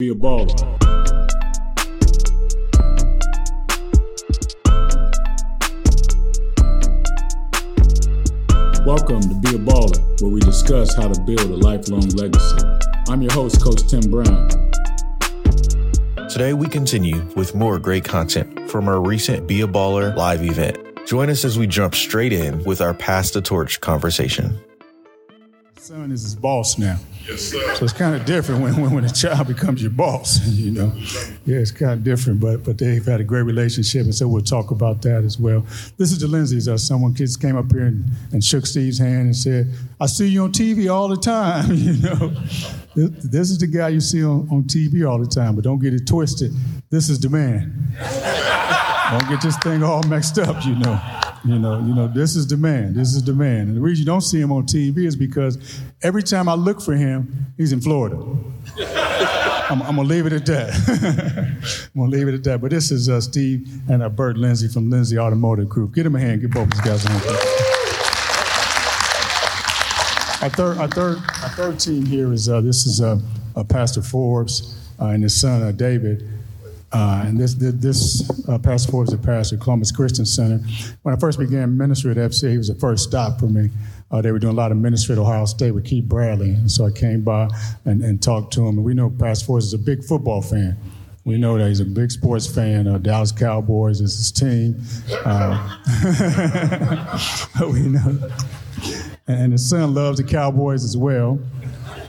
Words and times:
Be 0.00 0.08
a 0.08 0.12
baller. 0.12 0.48
Welcome 8.84 9.20
to 9.20 9.40
Be 9.40 9.54
a 9.54 9.60
Baller, 9.60 10.20
where 10.20 10.32
we 10.32 10.40
discuss 10.40 10.96
how 10.96 11.06
to 11.06 11.20
build 11.20 11.42
a 11.42 11.56
lifelong 11.56 12.08
legacy. 12.08 12.66
I'm 13.08 13.22
your 13.22 13.32
host, 13.34 13.62
Coach 13.62 13.88
Tim 13.88 14.10
Brown. 14.10 14.48
Today, 16.28 16.54
we 16.54 16.66
continue 16.66 17.24
with 17.36 17.54
more 17.54 17.78
great 17.78 18.02
content 18.02 18.68
from 18.68 18.88
our 18.88 19.00
recent 19.00 19.46
Be 19.46 19.60
a 19.60 19.68
Baller 19.68 20.16
live 20.16 20.42
event. 20.42 21.06
Join 21.06 21.30
us 21.30 21.44
as 21.44 21.56
we 21.56 21.68
jump 21.68 21.94
straight 21.94 22.32
in 22.32 22.64
with 22.64 22.80
our 22.80 22.94
Pass 22.94 23.30
the 23.30 23.40
Torch 23.40 23.80
conversation. 23.80 24.58
Son 25.84 26.10
is 26.12 26.22
his 26.22 26.34
boss 26.34 26.78
now. 26.78 26.96
Yes, 27.28 27.42
sir. 27.42 27.74
So 27.74 27.84
it's 27.84 27.92
kind 27.92 28.16
of 28.16 28.24
different 28.24 28.62
when, 28.62 28.80
when, 28.80 28.90
when 28.90 29.04
a 29.04 29.10
child 29.10 29.48
becomes 29.48 29.82
your 29.82 29.90
boss, 29.90 30.42
you 30.46 30.70
know. 30.70 30.90
Yeah, 31.44 31.58
it's 31.58 31.72
kind 31.72 31.92
of 31.92 32.02
different, 32.02 32.40
but 32.40 32.64
but 32.64 32.78
they've 32.78 33.04
had 33.04 33.20
a 33.20 33.24
great 33.24 33.42
relationship, 33.42 34.04
and 34.04 34.14
so 34.14 34.26
we'll 34.26 34.40
talk 34.40 34.70
about 34.70 35.02
that 35.02 35.24
as 35.24 35.38
well. 35.38 35.60
This 35.98 36.10
is 36.10 36.20
the 36.20 36.26
Lindsays. 36.26 36.68
Uh, 36.68 36.78
someone 36.78 37.12
kids 37.12 37.36
came 37.36 37.58
up 37.58 37.70
here 37.70 37.84
and, 37.84 38.02
and 38.32 38.42
shook 38.42 38.64
Steve's 38.64 38.98
hand 38.98 39.26
and 39.26 39.36
said, 39.36 39.74
"I 40.00 40.06
see 40.06 40.26
you 40.26 40.44
on 40.44 40.52
TV 40.52 40.90
all 40.90 41.08
the 41.08 41.18
time." 41.18 41.66
you 41.74 41.98
know, 41.98 42.28
this, 42.94 43.10
this 43.22 43.50
is 43.50 43.58
the 43.58 43.66
guy 43.66 43.90
you 43.90 44.00
see 44.00 44.24
on, 44.24 44.48
on 44.50 44.62
TV 44.62 45.06
all 45.06 45.18
the 45.18 45.26
time, 45.26 45.54
but 45.54 45.64
don't 45.64 45.80
get 45.80 45.92
it 45.92 46.06
twisted. 46.06 46.50
This 46.88 47.10
is 47.10 47.20
the 47.20 47.28
man. 47.28 48.80
don't 49.18 49.28
get 49.28 49.40
this 49.40 49.56
thing 49.58 49.82
all 49.82 50.02
mixed 50.04 50.38
up, 50.38 50.64
you 50.64 50.74
know. 50.74 51.00
You 51.44 51.58
know, 51.58 51.78
you 51.78 51.94
know, 51.94 52.08
this 52.08 52.36
is 52.36 52.46
the 52.46 52.56
man. 52.56 52.94
This 52.94 53.14
is 53.14 53.22
the 53.22 53.34
man. 53.34 53.68
And 53.68 53.76
the 53.76 53.80
reason 53.80 54.02
you 54.02 54.06
don't 54.06 54.22
see 54.22 54.40
him 54.40 54.50
on 54.50 54.64
TV 54.64 55.06
is 55.06 55.14
because 55.14 55.80
every 56.02 56.22
time 56.22 56.48
I 56.48 56.54
look 56.54 56.80
for 56.80 56.94
him, 56.94 57.52
he's 57.56 57.72
in 57.72 57.80
Florida. 57.80 58.16
I'm, 59.70 59.82
I'm, 59.82 59.96
gonna 59.96 60.08
leave 60.08 60.26
it 60.26 60.32
at 60.32 60.46
that. 60.46 61.90
I'm 61.94 62.00
gonna 62.00 62.10
leave 62.10 62.28
it 62.28 62.34
at 62.34 62.44
that. 62.44 62.60
But 62.60 62.70
this 62.70 62.90
is 62.90 63.08
uh, 63.08 63.20
Steve 63.20 63.68
and 63.88 64.02
uh, 64.02 64.08
Burt 64.08 64.36
Lindsay 64.36 64.68
from 64.68 64.90
Lindsay 64.90 65.18
Automotive 65.18 65.68
Group. 65.68 65.94
Give 65.94 66.04
them 66.04 66.16
a 66.16 66.20
hand. 66.20 66.40
Give 66.40 66.50
both 66.50 66.70
these 66.70 66.80
guys 66.80 67.04
a 67.04 67.10
hand. 67.10 67.24
Our 70.42 70.50
third, 70.50 70.78
our 70.78 70.88
third, 70.88 71.18
our 71.42 71.48
third 71.50 71.80
team 71.80 72.04
here 72.04 72.32
is 72.32 72.48
uh, 72.48 72.60
this 72.60 72.86
is 72.86 73.00
uh, 73.00 73.18
uh, 73.54 73.64
Pastor 73.64 74.02
Forbes 74.02 74.78
uh, 75.00 75.06
and 75.06 75.22
his 75.22 75.40
son 75.40 75.76
David. 75.76 76.33
Uh, 76.94 77.24
and 77.26 77.40
this 77.40 77.54
this 77.54 78.48
uh, 78.48 78.56
Pastor 78.56 78.92
Forbes 78.92 79.12
is 79.12 79.18
a 79.18 79.18
pastor 79.18 79.56
at 79.56 79.62
Columbus 79.62 79.90
Christian 79.90 80.24
Center. 80.24 80.58
When 81.02 81.12
I 81.12 81.18
first 81.18 81.40
began 81.40 81.76
ministry 81.76 82.12
at 82.12 82.16
FC, 82.16 82.52
he 82.52 82.56
was 82.56 82.68
the 82.68 82.76
first 82.76 83.02
stop 83.08 83.40
for 83.40 83.46
me. 83.46 83.70
Uh, 84.12 84.22
they 84.22 84.30
were 84.30 84.38
doing 84.38 84.52
a 84.52 84.56
lot 84.56 84.70
of 84.70 84.78
ministry 84.78 85.14
at 85.14 85.18
Ohio 85.18 85.44
State 85.44 85.72
with 85.72 85.84
Keith 85.84 86.04
Bradley, 86.04 86.50
and 86.50 86.70
so 86.70 86.86
I 86.86 86.92
came 86.92 87.22
by 87.22 87.48
and, 87.84 88.00
and 88.00 88.22
talked 88.22 88.52
to 88.52 88.60
him. 88.60 88.76
And 88.76 88.84
we 88.84 88.94
know 88.94 89.10
Pastor 89.10 89.46
Forbes 89.46 89.66
is 89.66 89.74
a 89.74 89.78
big 89.78 90.04
football 90.04 90.40
fan. 90.40 90.76
We 91.24 91.36
know 91.36 91.58
that 91.58 91.66
he's 91.66 91.80
a 91.80 91.84
big 91.84 92.12
sports 92.12 92.46
fan. 92.46 92.86
Uh, 92.86 92.98
Dallas 92.98 93.32
Cowboys 93.32 94.00
is 94.00 94.16
his 94.16 94.30
team. 94.30 94.80
Uh, 95.24 95.78
we 97.72 97.80
know, 97.80 98.30
and 99.26 99.50
his 99.50 99.68
son 99.68 99.94
loves 99.94 100.18
the 100.18 100.24
Cowboys 100.24 100.84
as 100.84 100.96
well. 100.96 101.40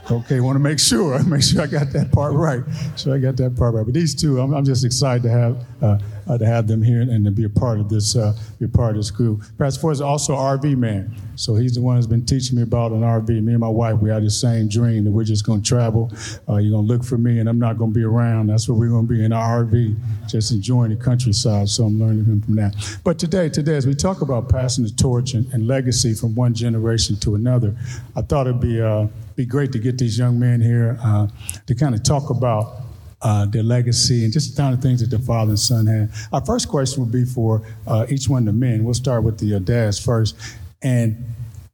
Okay, 0.08 0.38
want 0.38 0.54
to 0.54 0.60
make 0.60 0.78
sure, 0.78 1.14
I 1.14 1.22
make 1.26 1.42
sure 1.42 1.62
I 1.62 1.66
got 1.66 1.90
that 1.92 2.12
part 2.12 2.32
right. 2.32 2.62
Sure, 2.96 3.14
I 3.14 3.18
got 3.18 3.36
that 3.38 3.56
part 3.56 3.74
right. 3.74 3.84
But 3.84 3.94
these 3.94 4.14
two, 4.14 4.40
I'm, 4.40 4.54
I'm 4.54 4.64
just 4.64 4.84
excited 4.84 5.24
to 5.24 5.30
have 5.30 5.66
uh, 5.82 5.98
uh, 6.28 6.38
to 6.38 6.46
have 6.46 6.66
them 6.66 6.82
here 6.82 7.00
and 7.00 7.24
to 7.24 7.30
be 7.30 7.44
a 7.44 7.48
part 7.48 7.80
of 7.80 7.88
this, 7.88 8.16
uh, 8.16 8.36
be 8.58 8.66
a 8.66 8.68
part 8.68 8.90
of 8.90 8.96
this 8.96 9.10
group. 9.10 9.42
Pastor 9.58 9.80
Forbes 9.80 9.98
is 9.98 10.02
also 10.02 10.34
an 10.34 10.38
RV 10.38 10.76
man, 10.76 11.14
so 11.34 11.54
he's 11.54 11.74
the 11.74 11.80
one 11.80 11.96
who's 11.96 12.06
been 12.06 12.24
teaching 12.24 12.56
me 12.56 12.62
about 12.62 12.92
an 12.92 13.00
RV. 13.00 13.28
Me 13.28 13.52
and 13.52 13.60
my 13.60 13.68
wife, 13.68 13.98
we 13.98 14.10
had 14.10 14.24
the 14.24 14.30
same 14.30 14.68
dream 14.68 15.04
that 15.04 15.10
we're 15.10 15.24
just 15.24 15.44
going 15.44 15.62
to 15.62 15.68
travel. 15.68 16.12
Uh, 16.48 16.56
you're 16.56 16.72
going 16.72 16.86
to 16.86 16.92
look 16.92 17.04
for 17.04 17.18
me, 17.18 17.40
and 17.40 17.48
I'm 17.48 17.58
not 17.58 17.76
going 17.76 17.92
to 17.92 17.98
be 17.98 18.04
around. 18.04 18.48
That's 18.48 18.68
what 18.68 18.78
we're 18.78 18.88
going 18.88 19.08
to 19.08 19.12
be 19.12 19.24
in 19.24 19.32
our 19.32 19.64
RV, 19.64 19.96
just 20.28 20.52
enjoying 20.52 20.90
the 20.90 20.96
countryside. 20.96 21.68
So 21.68 21.84
I'm 21.84 21.98
learning 21.98 22.26
him 22.26 22.42
from 22.42 22.54
that. 22.56 22.74
But 23.02 23.18
today, 23.18 23.48
today, 23.48 23.76
as 23.76 23.86
we 23.86 23.94
talk 23.94 24.20
about 24.20 24.48
passing 24.48 24.84
the 24.84 24.90
torch 24.90 25.34
and, 25.34 25.52
and 25.52 25.66
legacy 25.66 26.14
from 26.14 26.34
one 26.34 26.54
generation 26.54 27.16
to 27.20 27.34
another, 27.34 27.76
I 28.14 28.22
thought 28.22 28.46
it'd 28.46 28.60
be 28.60 28.80
uh, 28.80 29.06
be 29.36 29.44
great 29.44 29.70
to 29.72 29.78
get 29.78 29.98
these 29.98 30.18
young 30.18 30.38
men 30.40 30.60
here 30.60 30.98
uh, 31.02 31.28
to 31.66 31.74
kind 31.74 31.94
of 31.94 32.02
talk 32.02 32.30
about 32.30 32.80
uh, 33.22 33.44
their 33.46 33.62
legacy 33.62 34.24
and 34.24 34.32
just 34.32 34.56
the 34.56 34.62
kind 34.62 34.74
of 34.74 34.80
things 34.82 35.00
that 35.00 35.10
the 35.14 35.18
father 35.18 35.50
and 35.50 35.58
son 35.58 35.86
had. 35.86 36.10
Our 36.32 36.44
first 36.44 36.68
question 36.68 37.02
would 37.02 37.12
be 37.12 37.24
for 37.24 37.62
uh, 37.86 38.06
each 38.08 38.28
one 38.28 38.48
of 38.48 38.54
the 38.54 38.58
men. 38.58 38.82
We'll 38.82 38.94
start 38.94 39.24
with 39.24 39.38
the 39.38 39.56
uh, 39.56 39.58
dads 39.58 39.98
first. 39.98 40.36
And, 40.82 41.24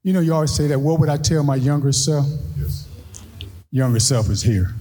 you 0.02 0.12
know, 0.12 0.20
you 0.20 0.34
always 0.34 0.54
say 0.54 0.66
that, 0.68 0.78
what 0.78 0.98
would 1.00 1.08
I 1.08 1.16
tell 1.16 1.42
my 1.44 1.56
younger 1.56 1.92
self? 1.92 2.26
Yes. 2.58 2.88
Younger 3.70 4.00
self 4.00 4.28
is 4.28 4.42
here. 4.42 4.74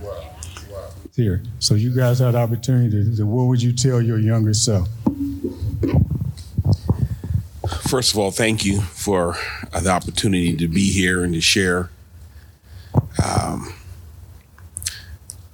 Wow. 0.00 0.34
Wow. 0.70 0.90
Here. 1.14 1.42
So 1.58 1.74
you 1.74 1.94
guys 1.94 2.18
had 2.18 2.34
the 2.34 2.38
opportunity 2.38 2.90
to, 2.90 3.16
to, 3.16 3.26
what 3.26 3.44
would 3.44 3.62
you 3.62 3.72
tell 3.72 4.00
your 4.00 4.18
younger 4.18 4.54
self? 4.54 4.88
First 7.88 8.12
of 8.12 8.18
all, 8.18 8.30
thank 8.30 8.64
you 8.64 8.80
for 8.80 9.36
the 9.72 9.90
opportunity 9.90 10.56
to 10.56 10.68
be 10.68 10.90
here 10.90 11.24
and 11.24 11.34
to 11.34 11.40
share 11.40 11.90
um, 13.22 13.72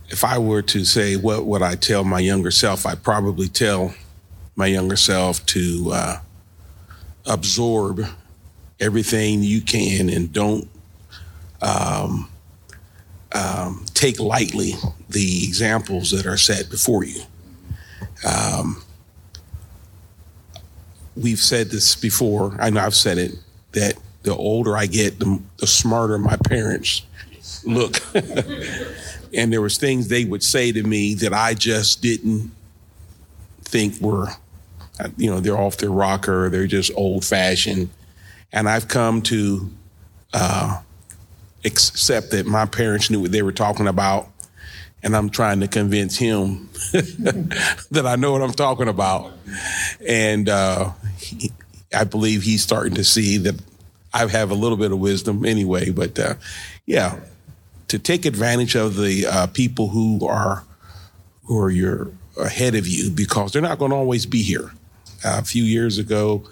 if 0.09 0.25
I 0.25 0.39
were 0.39 0.63
to 0.63 0.85
say 0.85 1.17
what 1.17 1.47
would 1.47 1.63
I 1.63 1.75
tell 1.75 2.05
my 2.05 2.21
younger 2.21 2.51
self, 2.51 2.87
I'd 2.87 3.03
probably 3.03 3.49
tell 3.49 3.95
my 4.55 4.67
younger 4.67 4.97
self 4.97 5.45
to 5.47 5.91
uh, 5.93 6.21
absorb 7.27 8.07
everything 8.79 9.43
you 9.43 9.61
can 9.61 10.09
and 10.09 10.33
don't 10.33 10.69
um, 11.63 12.31
um, 13.33 13.85
take 13.95 14.21
lightly 14.21 14.75
the 15.09 15.45
examples 15.45 16.11
that 16.11 16.27
are 16.27 16.37
set 16.37 16.71
before 16.71 17.05
you. 17.05 17.21
Um, 18.27 18.83
we've 21.17 21.39
said 21.39 21.71
this 21.71 21.97
before. 21.97 22.57
I 22.61 22.71
know 22.71 22.81
I've 22.81 22.95
said 22.95 23.19
it 23.19 23.33
that 23.73 23.95
the 24.23 24.35
older 24.35 24.77
I 24.77 24.87
get, 24.87 25.19
the, 25.19 25.41
the 25.59 25.67
smarter 25.67 26.19
my 26.19 26.37
parents 26.37 27.03
look. 27.65 28.03
and 29.35 29.53
there 29.53 29.61
was 29.61 29.79
things 29.79 30.09
they 30.09 30.25
would 30.25 30.43
say 30.43 30.73
to 30.73 30.83
me 30.83 31.15
that 31.15 31.33
I 31.33 31.55
just 31.55 32.03
didn't 32.03 32.51
think 33.63 34.01
were, 34.01 34.29
you 35.17 35.31
know, 35.31 35.41
they're 35.41 35.59
off 35.59 35.77
their 35.77 35.91
rocker, 35.91 36.49
they're 36.49 36.67
just 36.67 36.93
old 36.95 37.25
fashioned. 37.25 37.91
And 38.53 38.69
I've 38.69 38.89
come 38.89 39.23
to 39.23 39.71
uh, 40.33 40.81
accept 41.65 42.31
that 42.31 42.47
my 42.47 42.67
parents 42.67 43.11
knew 43.11 43.21
what 43.21 43.33
they 43.33 43.43
were 43.43 43.53
talking 43.53 43.89
about, 43.89 44.29
and 45.03 45.17
I'm 45.17 45.29
trying 45.31 45.61
to 45.61 45.69
convince 45.69 46.17
him 46.17 46.69
that 46.93 48.05
I 48.07 48.17
know 48.17 48.33
what 48.33 48.43
I'm 48.43 48.53
talking 48.53 48.89
about. 48.89 49.33
And 50.07 50.49
uh, 50.49 50.93
he, 51.19 51.51
I 51.95 52.05
believe 52.05 52.43
he's 52.43 52.63
starting 52.63 52.95
to 52.95 53.05
see 53.05 53.37
that 53.39 53.61
I 54.15 54.27
have 54.27 54.51
a 54.51 54.55
little 54.55 54.79
bit 54.79 54.93
of 54.93 54.99
wisdom 54.99 55.45
anyway. 55.45 55.91
But 55.91 56.19
uh, 56.19 56.35
yeah, 56.87 57.19
to 57.89 57.99
take 57.99 58.25
advantage 58.25 58.75
of 58.75 58.97
the 58.97 59.27
uh, 59.27 59.47
people 59.49 59.89
who 59.89 60.27
are 60.27 60.65
who 61.45 61.59
are 61.61 61.71
your 61.71 62.11
ahead 62.39 62.75
of 62.75 62.87
you 62.87 63.11
because 63.11 63.53
they're 63.53 63.63
not 63.63 63.79
going 63.79 63.91
to 63.91 63.97
always 63.97 64.27
be 64.27 64.43
here. 64.43 64.73
Uh, 65.25 65.39
a 65.41 65.45
few 65.45 65.65
years 65.65 65.99
ago, 65.99 66.45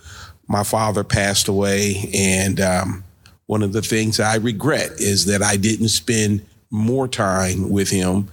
my 0.46 0.62
father 0.62 1.04
passed 1.04 1.48
away, 1.48 2.10
and 2.14 2.60
um, 2.60 3.04
one 3.46 3.62
of 3.62 3.72
the 3.72 3.82
things 3.82 4.20
I 4.20 4.36
regret 4.36 4.92
is 4.98 5.26
that 5.26 5.42
I 5.42 5.56
didn't 5.56 5.88
spend 5.88 6.46
more 6.70 7.06
time 7.06 7.70
with 7.70 7.90
him. 7.90 8.28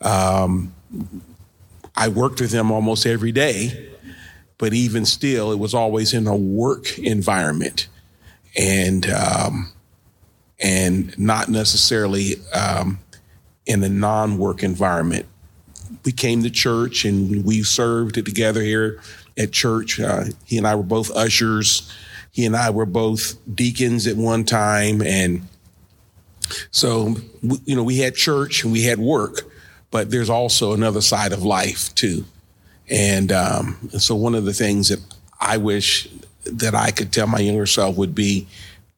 Um, 0.00 0.74
I 1.94 2.08
worked 2.08 2.40
with 2.40 2.52
him 2.52 2.70
almost 2.70 3.06
every 3.06 3.32
day, 3.32 3.90
but 4.58 4.74
even 4.74 5.06
still, 5.06 5.52
it 5.52 5.58
was 5.58 5.74
always 5.74 6.12
in 6.12 6.26
a 6.26 6.36
work 6.36 6.98
environment, 6.98 7.88
and 8.56 9.08
um, 9.10 9.72
and 10.60 11.16
not 11.18 11.48
necessarily 11.48 12.36
um, 12.52 12.98
in 13.66 13.82
a 13.82 13.88
non-work 13.88 14.62
environment. 14.62 15.26
We 16.04 16.12
came 16.12 16.42
to 16.42 16.50
church 16.50 17.04
and 17.04 17.44
we 17.44 17.62
served 17.62 18.14
together 18.14 18.62
here 18.62 19.00
at 19.36 19.52
church. 19.52 20.00
Uh, 20.00 20.24
he 20.44 20.56
and 20.56 20.66
I 20.66 20.74
were 20.74 20.82
both 20.82 21.10
ushers. 21.14 21.92
He 22.30 22.46
and 22.46 22.56
I 22.56 22.70
were 22.70 22.86
both 22.86 23.36
deacons 23.54 24.06
at 24.06 24.16
one 24.16 24.44
time, 24.44 25.02
and 25.02 25.48
so 26.70 27.16
you 27.64 27.74
know 27.74 27.82
we 27.82 27.98
had 27.98 28.14
church 28.14 28.62
and 28.62 28.72
we 28.72 28.82
had 28.82 28.98
work, 28.98 29.42
but 29.90 30.10
there's 30.10 30.30
also 30.30 30.74
another 30.74 31.00
side 31.00 31.32
of 31.32 31.42
life 31.42 31.94
too. 31.94 32.24
And 32.88 33.32
um, 33.32 33.88
so 33.98 34.14
one 34.14 34.34
of 34.34 34.44
the 34.44 34.52
things 34.52 34.90
that 34.90 35.00
I 35.40 35.56
wish 35.56 36.08
that 36.44 36.74
I 36.74 36.90
could 36.90 37.12
tell 37.12 37.26
my 37.26 37.40
younger 37.40 37.66
self 37.66 37.96
would 37.96 38.14
be 38.14 38.46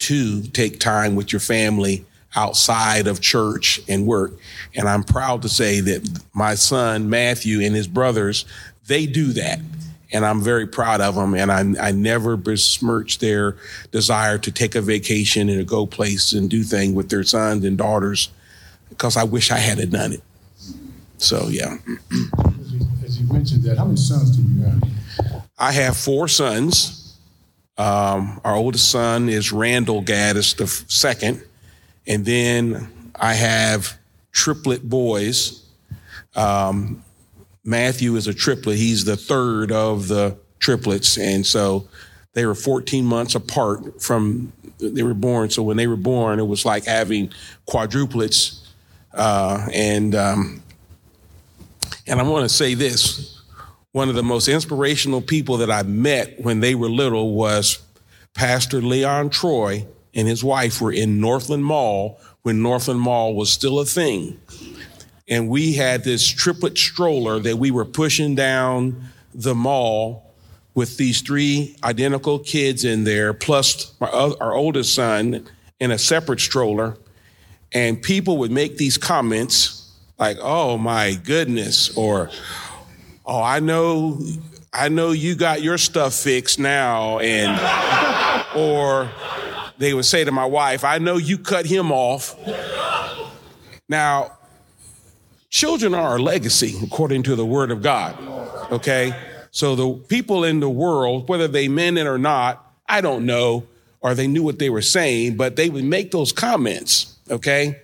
to 0.00 0.42
take 0.42 0.80
time 0.80 1.16
with 1.16 1.32
your 1.32 1.40
family 1.40 2.04
outside 2.36 3.06
of 3.06 3.20
church 3.20 3.80
and 3.88 4.06
work. 4.06 4.32
And 4.74 4.88
I'm 4.88 5.02
proud 5.02 5.42
to 5.42 5.48
say 5.48 5.80
that 5.80 6.20
my 6.34 6.54
son, 6.54 7.10
Matthew, 7.10 7.60
and 7.60 7.74
his 7.74 7.88
brothers, 7.88 8.44
they 8.86 9.06
do 9.06 9.32
that. 9.32 9.60
And 10.12 10.24
I'm 10.24 10.40
very 10.40 10.66
proud 10.66 11.00
of 11.00 11.16
them. 11.16 11.34
And 11.34 11.52
I, 11.52 11.88
I 11.88 11.92
never 11.92 12.36
besmirch 12.36 13.18
their 13.18 13.56
desire 13.90 14.38
to 14.38 14.50
take 14.50 14.74
a 14.74 14.80
vacation 14.80 15.48
and 15.48 15.58
to 15.58 15.64
go 15.64 15.84
place 15.84 16.32
and 16.32 16.48
do 16.48 16.62
things 16.62 16.94
with 16.94 17.10
their 17.10 17.24
sons 17.24 17.64
and 17.64 17.76
daughters 17.76 18.30
because 18.88 19.16
I 19.16 19.24
wish 19.24 19.50
I 19.50 19.58
had 19.58 19.90
done 19.90 20.12
it. 20.14 20.22
So 21.18 21.48
yeah, 21.48 21.76
As 21.88 22.72
you, 22.72 22.80
as 23.04 23.20
you 23.20 23.32
mentioned 23.32 23.64
that, 23.64 23.76
how 23.76 23.84
many 23.84 23.96
sons 23.96 24.36
do 24.36 24.42
you 24.42 24.62
have? 24.62 25.42
I 25.58 25.72
have 25.72 25.96
four 25.96 26.28
sons. 26.28 26.97
Um, 27.78 28.40
our 28.44 28.56
oldest 28.56 28.90
son 28.90 29.28
is 29.28 29.52
Randall 29.52 30.02
Gaddis 30.02 30.56
the 30.56 30.66
second, 30.66 31.42
and 32.06 32.24
then 32.24 33.12
I 33.14 33.34
have 33.34 33.96
triplet 34.32 34.88
boys. 34.88 35.64
Um, 36.34 37.04
Matthew 37.64 38.16
is 38.16 38.26
a 38.26 38.34
triplet. 38.34 38.76
He's 38.78 39.04
the 39.04 39.16
third 39.16 39.70
of 39.70 40.08
the 40.08 40.36
triplets, 40.58 41.16
and 41.18 41.46
so 41.46 41.88
they 42.32 42.46
were 42.46 42.54
14 42.54 43.04
months 43.04 43.34
apart 43.34 44.02
from 44.02 44.52
they 44.80 45.02
were 45.02 45.14
born. 45.14 45.50
So 45.50 45.62
when 45.62 45.76
they 45.76 45.86
were 45.86 45.96
born, 45.96 46.38
it 46.38 46.46
was 46.46 46.64
like 46.64 46.84
having 46.84 47.32
quadruplets. 47.66 48.60
Uh, 49.12 49.66
and 49.72 50.14
um, 50.14 50.62
and 52.06 52.20
I 52.20 52.22
want 52.22 52.44
to 52.44 52.48
say 52.48 52.74
this: 52.74 53.37
one 53.98 54.08
of 54.08 54.14
the 54.14 54.22
most 54.22 54.46
inspirational 54.46 55.20
people 55.20 55.56
that 55.56 55.72
I 55.72 55.82
met 55.82 56.40
when 56.40 56.60
they 56.60 56.76
were 56.76 56.88
little 56.88 57.34
was 57.34 57.80
Pastor 58.32 58.80
Leon 58.80 59.30
Troy 59.30 59.88
and 60.14 60.28
his 60.28 60.44
wife 60.44 60.80
were 60.80 60.92
in 60.92 61.20
Northland 61.20 61.64
Mall 61.64 62.20
when 62.42 62.62
Northland 62.62 63.00
Mall 63.00 63.34
was 63.34 63.50
still 63.50 63.80
a 63.80 63.84
thing. 63.84 64.40
And 65.26 65.48
we 65.48 65.72
had 65.72 66.04
this 66.04 66.24
triplet 66.24 66.78
stroller 66.78 67.40
that 67.40 67.56
we 67.56 67.72
were 67.72 67.84
pushing 67.84 68.36
down 68.36 69.08
the 69.34 69.56
mall 69.56 70.32
with 70.76 70.96
these 70.96 71.20
three 71.20 71.74
identical 71.82 72.38
kids 72.38 72.84
in 72.84 73.02
there, 73.02 73.34
plus 73.34 73.94
our 74.00 74.54
oldest 74.54 74.94
son 74.94 75.44
in 75.80 75.90
a 75.90 75.98
separate 75.98 76.38
stroller. 76.38 76.96
And 77.72 78.00
people 78.00 78.38
would 78.38 78.52
make 78.52 78.76
these 78.76 78.96
comments 78.96 79.92
like, 80.20 80.38
oh 80.40 80.78
my 80.78 81.14
goodness, 81.14 81.96
or 81.96 82.30
oh, 83.28 83.42
I 83.42 83.60
know, 83.60 84.18
I 84.72 84.88
know 84.88 85.12
you 85.12 85.36
got 85.36 85.62
your 85.62 85.78
stuff 85.78 86.14
fixed 86.14 86.58
now. 86.58 87.18
And, 87.18 87.60
or 88.56 89.10
they 89.76 89.94
would 89.94 90.06
say 90.06 90.24
to 90.24 90.32
my 90.32 90.46
wife, 90.46 90.82
I 90.82 90.98
know 90.98 91.18
you 91.18 91.38
cut 91.38 91.66
him 91.66 91.92
off. 91.92 92.34
Now, 93.88 94.32
children 95.50 95.94
are 95.94 96.16
a 96.16 96.22
legacy 96.22 96.74
according 96.82 97.22
to 97.24 97.36
the 97.36 97.46
word 97.46 97.70
of 97.70 97.82
God. 97.82 98.18
Okay. 98.72 99.14
So 99.50 99.76
the 99.76 99.92
people 100.08 100.44
in 100.44 100.60
the 100.60 100.70
world, 100.70 101.28
whether 101.28 101.48
they 101.48 101.68
meant 101.68 101.98
it 101.98 102.06
or 102.06 102.18
not, 102.18 102.64
I 102.88 103.00
don't 103.00 103.26
know, 103.26 103.66
or 104.00 104.14
they 104.14 104.26
knew 104.26 104.42
what 104.42 104.58
they 104.58 104.70
were 104.70 104.82
saying, 104.82 105.36
but 105.36 105.56
they 105.56 105.68
would 105.68 105.84
make 105.84 106.10
those 106.10 106.32
comments. 106.32 107.16
Okay. 107.30 107.80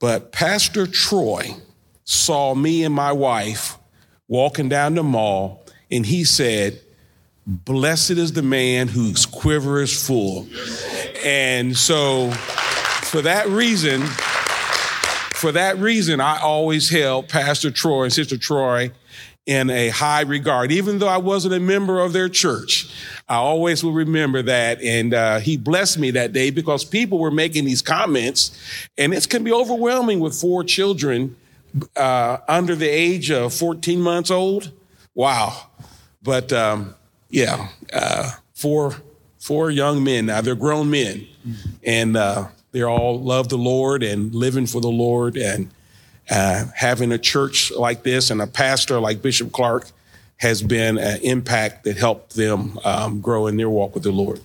But 0.00 0.32
Pastor 0.32 0.86
Troy 0.86 1.54
saw 2.04 2.54
me 2.54 2.84
and 2.84 2.94
my 2.94 3.12
wife 3.12 3.76
walking 4.30 4.68
down 4.68 4.94
the 4.94 5.02
mall, 5.02 5.62
and 5.90 6.06
he 6.06 6.24
said, 6.24 6.80
Blessed 7.46 8.12
is 8.12 8.32
the 8.32 8.42
man 8.42 8.86
whose 8.86 9.26
quiver 9.26 9.82
is 9.82 10.06
full. 10.06 10.46
And 11.24 11.76
so, 11.76 12.30
for 12.30 13.22
that 13.22 13.48
reason, 13.48 14.02
for 15.34 15.52
that 15.52 15.78
reason, 15.78 16.20
I 16.20 16.38
always 16.40 16.88
held 16.88 17.28
Pastor 17.28 17.72
Troy 17.72 18.04
and 18.04 18.12
Sister 18.12 18.38
Troy 18.38 18.92
in 19.46 19.68
a 19.68 19.88
high 19.88 20.20
regard, 20.20 20.70
even 20.70 21.00
though 21.00 21.08
I 21.08 21.16
wasn't 21.16 21.54
a 21.54 21.60
member 21.60 21.98
of 21.98 22.12
their 22.12 22.28
church. 22.28 22.94
I 23.28 23.36
always 23.36 23.82
will 23.82 23.92
remember 23.92 24.42
that. 24.42 24.80
And 24.80 25.12
uh, 25.12 25.40
he 25.40 25.56
blessed 25.56 25.98
me 25.98 26.12
that 26.12 26.32
day 26.32 26.50
because 26.50 26.84
people 26.84 27.18
were 27.18 27.32
making 27.32 27.64
these 27.64 27.82
comments, 27.82 28.56
and 28.96 29.12
it 29.12 29.28
can 29.28 29.42
be 29.42 29.52
overwhelming 29.52 30.20
with 30.20 30.38
four 30.38 30.62
children 30.62 31.36
uh, 31.96 32.38
under 32.48 32.74
the 32.74 32.88
age 32.88 33.30
of 33.30 33.52
14 33.54 34.00
months 34.00 34.30
old. 34.30 34.72
Wow. 35.14 35.68
But 36.22 36.52
um, 36.52 36.94
yeah, 37.30 37.68
uh, 37.92 38.32
four 38.54 38.96
four 39.38 39.70
young 39.70 40.04
men 40.04 40.26
now. 40.26 40.40
They're 40.40 40.54
grown 40.54 40.90
men, 40.90 41.26
and 41.82 42.16
uh, 42.16 42.48
they're 42.72 42.88
all 42.88 43.20
love 43.20 43.48
the 43.48 43.58
Lord 43.58 44.02
and 44.02 44.34
living 44.34 44.66
for 44.66 44.80
the 44.80 44.90
Lord 44.90 45.36
and 45.36 45.70
uh, 46.30 46.66
having 46.74 47.10
a 47.12 47.18
church 47.18 47.72
like 47.72 48.02
this 48.02 48.30
and 48.30 48.40
a 48.40 48.46
pastor 48.46 49.00
like 49.00 49.22
Bishop 49.22 49.50
Clarke 49.52 49.88
has 50.36 50.62
been 50.62 50.96
an 50.96 51.20
impact 51.22 51.84
that 51.84 51.96
helped 51.96 52.36
them 52.36 52.78
um, 52.84 53.20
grow 53.20 53.46
in 53.46 53.56
their 53.56 53.68
walk 53.68 53.94
with 53.94 54.04
the 54.04 54.12
Lord. 54.12 54.40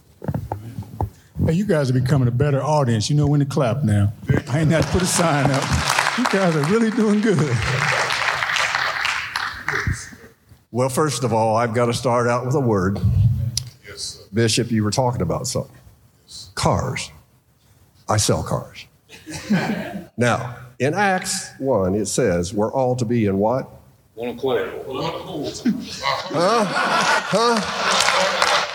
Hey, 1.45 1.54
you 1.54 1.66
guys 1.66 1.89
are 1.89 1.94
becoming 1.94 2.28
a 2.28 2.31
better 2.31 2.62
audience. 2.62 3.10
You 3.10 3.16
know 3.16 3.28
when 3.28 3.39
to 3.39 3.45
clap 3.45 3.83
now. 3.83 4.13
I 4.50 4.62
ain't 4.62 4.71
had 4.71 4.83
to 4.83 4.89
put 4.89 5.01
a 5.01 5.06
sign 5.06 5.51
up. 5.51 5.85
You 6.18 6.24
guys 6.26 6.56
are 6.56 6.64
really 6.72 6.92
doing 6.92 7.20
good. 7.20 7.38
Well, 10.72 10.88
first 10.90 11.24
of 11.24 11.34
all, 11.34 11.58
I've 11.58 11.74
got 11.74 11.88
to 11.88 11.94
start 11.94 12.28
out 12.28 12.46
with 12.46 12.56
a 12.56 12.60
word. 12.60 13.00
Bishop, 14.34 14.72
you 14.72 14.84
were 14.84 14.92
talking 14.92 15.22
about 15.22 15.48
something. 15.48 15.76
Cars. 16.54 17.12
I 18.08 18.18
sell 18.18 18.44
cars. 18.44 18.86
now, 20.18 20.58
in 20.80 20.94
Acts 20.94 21.50
1, 21.60 21.96
it 21.96 22.06
says 22.08 22.54
we're 22.54 22.72
all 22.72 22.96
to 22.96 23.06
be 23.06 23.26
in 23.26 23.38
what? 23.38 23.70
One 24.16 24.30
accord. 24.30 24.72
Huh? 24.88 26.66
Huh? 27.28 27.56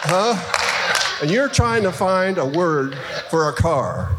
Huh? 0.02 1.20
And 1.22 1.30
you're 1.30 1.48
trying 1.48 1.82
to 1.84 1.92
find 1.92 2.36
a 2.38 2.46
word 2.46 2.96
for 3.30 3.48
a 3.48 3.52
car. 3.52 4.14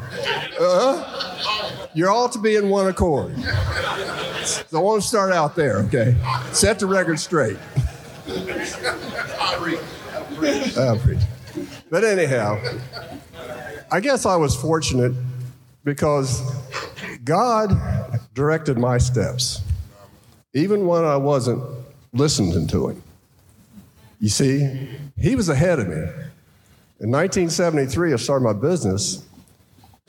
Uh, 0.60 1.31
you're 1.94 2.10
all 2.10 2.30
to 2.30 2.40
be 2.40 2.56
in 2.56 2.70
one 2.70 2.88
accord. 2.88 3.36
So 4.44 4.80
I 4.80 4.82
want 4.82 5.02
to 5.02 5.08
start 5.08 5.32
out 5.32 5.56
there, 5.56 5.78
okay? 5.80 6.16
Set 6.52 6.80
the 6.80 6.86
record 6.86 7.20
straight. 7.20 7.58
I'll 10.78 10.98
preach. 10.98 11.20
But 11.90 12.04
anyhow, 12.04 12.60
I 13.92 14.00
guess 14.00 14.26
I 14.26 14.36
was 14.36 14.56
fortunate 14.56 15.14
because 15.84 16.42
God 17.24 17.72
directed 18.34 18.78
my 18.78 18.98
steps, 18.98 19.62
even 20.54 20.88
when 20.88 21.04
I 21.04 21.18
wasn't 21.18 21.62
listening 22.14 22.68
to 22.68 22.90
Him. 22.90 23.04
You 24.20 24.30
see, 24.30 24.90
He 25.18 25.36
was 25.36 25.50
ahead 25.50 25.80
of 25.80 25.88
me. 25.88 26.04
In 27.00 27.10
1973, 27.10 28.14
I 28.14 28.16
started 28.16 28.46
my 28.46 28.54
business, 28.54 29.24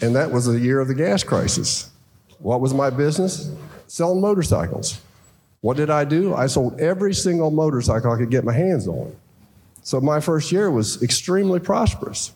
and 0.00 0.16
that 0.16 0.30
was 0.30 0.46
the 0.46 0.58
year 0.58 0.80
of 0.80 0.88
the 0.88 0.94
gas 0.94 1.22
crisis. 1.22 1.90
What 2.38 2.60
was 2.60 2.74
my 2.74 2.90
business? 2.90 3.50
Selling 3.86 4.20
motorcycles. 4.20 5.00
What 5.60 5.76
did 5.76 5.90
I 5.90 6.04
do? 6.04 6.34
I 6.34 6.46
sold 6.46 6.80
every 6.80 7.14
single 7.14 7.50
motorcycle 7.50 8.10
I 8.10 8.16
could 8.16 8.30
get 8.30 8.44
my 8.44 8.52
hands 8.52 8.88
on. 8.88 9.14
So 9.82 10.00
my 10.00 10.20
first 10.20 10.50
year 10.50 10.70
was 10.70 11.02
extremely 11.02 11.60
prosperous. 11.60 12.32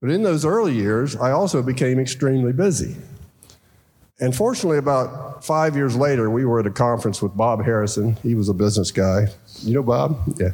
But 0.00 0.10
in 0.10 0.22
those 0.22 0.44
early 0.44 0.74
years, 0.74 1.16
I 1.16 1.32
also 1.32 1.62
became 1.62 1.98
extremely 1.98 2.52
busy. 2.52 2.96
And 4.20 4.34
fortunately, 4.34 4.78
about 4.78 5.44
five 5.44 5.76
years 5.76 5.96
later, 5.96 6.30
we 6.30 6.44
were 6.44 6.60
at 6.60 6.66
a 6.66 6.70
conference 6.70 7.22
with 7.22 7.36
Bob 7.36 7.64
Harrison. 7.64 8.16
He 8.22 8.34
was 8.34 8.48
a 8.48 8.54
business 8.54 8.90
guy. 8.90 9.26
You 9.62 9.74
know 9.74 9.82
Bob? 9.82 10.18
Yeah. 10.36 10.50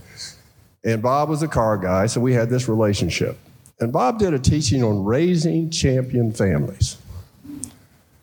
And 0.85 1.03
Bob 1.03 1.31
was 1.31 1.43
a 1.43 1.49
car 1.49 1.79
guy, 1.79 2.07
so 2.07 2.21
we 2.21 2.35
had 2.35 2.51
this 2.51 2.69
relationship. 2.69 3.39
And 3.85 3.93
Bob 3.93 4.19
did 4.19 4.33
a 4.33 4.39
teaching 4.39 4.83
on 4.83 5.05
raising 5.05 5.69
champion 5.69 6.33
families. 6.33 6.97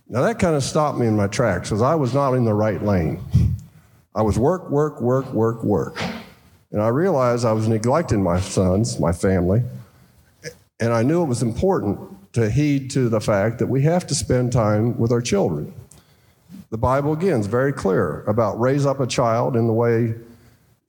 Now, 0.10 0.24
that 0.24 0.40
kind 0.40 0.56
of 0.56 0.64
stopped 0.64 0.98
me 0.98 1.06
in 1.06 1.16
my 1.16 1.28
tracks 1.28 1.70
because 1.70 1.84
I 1.84 1.94
was 1.94 2.16
not 2.16 2.34
in 2.34 2.46
the 2.46 2.54
right 2.56 2.82
lane. 2.82 3.22
I 4.16 4.24
was 4.24 4.40
work, 4.40 4.72
work, 4.72 5.00
work, 5.02 5.32
work, 5.32 5.64
work. 5.64 6.02
And 6.72 6.82
I 6.82 6.88
realized 6.88 7.46
I 7.46 7.52
was 7.52 7.68
neglecting 7.68 8.24
my 8.24 8.40
sons, 8.40 9.00
my 9.00 9.12
family. 9.12 9.62
And 10.80 10.92
I 10.92 11.04
knew 11.04 11.22
it 11.22 11.28
was 11.28 11.44
important 11.44 12.34
to 12.34 12.50
heed 12.50 12.90
to 12.92 13.08
the 13.08 13.22
fact 13.22 13.60
that 13.60 13.68
we 13.68 13.84
have 13.84 14.08
to 14.08 14.16
spend 14.16 14.52
time 14.52 14.98
with 14.98 15.12
our 15.12 15.22
children. 15.22 15.72
The 16.72 16.80
Bible, 16.80 17.14
again, 17.14 17.40
is 17.40 17.46
very 17.46 17.72
clear 17.72 18.24
about 18.24 18.60
raise 18.60 18.88
up 18.88 19.00
a 19.00 19.06
child 19.06 19.56
in 19.56 19.68
the 19.68 19.74
way 19.74 20.16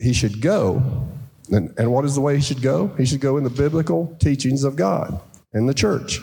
he 0.01 0.15
should 0.15 0.41
go. 0.41 1.07
And, 1.51 1.75
and 1.77 1.93
what 1.93 2.05
is 2.05 2.15
the 2.15 2.21
way 2.21 2.37
he 2.37 2.43
should 2.43 2.63
go? 2.63 2.89
He 2.99 3.05
should 3.05 3.21
go 3.21 3.37
in 3.37 3.45
the 3.45 3.51
biblical 3.51 4.17
teachings 4.21 4.65
of 4.65 4.77
God 4.77 5.21
and 5.53 5.69
the 5.69 5.75
church. 5.75 6.21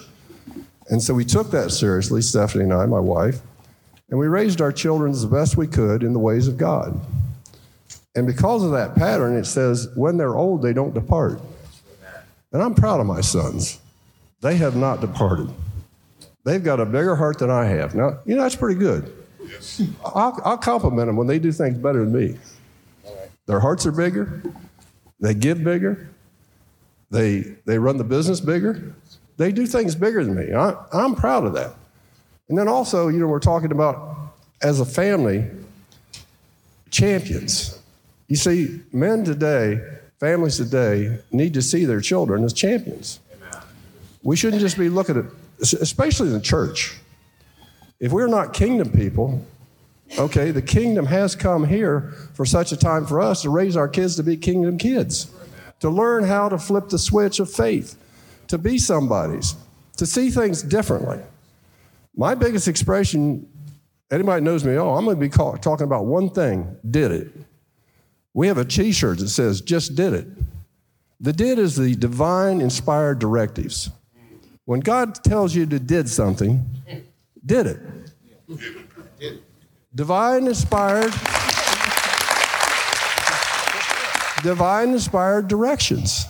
And 0.90 1.02
so 1.02 1.14
we 1.14 1.26
took 1.26 1.52
that 1.52 1.72
seriously, 1.72 2.22
Stephanie 2.22 2.64
and 2.64 2.74
I, 2.74 2.86
my 2.86 3.00
wife, 3.00 3.42
and 4.10 4.18
we 4.18 4.28
raised 4.28 4.60
our 4.60 4.72
children 4.72 5.12
as 5.12 5.26
best 5.26 5.56
we 5.56 5.68
could 5.68 6.02
in 6.04 6.14
the 6.14 6.20
ways 6.20 6.48
of 6.48 6.58
God. 6.58 7.00
And 8.16 8.26
because 8.26 8.64
of 8.64 8.72
that 8.72 8.96
pattern, 8.96 9.38
it 9.38 9.46
says, 9.46 9.88
when 9.96 10.18
they're 10.18 10.36
old, 10.36 10.64
they 10.64 10.74
don't 10.74 10.94
depart. 10.94 11.40
And 12.52 12.64
I'm 12.64 12.74
proud 12.74 13.00
of 13.00 13.06
my 13.06 13.22
sons. 13.22 13.80
They 14.42 14.56
have 14.56 14.76
not 14.76 15.02
departed. 15.02 15.50
They've 16.44 16.64
got 16.64 16.80
a 16.80 16.86
bigger 16.86 17.16
heart 17.16 17.38
than 17.38 17.52
I 17.52 17.66
have. 17.66 17.94
Now, 17.94 18.18
you 18.26 18.36
know, 18.36 18.42
that's 18.42 18.56
pretty 18.56 18.80
good. 18.80 19.14
I'll, 20.04 20.40
I'll 20.44 20.58
compliment 20.58 21.08
them 21.08 21.18
when 21.18 21.28
they 21.28 21.38
do 21.38 21.52
things 21.52 21.78
better 21.78 22.04
than 22.04 22.14
me. 22.14 22.40
Their 23.46 23.60
hearts 23.60 23.86
are 23.86 23.92
bigger, 23.92 24.42
they 25.20 25.34
give 25.34 25.64
bigger, 25.64 26.10
they, 27.12 27.40
they 27.66 27.78
run 27.78 27.98
the 27.98 28.04
business 28.04 28.40
bigger, 28.40 28.94
they 29.38 29.52
do 29.52 29.66
things 29.66 29.96
bigger 29.96 30.24
than 30.24 30.36
me. 30.36 30.54
I, 30.54 30.76
I'm 30.92 31.16
proud 31.16 31.46
of 31.46 31.54
that. 31.54 31.74
And 32.50 32.58
then 32.58 32.68
also, 32.68 33.08
you 33.08 33.20
know, 33.20 33.28
we're 33.28 33.40
talking 33.40 33.72
about 33.72 34.18
as 34.62 34.80
a 34.80 34.86
family, 34.86 35.50
champions. 36.90 37.80
You 38.28 38.36
see, 38.36 38.82
men 38.92 39.24
today, 39.24 39.82
families 40.20 40.58
today, 40.58 41.20
need 41.32 41.54
to 41.54 41.62
see 41.62 41.86
their 41.86 42.02
children 42.02 42.44
as 42.44 42.54
champions. 42.54 43.20
We 44.24 44.36
shouldn't 44.36 44.62
just 44.62 44.78
be 44.78 44.90
looking 44.90 45.18
at, 45.18 45.26
especially 45.62 46.28
in 46.28 46.34
the 46.34 46.42
church. 46.42 46.98
If 48.00 48.12
we're 48.12 48.28
not 48.28 48.54
kingdom 48.54 48.92
people, 48.92 49.46
okay, 50.18 50.52
the 50.52 50.62
kingdom 50.62 51.06
has 51.06 51.36
come 51.36 51.66
here 51.66 52.14
for 52.34 52.46
such 52.46 52.72
a 52.72 52.78
time 52.78 53.06
for 53.06 53.22
us 53.22 53.42
to 53.44 53.50
raise 53.50 53.78
our 53.78 53.88
kids 53.88 54.16
to 54.16 54.24
be 54.24 54.38
kingdom 54.38 54.78
kids, 54.78 55.32
to 55.80 55.90
learn 55.90 56.24
how 56.24 56.50
to 56.50 56.58
flip 56.58 56.90
the 56.90 57.00
switch 57.00 57.40
of 57.40 57.52
faith, 57.52 57.96
to 58.48 58.58
be 58.58 58.78
somebody's, 58.78 59.56
to 59.98 60.06
see 60.06 60.30
things 60.30 60.64
differently. 60.64 61.20
My 62.16 62.36
biggest 62.36 62.68
expression, 62.68 63.48
anybody 64.12 64.44
knows 64.44 64.66
me, 64.66 64.76
oh, 64.76 64.96
I'm 64.96 65.06
going 65.06 65.18
to 65.18 65.22
be 65.22 65.30
call, 65.30 65.58
talking 65.58 65.86
about 65.86 66.06
one 66.06 66.30
thing 66.30 66.76
did 66.90 67.12
it. 67.12 67.32
We 68.34 68.48
have 68.48 68.58
a 68.58 68.66
t 68.66 68.92
shirt 68.92 69.20
that 69.20 69.30
says, 69.30 69.62
just 69.62 69.96
did 69.96 70.14
it. 70.14 70.28
The 71.20 71.34
did 71.34 71.60
is 71.60 71.76
the 71.76 71.96
divine 71.96 72.62
inspired 72.62 73.20
directives. 73.20 73.90
When 74.66 74.80
God 74.80 75.16
tells 75.24 75.56
you 75.56 75.66
to 75.66 75.80
did 75.80 76.08
something, 76.08 76.64
did 77.46 77.68
it. 77.68 77.80
Divine 79.94 80.46
inspired 80.46 81.12
divine 84.44 84.90
inspired 84.90 85.48
directions. 85.48 86.28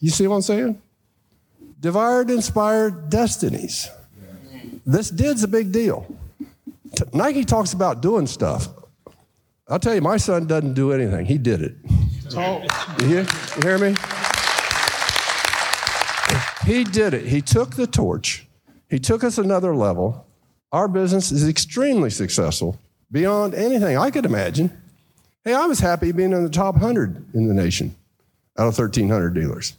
You 0.00 0.10
see 0.10 0.26
what 0.26 0.36
I'm 0.36 0.42
saying? 0.42 0.82
Divine 1.78 2.30
inspired 2.30 3.10
destinies. 3.10 3.90
This 4.86 5.10
did's 5.10 5.42
a 5.42 5.48
big 5.48 5.72
deal. 5.72 6.06
Nike 7.12 7.44
talks 7.44 7.74
about 7.74 8.00
doing 8.00 8.26
stuff. 8.26 8.68
I'll 9.68 9.78
tell 9.78 9.94
you, 9.94 10.00
my 10.00 10.16
son 10.16 10.46
doesn't 10.46 10.74
do 10.74 10.92
anything. 10.92 11.26
He 11.26 11.38
did 11.38 11.62
it. 11.62 11.76
You 13.00 13.06
hear, 13.06 13.26
you 13.56 13.62
hear 13.62 13.78
me? 13.78 13.94
He 16.64 16.84
did 16.84 17.12
it. 17.12 17.26
He 17.26 17.42
took 17.42 17.76
the 17.76 17.86
torch. 17.86 18.46
He 18.88 18.98
took 18.98 19.22
us 19.22 19.36
another 19.36 19.74
level. 19.76 20.26
Our 20.72 20.88
business 20.88 21.30
is 21.30 21.46
extremely 21.46 22.08
successful 22.08 22.78
beyond 23.12 23.54
anything 23.54 23.96
I 23.96 24.10
could 24.10 24.24
imagine. 24.24 24.76
Hey, 25.44 25.54
I 25.54 25.66
was 25.66 25.78
happy 25.80 26.10
being 26.12 26.32
in 26.32 26.42
the 26.42 26.50
top 26.50 26.74
100 26.74 27.34
in 27.34 27.46
the 27.46 27.54
nation 27.54 27.94
out 28.58 28.68
of 28.68 28.78
1,300 28.78 29.34
dealers. 29.34 29.74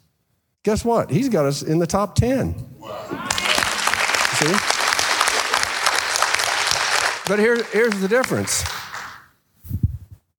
Guess 0.64 0.86
what? 0.86 1.10
He's 1.10 1.28
got 1.28 1.46
us 1.46 1.62
in 1.62 1.80
the 1.80 1.88
top 1.88 2.16
10. 2.16 2.56
Wow. 2.80 3.30
See? 4.36 4.54
But 7.28 7.40
here, 7.40 7.64
here's 7.72 8.00
the 8.00 8.08
difference. 8.08 8.64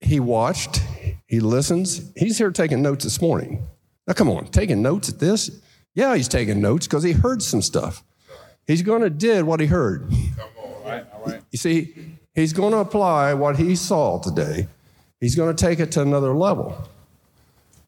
He 0.01 0.21
watched, 0.21 0.83
he 1.27 1.41
listens. 1.41 2.13
He's 2.17 2.39
here 2.39 2.51
taking 2.51 2.83
notes 2.83 3.05
this 3.05 3.21
morning. 3.21 3.67
Now, 4.07 4.13
come 4.13 4.29
on, 4.29 4.47
taking 4.47 4.83
notes 4.83 5.09
at 5.09 5.19
this? 5.19 5.51
Yeah, 5.95 6.15
he's 6.15 6.29
taking 6.29 6.61
notes 6.61 6.87
because 6.87 7.03
he 7.03 7.13
heard 7.13 7.43
some 7.43 7.63
stuff. 7.63 8.05
He's 8.67 8.83
going 8.83 9.03
to 9.03 9.11
did 9.11 9.45
what 9.45 9.61
he 9.61 9.67
heard. 9.67 10.09
Come 10.37 10.47
on, 10.59 10.65
all 10.65 10.83
right, 10.85 11.07
all 11.15 11.23
right. 11.25 11.43
You 11.51 11.59
see, 11.59 12.14
he's 12.35 12.53
going 12.53 12.73
to 12.73 12.79
apply 12.79 13.35
what 13.35 13.57
he 13.57 13.77
saw 13.77 14.19
today. 14.19 14.69
He's 15.21 15.35
going 15.35 15.55
to 15.55 15.65
take 15.65 15.81
it 15.81 15.93
to 15.93 16.03
another 16.03 16.35
level. 16.35 16.77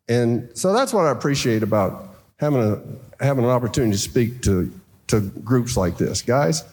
And 0.08 0.48
so 0.54 0.72
that's 0.72 0.92
what 0.92 1.06
I 1.06 1.10
appreciate 1.10 1.62
about 1.62 2.08
having, 2.38 2.60
a, 2.60 3.24
having 3.24 3.44
an 3.44 3.50
opportunity 3.50 3.92
to 3.92 3.98
speak 3.98 4.42
to, 4.42 4.72
to 5.08 5.20
groups 5.20 5.76
like 5.76 5.98
this. 5.98 6.22
Guys, 6.22 6.64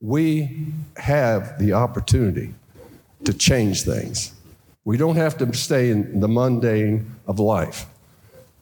we 0.00 0.66
have 0.96 1.58
the 1.58 1.74
opportunity 1.74 2.54
to 3.24 3.32
change 3.32 3.82
things. 3.82 4.32
We 4.84 4.96
don't 4.96 5.16
have 5.16 5.38
to 5.38 5.54
stay 5.54 5.90
in 5.90 6.20
the 6.20 6.28
mundane 6.28 7.14
of 7.26 7.38
life. 7.38 7.86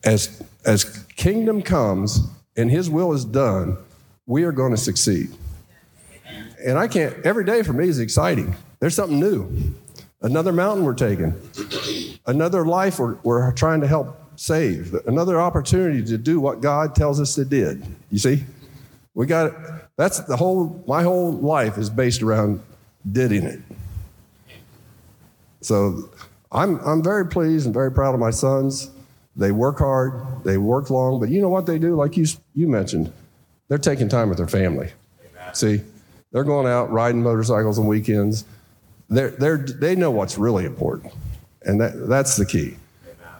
As 0.04 0.42
as 0.64 0.84
kingdom 1.16 1.62
comes 1.62 2.28
and 2.56 2.70
his 2.70 2.90
will 2.90 3.12
is 3.12 3.24
done, 3.24 3.76
we 4.26 4.44
are 4.44 4.52
going 4.52 4.72
to 4.72 4.76
succeed. 4.76 5.30
And 6.64 6.78
I 6.78 6.88
can't, 6.88 7.14
every 7.24 7.44
day 7.44 7.62
for 7.62 7.72
me 7.72 7.88
is 7.88 7.98
exciting. 7.98 8.54
There's 8.80 8.94
something 8.94 9.18
new. 9.18 9.74
Another 10.22 10.52
mountain 10.52 10.84
we're 10.84 10.94
taking, 10.94 11.34
another 12.26 12.66
life 12.66 12.98
we're, 12.98 13.16
we're 13.22 13.52
trying 13.52 13.80
to 13.80 13.86
help 13.86 14.20
save, 14.36 14.94
another 15.06 15.40
opportunity 15.40 16.04
to 16.04 16.18
do 16.18 16.40
what 16.40 16.60
God 16.60 16.94
tells 16.94 17.20
us 17.20 17.34
to 17.36 17.44
did. 17.44 17.82
You 18.10 18.18
see? 18.18 18.44
We 19.14 19.26
got 19.26 19.52
that's 19.96 20.20
the 20.20 20.36
whole 20.36 20.82
my 20.86 21.02
whole 21.02 21.32
life 21.32 21.76
is 21.76 21.90
based 21.90 22.22
around 22.22 22.62
didding 23.10 23.42
it. 23.42 23.60
So 25.60 26.10
I'm 26.52 26.78
I'm 26.80 27.02
very 27.02 27.26
pleased 27.26 27.66
and 27.66 27.74
very 27.74 27.92
proud 27.92 28.14
of 28.14 28.20
my 28.20 28.30
sons. 28.30 28.90
They 29.36 29.52
work 29.52 29.78
hard, 29.78 30.44
they 30.44 30.58
work 30.58 30.90
long, 30.90 31.20
but 31.20 31.28
you 31.28 31.40
know 31.40 31.48
what 31.48 31.66
they 31.66 31.78
do? 31.78 31.94
Like 31.94 32.16
you, 32.16 32.26
you 32.54 32.66
mentioned, 32.66 33.12
they're 33.68 33.78
taking 33.78 34.08
time 34.08 34.28
with 34.28 34.38
their 34.38 34.48
family. 34.48 34.90
Amen. 35.20 35.54
See, 35.54 35.80
they're 36.32 36.44
going 36.44 36.66
out 36.66 36.90
riding 36.90 37.22
motorcycles 37.22 37.78
on 37.78 37.86
weekends. 37.86 38.44
They're, 39.08 39.30
they're, 39.30 39.58
they 39.58 39.96
know 39.96 40.10
what's 40.10 40.38
really 40.38 40.64
important, 40.64 41.12
and 41.62 41.80
that, 41.80 42.08
that's 42.08 42.36
the 42.36 42.46
key. 42.46 42.76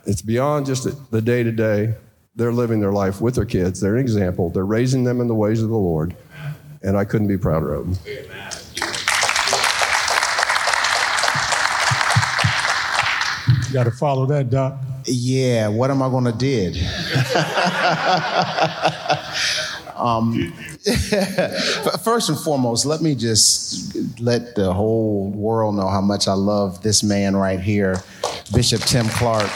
It's 0.07 0.23
beyond 0.23 0.67
just 0.67 0.89
the 1.11 1.23
day 1.23 1.43
to 1.43 1.53
day. 1.53 1.95
They're 2.35 2.53
living 2.53 2.81
their 2.81 2.93
life 2.93 3.21
with 3.21 3.35
their 3.35 3.45
kids. 3.45 3.81
They're 3.81 3.97
an 3.97 4.01
example. 4.01 4.49
They're 4.51 4.65
raising 4.65 5.05
them 5.05 5.21
in 5.21 5.29
the 5.29 5.35
ways 5.35 5.63
of 5.63 5.69
the 5.69 5.77
Lord, 5.77 6.17
and 6.83 6.97
I 6.97 7.05
couldn't 7.05 7.29
be 7.29 7.37
prouder 7.37 7.75
of 7.75 7.87
them. 7.87 7.99
You 13.69 13.75
got 13.75 13.85
to 13.85 13.93
follow 13.93 14.27
that, 14.27 14.51
Doc. 14.51 14.75
Yeah, 15.05 15.69
what 15.69 15.93
am 15.93 16.03
I 16.03 16.09
going 16.09 16.25
to 16.25 16.33
did? 16.33 16.75
um, 19.97 20.53
first 22.03 22.31
and 22.31 22.39
foremost, 22.39 22.87
let 22.87 23.03
me 23.03 23.15
just 23.15 23.95
let 24.19 24.55
the 24.55 24.73
whole 24.73 25.29
world 25.31 25.75
know 25.75 25.89
how 25.89 26.01
much 26.01 26.27
I 26.27 26.33
love 26.33 26.83
this 26.83 27.03
man 27.03 27.37
right 27.37 27.61
here, 27.61 28.03
Bishop 28.55 28.81
Tim 28.83 29.07
Clarke. 29.11 29.51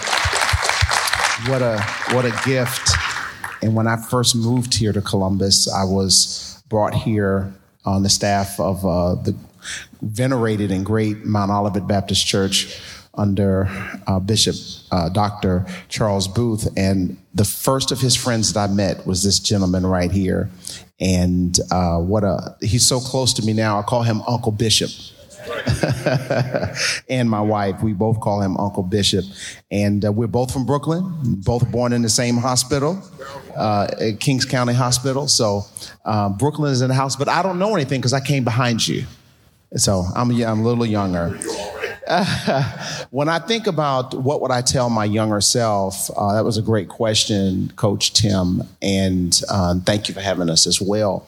What 1.49 1.62
a 1.62 1.81
what 2.12 2.26
a 2.26 2.40
gift! 2.45 2.90
And 3.62 3.75
when 3.75 3.87
I 3.87 3.97
first 3.97 4.37
moved 4.37 4.75
here 4.75 4.93
to 4.93 5.00
Columbus, 5.00 5.66
I 5.73 5.85
was 5.85 6.62
brought 6.69 6.93
here 6.93 7.54
on 7.87 8.02
the 8.02 8.11
staff 8.11 8.61
of 8.61 8.85
uh, 8.85 9.14
the 9.14 9.35
venerated 10.02 10.71
and 10.71 10.85
great 10.85 11.25
Mount 11.25 11.50
Olivet 11.50 11.87
Baptist 11.87 12.26
Church 12.26 12.78
under 13.16 13.68
uh, 14.06 14.18
Bishop 14.18 14.56
uh, 14.90 15.09
Dr. 15.09 15.66
Charles 15.88 16.28
Booth. 16.28 16.68
And 16.76 17.16
the 17.35 17.44
first 17.44 17.92
of 17.92 18.00
his 18.00 18.14
friends 18.14 18.52
that 18.52 18.71
I 18.71 18.73
met 18.73 19.06
was 19.06 19.23
this 19.23 19.38
gentleman 19.38 19.87
right 19.87 20.11
here. 20.11 20.50
And 21.00 21.59
uh, 21.71 21.99
what 21.99 22.25
a, 22.25 22.56
he's 22.61 22.87
so 22.87 23.00
close 23.00 23.33
to 23.35 23.42
me 23.44 23.52
now. 23.52 23.78
I 23.78 23.83
call 23.83 24.02
him 24.02 24.23
Uncle 24.28 24.52
Bishop. 24.52 24.90
and 27.09 27.28
my 27.28 27.40
wife, 27.40 27.83
we 27.83 27.92
both 27.92 28.21
call 28.21 28.40
him 28.40 28.56
Uncle 28.56 28.83
Bishop. 28.83 29.25
And 29.71 30.04
uh, 30.04 30.12
we're 30.12 30.26
both 30.26 30.52
from 30.52 30.64
Brooklyn, 30.64 31.12
both 31.44 31.71
born 31.71 31.92
in 31.92 32.02
the 32.02 32.09
same 32.09 32.37
hospital, 32.37 33.02
uh, 33.56 33.88
Kings 34.21 34.44
County 34.44 34.73
Hospital. 34.73 35.28
So 35.28 35.62
uh, 36.04 36.30
Brooklyn 36.30 36.73
is 36.73 36.80
in 36.80 36.88
the 36.88 36.94
house, 36.94 37.16
but 37.16 37.28
I 37.28 37.42
don't 37.42 37.59
know 37.59 37.75
anything 37.75 38.00
because 38.00 38.12
I 38.12 38.21
came 38.21 38.44
behind 38.44 38.87
you. 38.87 39.04
So 39.76 40.04
I'm, 40.14 40.30
I'm 40.30 40.61
a 40.61 40.62
little 40.62 40.87
younger. 40.87 41.38
when 43.11 43.28
I 43.28 43.38
think 43.38 43.66
about 43.66 44.14
what 44.14 44.40
would 44.42 44.50
I 44.50 44.61
tell 44.61 44.90
my 44.90 45.04
younger 45.04 45.40
self, 45.40 46.11
uh, 46.16 46.34
that 46.34 46.44
was 46.44 46.58
a 46.58 46.62
great 46.62 46.88
question, 46.88 47.73
Coach 47.76 48.12
Tim, 48.12 48.62
and 48.82 49.40
uh, 49.49 49.75
thank 49.84 50.08
you 50.08 50.14
for 50.14 50.20
having 50.20 50.50
us 50.50 50.66
as 50.66 50.80
well. 50.80 51.26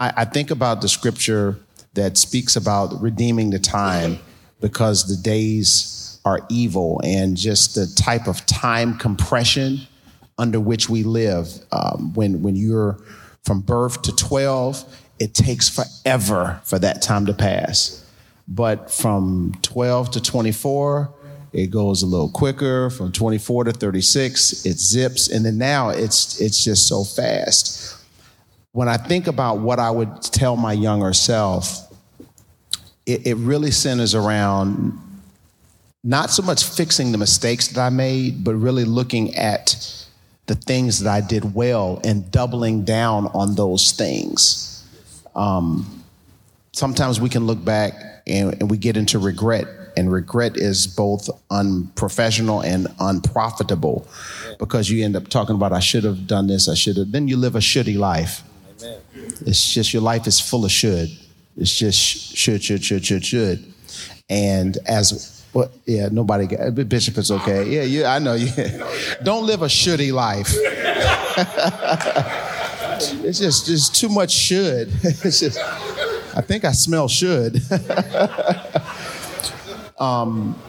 I, 0.00 0.12
I 0.18 0.24
think 0.24 0.50
about 0.50 0.80
the 0.80 0.88
scripture 0.88 1.58
that 1.94 2.16
speaks 2.16 2.56
about 2.56 3.00
redeeming 3.00 3.50
the 3.50 3.58
time 3.58 4.18
because 4.60 5.06
the 5.06 5.22
days 5.22 6.18
are 6.24 6.40
evil 6.48 7.00
and 7.04 7.36
just 7.36 7.74
the 7.74 7.86
type 7.86 8.26
of 8.26 8.44
time 8.46 8.96
compression 8.98 9.80
under 10.38 10.58
which 10.58 10.88
we 10.88 11.02
live. 11.02 11.48
Um, 11.70 12.14
when 12.14 12.42
when 12.42 12.56
you're 12.56 12.98
from 13.44 13.60
birth 13.60 14.02
to 14.02 14.16
12, 14.16 14.84
it 15.18 15.34
takes 15.34 15.68
forever 15.68 16.60
for 16.64 16.78
that 16.78 17.02
time 17.02 17.26
to 17.26 17.34
pass. 17.34 18.03
But 18.46 18.90
from 18.90 19.54
12 19.62 20.12
to 20.12 20.22
24, 20.22 21.10
it 21.52 21.70
goes 21.70 22.02
a 22.02 22.06
little 22.06 22.28
quicker. 22.28 22.90
From 22.90 23.12
24 23.12 23.64
to 23.64 23.72
36, 23.72 24.66
it 24.66 24.78
zips. 24.78 25.28
And 25.28 25.44
then 25.44 25.56
now 25.56 25.90
it's, 25.90 26.40
it's 26.40 26.62
just 26.62 26.86
so 26.86 27.04
fast. 27.04 27.96
When 28.72 28.88
I 28.88 28.96
think 28.96 29.28
about 29.28 29.60
what 29.60 29.78
I 29.78 29.90
would 29.90 30.20
tell 30.22 30.56
my 30.56 30.72
younger 30.72 31.12
self, 31.12 31.92
it, 33.06 33.26
it 33.26 33.34
really 33.36 33.70
centers 33.70 34.14
around 34.14 35.00
not 36.02 36.30
so 36.30 36.42
much 36.42 36.64
fixing 36.64 37.12
the 37.12 37.18
mistakes 37.18 37.68
that 37.68 37.80
I 37.80 37.88
made, 37.88 38.44
but 38.44 38.54
really 38.56 38.84
looking 38.84 39.34
at 39.36 39.76
the 40.46 40.54
things 40.54 41.00
that 41.00 41.10
I 41.10 41.26
did 41.26 41.54
well 41.54 42.00
and 42.04 42.30
doubling 42.30 42.84
down 42.84 43.28
on 43.28 43.54
those 43.54 43.92
things. 43.92 44.86
Um, 45.34 46.04
sometimes 46.72 47.20
we 47.20 47.30
can 47.30 47.46
look 47.46 47.64
back 47.64 48.13
and, 48.26 48.54
and 48.60 48.70
we 48.70 48.78
get 48.78 48.96
into 48.96 49.18
regret 49.18 49.66
And 49.96 50.10
regret 50.10 50.56
is 50.56 50.86
both 50.86 51.28
unprofessional 51.50 52.62
and 52.62 52.88
unprofitable 52.98 54.06
because 54.58 54.90
you 54.90 55.04
end 55.04 55.14
up 55.14 55.28
talking 55.28 55.54
about, 55.54 55.72
I 55.72 55.80
should 55.80 56.04
have 56.04 56.26
done 56.26 56.46
this, 56.46 56.68
I 56.68 56.74
should 56.74 56.96
have. 56.96 57.12
Then 57.12 57.28
you 57.28 57.36
live 57.36 57.54
a 57.54 57.60
shouldy 57.60 57.96
life. 57.96 58.42
It's 59.46 59.72
just 59.72 59.92
your 59.92 60.02
life 60.02 60.26
is 60.26 60.40
full 60.40 60.64
of 60.64 60.72
should. 60.72 61.10
It's 61.56 61.78
just 61.78 61.96
should, 62.36 62.62
should, 62.62 62.84
should, 62.84 63.04
should, 63.04 63.24
should. 63.24 63.72
And 64.28 64.78
as 64.86 65.44
what? 65.52 65.70
Yeah, 65.86 66.08
nobody. 66.10 66.48
Got, 66.48 66.74
Bishop 66.88 67.16
is 67.18 67.30
okay. 67.30 67.68
Yeah, 67.68 67.82
yeah, 67.82 68.12
I 68.12 68.18
know. 68.18 68.34
You 68.34 68.48
don't 69.22 69.46
live 69.46 69.62
a 69.62 69.68
shouldy 69.68 70.12
life. 70.12 70.48
it's 73.24 73.38
just 73.38 73.68
there's 73.68 73.88
too 73.88 74.08
much 74.08 74.32
should. 74.32 74.88
It's 75.04 75.40
just. 75.40 75.58
I 76.34 76.40
think 76.40 76.64
I 76.64 76.72
smell 76.72 77.08
should. 77.08 77.56
um, 79.98 80.60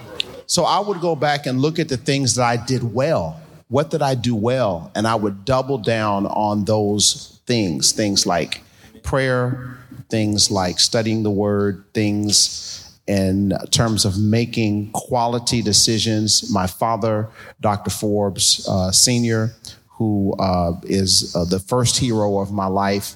so 0.45 0.63
I 0.63 0.79
would 0.79 1.01
go 1.01 1.15
back 1.15 1.47
and 1.47 1.59
look 1.59 1.79
at 1.79 1.89
the 1.89 1.97
things 1.97 2.35
that 2.35 2.43
I 2.43 2.63
did 2.63 2.83
well. 2.83 3.41
What 3.67 3.89
did 3.89 4.01
I 4.01 4.13
do 4.13 4.35
well? 4.35 4.91
And 4.95 5.07
I 5.07 5.15
would 5.15 5.43
double 5.43 5.79
down 5.79 6.27
on 6.27 6.65
those 6.65 7.39
things. 7.47 7.91
Things 7.91 8.27
like 8.27 8.61
prayer, 9.01 9.79
things 10.09 10.51
like 10.51 10.79
studying 10.79 11.23
the 11.23 11.31
word, 11.31 11.83
things 11.93 12.99
in 13.07 13.53
terms 13.71 14.05
of 14.05 14.19
making 14.19 14.91
quality 14.91 15.61
decisions. 15.61 16.51
My 16.51 16.67
father, 16.67 17.29
Dr. 17.61 17.89
Forbes 17.89 18.67
uh, 18.67 18.91
Sr., 18.91 19.53
who 19.89 20.35
uh, 20.39 20.73
is 20.83 21.35
uh, 21.35 21.45
the 21.45 21.59
first 21.59 21.97
hero 21.97 22.39
of 22.39 22.51
my 22.51 22.67
life, 22.67 23.15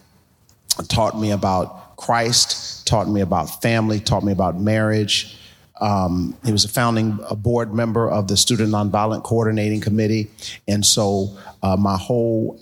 taught 0.88 1.20
me 1.20 1.32
about 1.32 1.89
Christ, 2.00 2.88
taught 2.88 3.10
me 3.10 3.20
about 3.20 3.62
family, 3.62 4.00
taught 4.00 4.24
me 4.24 4.32
about 4.32 4.60
marriage. 4.60 5.38
Um, 5.82 6.36
he 6.46 6.52
was 6.52 6.64
a 6.64 6.70
founding 6.70 7.20
a 7.30 7.36
board 7.36 7.74
member 7.74 8.10
of 8.10 8.28
the 8.28 8.38
Student 8.38 8.72
Nonviolent 8.72 9.24
Coordinating 9.24 9.82
Committee. 9.82 10.30
And 10.68 10.86
so 10.86 11.38
uh, 11.62 11.76
my 11.76 11.98
whole 11.98 12.60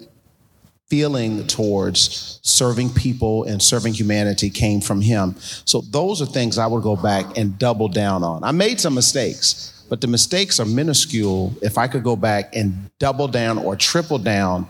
feeling 0.88 1.46
towards 1.46 2.40
serving 2.42 2.90
people 2.90 3.44
and 3.44 3.62
serving 3.62 3.94
humanity 3.94 4.50
came 4.50 4.82
from 4.82 5.02
him. 5.02 5.36
So 5.38 5.82
those 5.82 6.22
are 6.22 6.26
things 6.26 6.58
I 6.58 6.66
would 6.66 6.82
go 6.82 6.96
back 6.96 7.38
and 7.38 7.60
double 7.60 7.90
down 7.90 8.24
on. 8.24 8.44
I 8.44 8.52
made 8.52 8.80
some 8.80 8.96
mistakes, 8.96 9.86
but 9.88 10.02
the 10.02 10.08
mistakes 10.08 10.60
are 10.60 10.66
minuscule 10.66 11.54
if 11.62 11.78
I 11.78 11.88
could 11.88 12.04
go 12.04 12.16
back 12.16 12.56
and 12.56 12.90
double 12.98 13.28
down 13.28 13.60
or 13.60 13.76
triple 13.76 14.18
down 14.18 14.68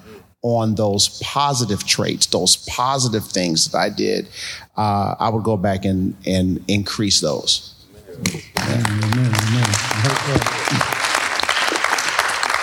on 0.56 0.76
those 0.76 1.20
positive 1.22 1.86
traits, 1.86 2.28
those 2.28 2.58
positive 2.68 3.26
things 3.26 3.70
that 3.70 3.78
I 3.78 3.90
did, 3.90 4.28
uh, 4.76 5.16
I 5.20 5.30
would 5.30 5.44
go 5.44 5.58
back 5.58 5.86
and, 5.86 6.16
and 6.26 6.64
increase 6.68 7.20
those. 7.22 7.74
Amen, 8.10 8.86
amen, 8.86 9.32
amen. 9.34 9.70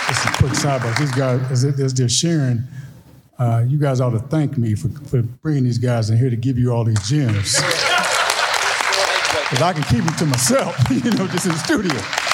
Just 0.07 0.25
a 0.25 0.31
quick 0.37 0.51
sidebar. 0.51 0.97
These 0.97 1.11
guys, 1.11 1.51
as, 1.51 1.63
as 1.79 1.93
they're 1.93 2.09
sharing, 2.09 2.63
uh, 3.37 3.63
you 3.67 3.77
guys 3.77 4.01
ought 4.01 4.11
to 4.11 4.19
thank 4.19 4.57
me 4.57 4.75
for, 4.75 4.89
for 5.07 5.21
bringing 5.21 5.63
these 5.63 5.77
guys 5.77 6.09
in 6.09 6.17
here 6.17 6.29
to 6.29 6.35
give 6.35 6.57
you 6.57 6.71
all 6.71 6.83
these 6.83 7.07
gems. 7.07 7.61
Because 9.49 9.61
I 9.61 9.73
can 9.73 9.83
keep 9.83 10.03
them 10.03 10.15
to 10.15 10.25
myself, 10.25 10.75
you 10.89 11.11
know, 11.11 11.27
just 11.27 11.45
in 11.45 11.51
the 11.51 11.57
studio. 11.59 12.24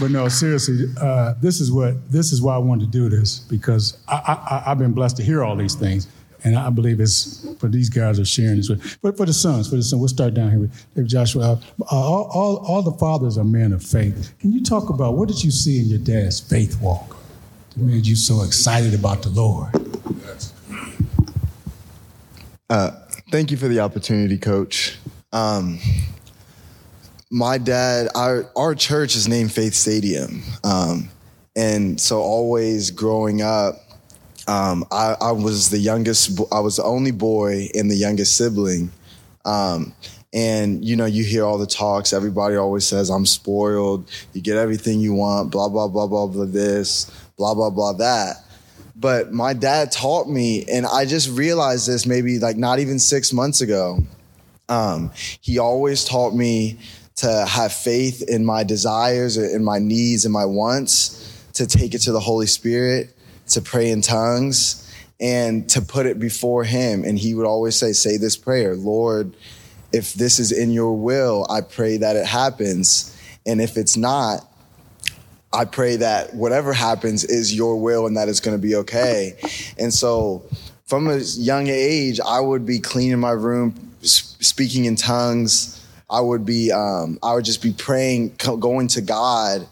But 0.00 0.10
no, 0.10 0.28
seriously, 0.28 0.86
uh, 0.98 1.34
this 1.42 1.60
is 1.60 1.70
what 1.70 2.10
this 2.10 2.32
is 2.32 2.40
why 2.40 2.54
I 2.54 2.58
wanted 2.58 2.90
to 2.90 2.90
do 2.90 3.10
this 3.10 3.40
because 3.40 3.98
I, 4.08 4.62
I've 4.66 4.78
been 4.78 4.92
blessed 4.92 5.18
to 5.18 5.22
hear 5.22 5.44
all 5.44 5.54
these 5.54 5.74
things, 5.74 6.08
and 6.42 6.56
I 6.56 6.70
believe 6.70 7.00
it's 7.00 7.46
for 7.58 7.68
these 7.68 7.90
guys 7.90 8.18
are 8.18 8.24
sharing 8.24 8.56
this 8.56 8.70
with. 8.70 8.98
But 9.02 9.18
for 9.18 9.26
the 9.26 9.34
sons, 9.34 9.68
for 9.68 9.76
the 9.76 9.82
sons, 9.82 10.00
we'll 10.00 10.08
start 10.08 10.32
down 10.32 10.50
here 10.50 10.70
with 10.94 11.06
Joshua. 11.06 11.60
Uh, 11.82 11.84
all, 11.90 12.30
all, 12.32 12.56
all 12.66 12.82
the 12.82 12.92
fathers 12.92 13.36
are 13.36 13.44
men 13.44 13.74
of 13.74 13.84
faith. 13.84 14.32
Can 14.38 14.52
you 14.52 14.62
talk 14.62 14.88
about 14.88 15.18
what 15.18 15.28
did 15.28 15.44
you 15.44 15.50
see 15.50 15.80
in 15.80 15.86
your 15.86 15.98
dad's 15.98 16.40
faith 16.40 16.80
walk 16.80 17.18
that 17.76 17.82
made 17.82 18.06
you 18.06 18.16
so 18.16 18.42
excited 18.42 18.94
about 18.94 19.22
the 19.22 19.28
Lord? 19.28 19.70
Uh, 22.70 22.92
thank 23.30 23.50
you 23.50 23.58
for 23.58 23.68
the 23.68 23.80
opportunity, 23.80 24.38
Coach. 24.38 24.96
Um, 25.32 25.78
my 27.30 27.58
dad, 27.58 28.08
our 28.14 28.50
our 28.56 28.74
church 28.74 29.14
is 29.14 29.28
named 29.28 29.52
Faith 29.52 29.74
Stadium, 29.74 30.42
um, 30.64 31.08
and 31.54 32.00
so 32.00 32.20
always 32.20 32.90
growing 32.90 33.40
up, 33.40 33.76
um, 34.48 34.84
I, 34.90 35.14
I, 35.20 35.32
was 35.32 35.70
the 35.70 35.78
youngest. 35.78 36.40
I 36.52 36.60
was 36.60 36.76
the 36.76 36.82
only 36.82 37.12
boy 37.12 37.68
and 37.74 37.90
the 37.90 37.96
youngest 37.96 38.36
sibling. 38.36 38.90
Um, 39.44 39.94
and 40.32 40.84
you 40.84 40.96
know, 40.96 41.06
you 41.06 41.24
hear 41.24 41.44
all 41.44 41.58
the 41.58 41.66
talks. 41.66 42.12
Everybody 42.12 42.56
always 42.56 42.86
says, 42.86 43.10
"I'm 43.10 43.26
spoiled. 43.26 44.08
You 44.32 44.40
get 44.40 44.56
everything 44.56 45.00
you 45.00 45.14
want." 45.14 45.50
Blah 45.50 45.68
blah 45.68 45.88
blah 45.88 46.08
blah 46.08 46.26
blah. 46.26 46.44
This 46.46 47.10
blah 47.36 47.54
blah 47.54 47.70
blah 47.70 47.92
that. 47.94 48.44
But 48.96 49.32
my 49.32 49.54
dad 49.54 49.92
taught 49.92 50.28
me, 50.28 50.64
and 50.64 50.84
I 50.84 51.04
just 51.04 51.30
realized 51.30 51.88
this 51.88 52.06
maybe 52.06 52.38
like 52.38 52.56
not 52.56 52.80
even 52.80 52.98
six 52.98 53.32
months 53.32 53.60
ago. 53.60 54.00
Um, 54.68 55.10
he 55.40 55.58
always 55.58 56.04
taught 56.04 56.32
me 56.32 56.78
to 57.20 57.46
have 57.46 57.72
faith 57.72 58.22
in 58.28 58.44
my 58.46 58.64
desires, 58.64 59.36
in 59.36 59.62
my 59.62 59.78
needs, 59.78 60.24
and 60.24 60.32
my 60.32 60.46
wants, 60.46 61.44
to 61.52 61.66
take 61.66 61.94
it 61.94 61.98
to 61.98 62.12
the 62.12 62.20
Holy 62.20 62.46
Spirit, 62.46 63.14
to 63.48 63.60
pray 63.60 63.90
in 63.90 64.00
tongues, 64.00 64.90
and 65.20 65.68
to 65.68 65.82
put 65.82 66.06
it 66.06 66.18
before 66.18 66.64
Him. 66.64 67.04
And 67.04 67.18
He 67.18 67.34
would 67.34 67.44
always 67.44 67.76
say, 67.76 67.92
Say 67.92 68.16
this 68.16 68.38
prayer, 68.38 68.74
Lord, 68.74 69.36
if 69.92 70.14
this 70.14 70.38
is 70.38 70.50
in 70.50 70.70
your 70.70 70.94
will, 70.94 71.46
I 71.50 71.60
pray 71.60 71.98
that 71.98 72.16
it 72.16 72.24
happens. 72.24 73.14
And 73.44 73.60
if 73.60 73.76
it's 73.76 73.98
not, 73.98 74.46
I 75.52 75.66
pray 75.66 75.96
that 75.96 76.34
whatever 76.34 76.72
happens 76.72 77.24
is 77.24 77.54
your 77.54 77.76
will 77.76 78.06
and 78.06 78.16
that 78.16 78.28
it's 78.30 78.40
going 78.40 78.56
to 78.56 78.62
be 78.62 78.76
okay. 78.76 79.36
And 79.78 79.92
so, 79.92 80.44
from 80.86 81.08
a 81.08 81.18
young 81.18 81.66
age, 81.66 82.18
I 82.18 82.40
would 82.40 82.64
be 82.64 82.78
cleaning 82.78 83.18
my 83.18 83.32
room, 83.32 83.94
speaking 84.00 84.86
in 84.86 84.96
tongues, 84.96 85.79
I 86.10 86.20
would 86.20 86.44
be, 86.44 86.72
um, 86.72 87.18
I 87.22 87.34
would 87.34 87.44
just 87.44 87.62
be 87.62 87.72
praying, 87.72 88.34
going 88.36 88.88
to 88.88 89.00
God 89.00 89.66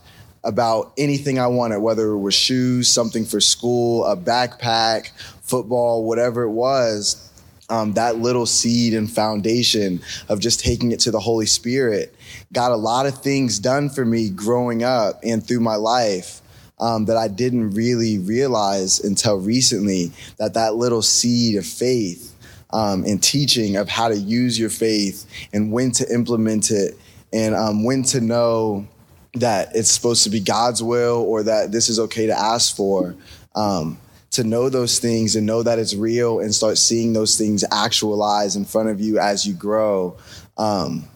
about 0.44 0.92
anything 0.96 1.38
I 1.38 1.48
wanted, 1.48 1.80
whether 1.80 2.10
it 2.10 2.18
was 2.18 2.34
shoes, 2.34 2.88
something 2.88 3.24
for 3.24 3.40
school, 3.40 4.06
a 4.06 4.16
backpack, 4.16 5.10
football, 5.42 6.04
whatever 6.04 6.42
it 6.42 6.50
was. 6.50 7.24
Um, 7.70 7.92
that 7.94 8.16
little 8.16 8.46
seed 8.46 8.94
and 8.94 9.10
foundation 9.10 10.00
of 10.30 10.40
just 10.40 10.60
taking 10.60 10.92
it 10.92 11.00
to 11.00 11.10
the 11.10 11.20
Holy 11.20 11.44
Spirit 11.44 12.14
got 12.50 12.72
a 12.72 12.76
lot 12.76 13.04
of 13.04 13.20
things 13.20 13.58
done 13.58 13.90
for 13.90 14.06
me 14.06 14.30
growing 14.30 14.82
up 14.82 15.20
and 15.22 15.46
through 15.46 15.60
my 15.60 15.74
life. 15.76 16.40
Um, 16.80 17.06
that 17.06 17.16
I 17.16 17.26
didn't 17.26 17.72
really 17.72 18.18
realize 18.18 19.00
until 19.00 19.40
recently 19.40 20.12
that 20.36 20.54
that 20.54 20.76
little 20.76 21.02
seed 21.02 21.56
of 21.56 21.66
faith 21.66 22.37
um, 22.70 23.04
and 23.04 23.22
teaching 23.22 23.76
of 23.76 23.88
how 23.88 24.08
to 24.08 24.16
use 24.16 24.58
your 24.58 24.70
faith 24.70 25.26
and 25.52 25.72
when 25.72 25.90
to 25.92 26.12
implement 26.12 26.70
it 26.70 26.96
and 27.32 27.54
um, 27.54 27.84
when 27.84 28.02
to 28.02 28.20
know 28.20 28.86
that 29.34 29.74
it's 29.74 29.90
supposed 29.90 30.24
to 30.24 30.30
be 30.30 30.40
God's 30.40 30.82
will 30.82 31.22
or 31.22 31.42
that 31.42 31.72
this 31.72 31.88
is 31.88 31.98
okay 31.98 32.26
to 32.26 32.38
ask 32.38 32.74
for. 32.74 33.14
Um, 33.54 33.98
to 34.30 34.44
know 34.44 34.68
those 34.68 34.98
things 34.98 35.36
and 35.36 35.46
know 35.46 35.62
that 35.62 35.78
it's 35.78 35.94
real 35.94 36.40
and 36.40 36.54
start 36.54 36.78
seeing 36.78 37.12
those 37.12 37.36
things 37.36 37.64
actualize 37.72 38.56
in 38.56 38.64
front 38.64 38.88
of 38.88 39.00
you 39.00 39.18
as 39.18 39.46
you 39.46 39.54
grow. 39.54 40.16
Um, 40.58 41.08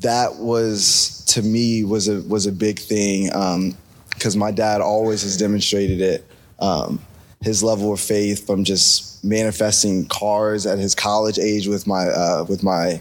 that 0.00 0.36
was 0.36 1.24
to 1.28 1.42
me 1.42 1.84
was 1.84 2.08
a 2.08 2.20
was 2.22 2.46
a 2.46 2.52
big 2.52 2.78
thing 2.78 3.26
because 3.26 4.34
um, 4.34 4.38
my 4.38 4.50
dad 4.50 4.80
always 4.80 5.22
has 5.22 5.36
demonstrated 5.36 6.00
it. 6.00 6.26
Um, 6.58 7.00
his 7.42 7.62
level 7.62 7.92
of 7.92 8.00
faith 8.00 8.46
from 8.46 8.64
just 8.64 9.24
manifesting 9.24 10.06
cars 10.06 10.66
at 10.66 10.78
his 10.78 10.94
college 10.94 11.38
age 11.38 11.66
with 11.66 11.86
my 11.86 12.06
uh, 12.08 12.44
with 12.48 12.62
my 12.62 13.00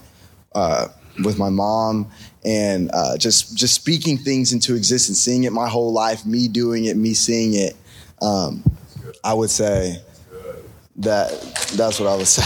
uh, 0.55 0.87
with 1.23 1.37
my 1.37 1.49
mom 1.49 2.09
and 2.45 2.89
uh, 2.93 3.17
just 3.17 3.57
just 3.57 3.73
speaking 3.73 4.17
things 4.17 4.53
into 4.53 4.75
existence, 4.75 5.19
seeing 5.19 5.43
it 5.43 5.51
my 5.51 5.67
whole 5.67 5.91
life, 5.91 6.25
me 6.25 6.47
doing 6.47 6.85
it, 6.85 6.95
me 6.95 7.13
seeing 7.13 7.53
it. 7.53 7.75
Um, 8.21 8.63
I 9.23 9.33
would 9.33 9.49
say 9.49 10.01
that 10.97 11.29
that's 11.75 11.99
what 11.99 12.07
I 12.07 12.15
would 12.15 12.27
say. 12.27 12.43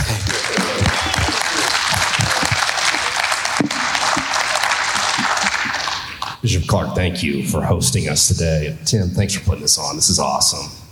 Bishop 6.42 6.68
Clarke, 6.68 6.94
thank 6.96 7.24
you 7.24 7.46
for 7.48 7.64
hosting 7.64 8.10
us 8.10 8.28
today. 8.28 8.78
Tim, 8.84 9.10
thanks 9.10 9.34
for 9.34 9.46
putting 9.46 9.62
this 9.62 9.78
on. 9.78 9.96
This 9.96 10.10
is 10.10 10.20
awesome. 10.20 10.83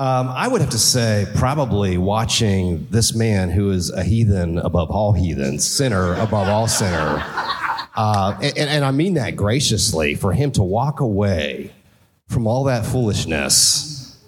Um, 0.00 0.28
I 0.28 0.48
would 0.48 0.62
have 0.62 0.70
to 0.70 0.78
say, 0.78 1.26
probably 1.34 1.98
watching 1.98 2.86
this 2.88 3.14
man 3.14 3.50
who 3.50 3.70
is 3.70 3.90
a 3.90 4.02
heathen 4.02 4.56
above 4.56 4.90
all 4.90 5.12
heathens, 5.12 5.66
sinner 5.66 6.14
above 6.14 6.48
all 6.48 6.66
sinner. 6.66 7.22
Uh, 7.94 8.34
and, 8.42 8.56
and 8.56 8.82
I 8.82 8.92
mean 8.92 9.12
that 9.14 9.36
graciously, 9.36 10.14
for 10.14 10.32
him 10.32 10.52
to 10.52 10.62
walk 10.62 11.00
away 11.00 11.70
from 12.28 12.46
all 12.46 12.64
that 12.64 12.86
foolishness 12.86 14.18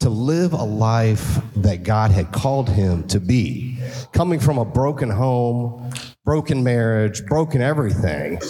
to 0.00 0.10
live 0.10 0.52
a 0.52 0.62
life 0.62 1.40
that 1.56 1.84
God 1.84 2.10
had 2.10 2.30
called 2.30 2.68
him 2.68 3.08
to 3.08 3.18
be, 3.18 3.78
coming 4.12 4.38
from 4.38 4.58
a 4.58 4.64
broken 4.66 5.08
home, 5.08 5.90
broken 6.26 6.62
marriage, 6.62 7.24
broken 7.24 7.62
everything, 7.62 8.42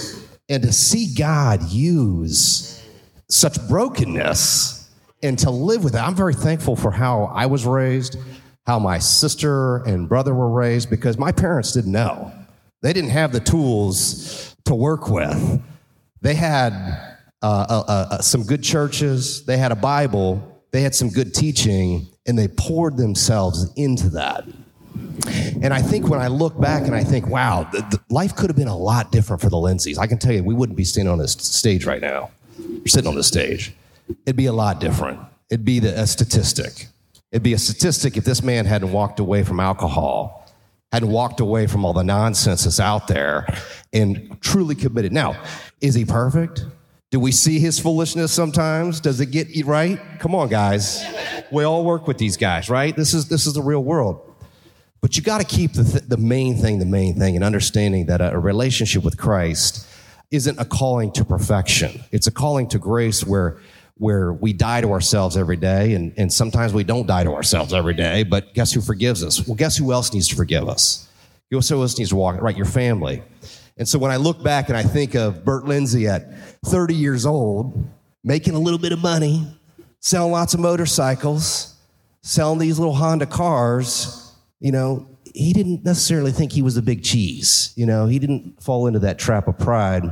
And 0.48 0.64
to 0.64 0.72
see 0.72 1.14
God 1.14 1.62
use 1.70 2.84
such 3.28 3.64
brokenness 3.68 4.83
and 5.24 5.38
to 5.38 5.50
live 5.50 5.82
with 5.82 5.94
it, 5.94 5.98
I'm 5.98 6.14
very 6.14 6.34
thankful 6.34 6.76
for 6.76 6.90
how 6.90 7.24
I 7.34 7.46
was 7.46 7.64
raised, 7.66 8.18
how 8.66 8.78
my 8.78 8.98
sister 8.98 9.78
and 9.84 10.08
brother 10.08 10.34
were 10.34 10.50
raised, 10.50 10.90
because 10.90 11.16
my 11.16 11.32
parents 11.32 11.72
didn't 11.72 11.92
know. 11.92 12.30
They 12.82 12.92
didn't 12.92 13.10
have 13.10 13.32
the 13.32 13.40
tools 13.40 14.54
to 14.66 14.74
work 14.74 15.08
with. 15.08 15.62
They 16.20 16.34
had 16.34 16.72
uh, 17.42 17.66
uh, 17.68 17.84
uh, 17.88 18.18
some 18.18 18.44
good 18.44 18.62
churches, 18.62 19.44
they 19.46 19.56
had 19.56 19.72
a 19.72 19.76
Bible, 19.76 20.62
they 20.72 20.82
had 20.82 20.94
some 20.94 21.08
good 21.08 21.34
teaching, 21.34 22.06
and 22.26 22.38
they 22.38 22.48
poured 22.48 22.96
themselves 22.98 23.72
into 23.76 24.10
that. 24.10 24.44
And 25.62 25.72
I 25.72 25.80
think 25.80 26.08
when 26.08 26.20
I 26.20 26.28
look 26.28 26.60
back 26.60 26.82
and 26.82 26.94
I 26.94 27.02
think, 27.02 27.26
wow, 27.28 27.68
the, 27.72 27.78
the 27.78 28.00
life 28.10 28.37
could 28.37 28.50
have 28.50 28.56
been 28.56 28.68
a 28.68 28.76
lot 28.76 29.10
different 29.10 29.40
for 29.40 29.48
the 29.48 29.56
Lindsays. 29.56 29.98
I 29.98 30.06
can 30.06 30.18
tell 30.18 30.32
you, 30.32 30.44
we 30.44 30.54
wouldn't 30.54 30.76
be 30.76 30.84
sitting 30.84 31.08
on 31.08 31.18
this 31.18 31.32
stage 31.32 31.87
right 31.87 32.00
now. 32.00 32.30
We're 32.58 32.87
sitting 32.87 33.08
on 33.08 33.14
this 33.14 33.26
stage. 33.26 33.72
It'd 34.26 34.36
be 34.36 34.46
a 34.46 34.52
lot 34.52 34.80
different. 34.80 35.20
It'd 35.50 35.64
be 35.64 35.78
the, 35.78 36.00
a 36.00 36.06
statistic. 36.06 36.88
It'd 37.32 37.42
be 37.42 37.54
a 37.54 37.58
statistic 37.58 38.16
if 38.16 38.24
this 38.24 38.42
man 38.42 38.64
hadn't 38.64 38.92
walked 38.92 39.20
away 39.20 39.42
from 39.42 39.60
alcohol, 39.60 40.46
hadn't 40.92 41.10
walked 41.10 41.40
away 41.40 41.66
from 41.66 41.84
all 41.84 41.92
the 41.92 42.04
nonsense 42.04 42.64
that's 42.64 42.80
out 42.80 43.08
there, 43.08 43.46
and 43.92 44.40
truly 44.40 44.74
committed. 44.74 45.12
Now, 45.12 45.42
is 45.80 45.94
he 45.94 46.04
perfect? 46.04 46.64
Do 47.10 47.20
we 47.20 47.30
see 47.32 47.58
his 47.58 47.78
foolishness 47.78 48.32
sometimes? 48.32 49.00
Does 49.00 49.20
it 49.20 49.26
get 49.26 49.48
right? 49.66 50.00
Come 50.18 50.34
on, 50.34 50.48
guys. 50.48 51.04
We 51.52 51.62
all 51.64 51.84
work 51.84 52.08
with 52.08 52.18
these 52.18 52.36
guys, 52.36 52.68
right? 52.68 52.96
This 52.96 53.14
is 53.14 53.28
this 53.28 53.46
is 53.46 53.52
the 53.52 53.62
real 53.62 53.84
world. 53.84 54.34
But 55.00 55.16
you 55.16 55.22
got 55.22 55.40
to 55.40 55.46
keep 55.46 55.74
the, 55.74 55.84
th- 55.84 56.04
the 56.08 56.16
main 56.16 56.56
thing 56.56 56.78
the 56.78 56.86
main 56.86 57.18
thing 57.18 57.36
and 57.36 57.44
understanding 57.44 58.06
that 58.06 58.20
a, 58.20 58.32
a 58.32 58.38
relationship 58.38 59.04
with 59.04 59.16
Christ 59.16 59.86
isn't 60.30 60.58
a 60.58 60.64
calling 60.64 61.12
to 61.12 61.24
perfection. 61.24 62.02
It's 62.10 62.26
a 62.26 62.32
calling 62.32 62.68
to 62.70 62.78
grace 62.78 63.24
where 63.24 63.58
where 63.96 64.33
we 64.33 64.52
die 64.52 64.80
to 64.80 64.92
ourselves 64.92 65.37
every 65.37 65.57
day, 65.57 65.94
and, 65.94 66.12
and 66.16 66.33
sometimes 66.33 66.72
we 66.72 66.85
don't 66.85 67.07
die 67.07 67.24
to 67.24 67.33
ourselves 67.33 67.72
every 67.72 67.94
day, 67.94 68.24
but 68.24 68.52
guess 68.54 68.72
who 68.72 68.80
forgives 68.80 69.22
us? 69.22 69.46
Well, 69.46 69.54
guess 69.54 69.76
who 69.76 69.92
else 69.92 70.12
needs 70.12 70.28
to 70.28 70.37
forgive 70.37 70.68
us? 70.68 71.09
Guess 71.52 71.68
who 71.68 71.80
else 71.80 71.96
needs 71.98 72.11
to 72.11 72.16
walk? 72.16 72.40
Right, 72.40 72.57
your 72.57 72.66
family. 72.66 73.22
And 73.76 73.88
so 73.88 73.98
when 73.98 74.11
I 74.11 74.16
look 74.16 74.42
back 74.42 74.68
and 74.68 74.76
I 74.76 74.83
think 74.83 75.14
of 75.14 75.44
Burt 75.44 75.64
Lindsay 75.64 76.09
at 76.09 76.33
30 76.66 76.94
years 76.94 77.26
old, 77.26 77.87
making 78.22 78.54
a 78.54 78.59
little 78.59 78.78
bit 78.78 78.92
of 78.92 79.00
money, 79.00 79.46
selling 80.00 80.33
lots 80.33 80.54
of 80.54 80.61
motorcycles, 80.61 81.74
selling 82.22 82.59
these 82.59 82.78
little 82.78 82.94
Honda 82.94 83.26
cars, 83.26 84.33
you 84.61 84.72
know, 84.72 85.09
he 85.35 85.52
didn't 85.52 85.85
necessarily 85.85 86.30
think 86.30 86.52
he 86.52 86.62
was 86.62 86.76
a 86.76 86.83
big 86.83 87.02
cheese. 87.02 87.72
You 87.76 87.87
know, 87.87 88.07
he 88.07 88.18
didn't 88.18 88.62
fall 88.62 88.87
into 88.87 89.00
that 89.00 89.18
trap 89.18 89.48
of 89.48 89.59
pride. 89.59 90.04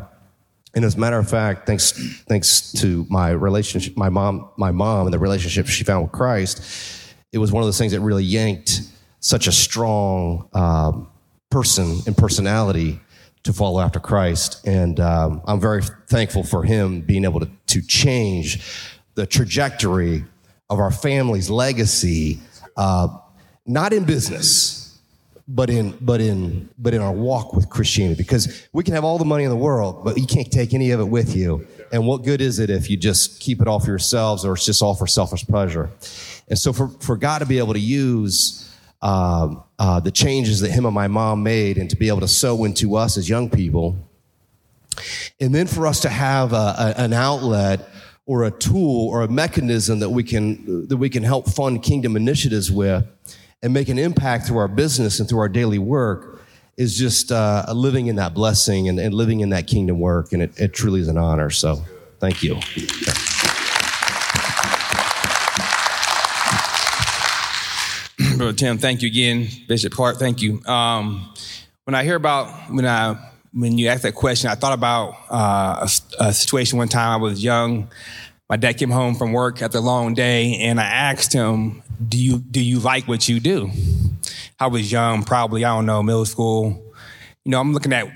And 0.74 0.84
as 0.84 0.94
a 0.94 0.98
matter 0.98 1.18
of 1.18 1.28
fact, 1.28 1.66
thanks 1.66 1.92
thanks 2.28 2.72
to 2.72 3.06
my 3.10 3.30
relationship, 3.30 3.96
my 3.96 4.08
mom, 4.08 4.48
my 4.56 4.70
mom, 4.70 5.06
and 5.06 5.12
the 5.12 5.18
relationship 5.18 5.66
she 5.66 5.84
found 5.84 6.04
with 6.04 6.12
Christ, 6.12 6.62
it 7.32 7.38
was 7.38 7.52
one 7.52 7.62
of 7.62 7.66
those 7.66 7.78
things 7.78 7.92
that 7.92 8.00
really 8.00 8.24
yanked 8.24 8.80
such 9.20 9.46
a 9.46 9.52
strong 9.52 10.48
um, 10.52 11.08
person 11.50 11.98
and 12.06 12.16
personality 12.16 13.00
to 13.44 13.52
follow 13.52 13.80
after 13.80 14.00
Christ. 14.00 14.66
And 14.66 14.98
um, 15.00 15.42
I'm 15.46 15.60
very 15.60 15.82
thankful 16.08 16.44
for 16.44 16.64
him 16.64 17.00
being 17.02 17.24
able 17.24 17.40
to, 17.40 17.50
to 17.68 17.82
change 17.82 18.62
the 19.14 19.26
trajectory 19.26 20.24
of 20.70 20.78
our 20.78 20.90
family's 20.90 21.50
legacy 21.50 22.40
uh, 22.76 23.08
not 23.66 23.92
in 23.92 24.04
business, 24.04 24.81
but 25.48 25.70
in 25.70 25.96
but 26.00 26.20
in 26.20 26.68
but 26.78 26.94
in 26.94 27.00
our 27.00 27.12
walk 27.12 27.52
with 27.52 27.68
Christianity. 27.68 28.22
Because 28.22 28.66
we 28.72 28.84
can 28.84 28.94
have 28.94 29.04
all 29.04 29.18
the 29.18 29.24
money 29.24 29.44
in 29.44 29.50
the 29.50 29.56
world, 29.56 30.04
but 30.04 30.18
you 30.18 30.26
can't 30.26 30.50
take 30.50 30.74
any 30.74 30.90
of 30.92 31.00
it 31.00 31.08
with 31.08 31.34
you. 31.36 31.66
And 31.92 32.06
what 32.06 32.24
good 32.24 32.40
is 32.40 32.58
it 32.58 32.70
if 32.70 32.88
you 32.88 32.96
just 32.96 33.40
keep 33.40 33.60
it 33.60 33.68
all 33.68 33.78
for 33.78 33.90
yourselves 33.90 34.44
or 34.44 34.54
it's 34.54 34.64
just 34.64 34.82
all 34.82 34.94
for 34.94 35.06
selfish 35.06 35.44
pleasure? 35.44 35.90
And 36.48 36.58
so 36.58 36.72
for, 36.72 36.88
for 36.88 37.16
God 37.16 37.40
to 37.40 37.46
be 37.46 37.58
able 37.58 37.74
to 37.74 37.80
use 37.80 38.74
um, 39.02 39.62
uh, 39.78 40.00
the 40.00 40.10
changes 40.10 40.60
that 40.60 40.70
him 40.70 40.86
and 40.86 40.94
my 40.94 41.08
mom 41.08 41.42
made 41.42 41.76
and 41.76 41.90
to 41.90 41.96
be 41.96 42.08
able 42.08 42.20
to 42.20 42.28
sow 42.28 42.64
into 42.64 42.96
us 42.96 43.16
as 43.16 43.28
young 43.28 43.50
people, 43.50 43.96
and 45.40 45.54
then 45.54 45.66
for 45.66 45.86
us 45.86 46.00
to 46.00 46.08
have 46.08 46.52
a, 46.52 46.56
a, 46.56 46.94
an 46.98 47.12
outlet 47.12 47.88
or 48.26 48.44
a 48.44 48.50
tool 48.50 49.08
or 49.08 49.22
a 49.22 49.28
mechanism 49.28 49.98
that 49.98 50.10
we 50.10 50.22
can 50.22 50.86
that 50.88 50.96
we 50.96 51.10
can 51.10 51.22
help 51.22 51.48
fund 51.48 51.82
kingdom 51.82 52.16
initiatives 52.16 52.70
with 52.70 53.04
and 53.62 53.72
make 53.72 53.88
an 53.88 53.98
impact 53.98 54.46
through 54.46 54.58
our 54.58 54.68
business 54.68 55.20
and 55.20 55.28
through 55.28 55.38
our 55.38 55.48
daily 55.48 55.78
work 55.78 56.42
is 56.76 56.98
just 56.98 57.30
uh, 57.30 57.64
living 57.74 58.08
in 58.08 58.16
that 58.16 58.34
blessing 58.34 58.88
and, 58.88 58.98
and, 58.98 59.14
living 59.14 59.40
in 59.40 59.50
that 59.50 59.66
kingdom 59.66 60.00
work. 60.00 60.32
And 60.32 60.42
it, 60.42 60.58
it 60.58 60.72
truly 60.72 61.00
is 61.00 61.08
an 61.08 61.18
honor. 61.18 61.50
So 61.50 61.82
thank 62.18 62.42
you. 62.42 62.54
Brother 68.36 68.54
Tim, 68.54 68.78
thank 68.78 69.02
you 69.02 69.08
again. 69.08 69.48
Bishop 69.68 69.92
Clarke, 69.92 70.18
thank 70.18 70.42
you. 70.42 70.64
Um, 70.64 71.32
when 71.84 71.94
I 71.94 72.04
hear 72.04 72.16
about 72.16 72.70
when 72.70 72.86
I 72.86 73.16
when 73.52 73.76
you 73.76 73.88
asked 73.88 74.04
that 74.04 74.14
question, 74.14 74.50
I 74.50 74.54
thought 74.54 74.72
about 74.72 75.14
uh, 75.30 75.86
a, 76.18 76.24
a, 76.24 76.32
situation 76.32 76.78
one 76.78 76.88
time. 76.88 77.20
I 77.20 77.22
was 77.22 77.44
young. 77.44 77.90
My 78.48 78.56
dad 78.56 78.74
came 78.74 78.90
home 78.90 79.14
from 79.14 79.32
work 79.32 79.62
after 79.62 79.78
a 79.78 79.82
long 79.82 80.14
day, 80.14 80.56
and 80.60 80.80
I 80.80 80.84
asked 80.84 81.32
him, 81.32 81.81
do 82.08 82.18
you 82.18 82.38
do 82.38 82.62
you 82.62 82.78
like 82.78 83.08
what 83.08 83.28
you 83.28 83.40
do? 83.40 83.70
I 84.58 84.66
was 84.66 84.90
young, 84.90 85.24
probably 85.24 85.64
I 85.64 85.74
don't 85.74 85.86
know, 85.86 86.02
middle 86.02 86.24
school. 86.24 86.92
You 87.44 87.50
know, 87.50 87.60
I'm 87.60 87.72
looking 87.72 87.92
at 87.92 88.08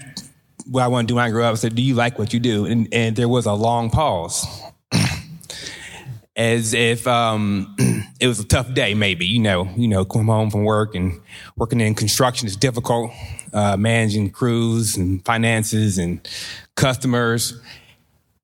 what 0.66 0.83
I 0.83 0.88
want 0.88 1.09
to 1.09 1.12
do 1.12 1.16
when 1.16 1.25
I 1.25 1.31
grow 1.31 1.44
up. 1.44 1.57
Said, 1.57 1.75
"Do 1.75 1.83
you 1.83 1.94
like 1.94 2.18
what 2.18 2.33
you 2.33 2.40
do?" 2.40 2.66
And, 2.66 2.88
and 2.92 3.16
there 3.16 3.29
was 3.29 3.46
a 3.46 3.53
long 3.53 3.90
pause, 3.90 4.46
as 6.37 6.75
if 6.75 7.07
um, 7.07 7.75
it 8.20 8.27
was 8.27 8.38
a 8.38 8.44
tough 8.44 8.72
day. 8.75 8.94
Maybe 8.94 9.27
you 9.27 9.40
know, 9.40 9.68
you 9.77 9.88
know, 9.88 10.05
coming 10.05 10.27
home 10.27 10.51
from 10.51 10.64
work 10.64 10.94
and 10.94 11.20
working 11.57 11.81
in 11.81 11.94
construction 11.94 12.46
is 12.46 12.57
difficult. 12.57 13.12
Uh, 13.53 13.77
managing 13.77 14.31
crews 14.31 14.96
and 14.96 15.25
finances 15.25 15.99
and 15.99 16.29
customers. 16.75 17.59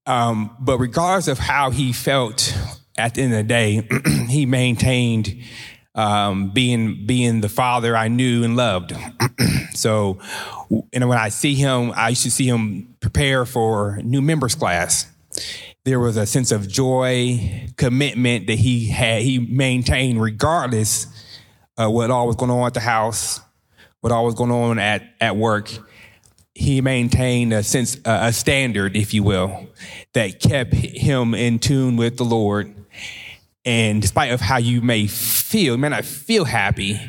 Um, 0.07 0.57
but 0.59 0.79
regardless 0.79 1.29
of 1.29 1.39
how 1.39 1.71
he 1.71 1.93
felt 1.93 2.57
at 2.97 3.15
the 3.15 3.23
end 3.23 3.33
of 3.33 3.39
the 3.39 3.45
day, 3.45 3.89
he 4.29 4.47
maintained 4.47 5.43
um, 5.95 6.51
being 6.51 7.07
being 7.07 7.41
the 7.41 7.49
father 7.49 7.97
I 7.97 8.09
knew 8.09 8.45
and 8.45 8.57
loved. 8.57 8.95
so, 9.75 10.19
and 10.93 11.09
when 11.09 11.19
I 11.19 11.29
see 11.29 11.55
him, 11.55 11.93
I 11.95 12.11
used 12.11 12.23
to 12.23 12.31
see 12.31 12.47
him 12.47 12.95
prepare 13.01 13.45
for 13.45 14.01
new 14.03 14.23
members 14.23 14.55
class. 14.55 15.07
There 15.85 15.99
was 15.99 16.17
a 16.17 16.27
sense 16.27 16.53
of 16.53 16.69
joy, 16.69 17.69
commitment 17.77 18.47
that 18.47 18.59
he 18.59 18.87
had. 18.87 19.23
He 19.23 19.39
maintained 19.39 20.23
regardless 20.23 21.07
of 21.77 21.93
what 21.93 22.11
all 22.11 22.27
was 22.27 22.37
going 22.37 22.51
on 22.51 22.67
at 22.67 22.75
the 22.75 22.81
house, 22.81 23.41
what 24.01 24.13
all 24.13 24.25
was 24.25 24.35
going 24.35 24.53
on 24.53 24.79
at 24.79 25.03
at 25.21 25.37
work. 25.37 25.71
He 26.55 26.83
maintained 26.83 27.55
a 27.55 27.63
sense, 27.63 27.99
a 28.05 28.31
standard, 28.31 28.95
if 28.95 29.15
you 29.15 29.23
will, 29.23 29.69
that 30.13 30.39
kept 30.39 30.75
him 30.75 31.35
in 31.35 31.59
tune 31.59 31.97
with 31.97 32.19
the 32.19 32.27
Lord 32.27 32.75
and 33.65 34.03
despite 34.03 34.33
of 34.33 34.41
how 34.41 34.59
you 34.59 34.83
may 34.83 35.07
feel, 35.07 35.75
you 35.75 35.79
may 35.79 35.89
not 35.89 36.05
feel 36.05 36.45
happy, 36.45 37.01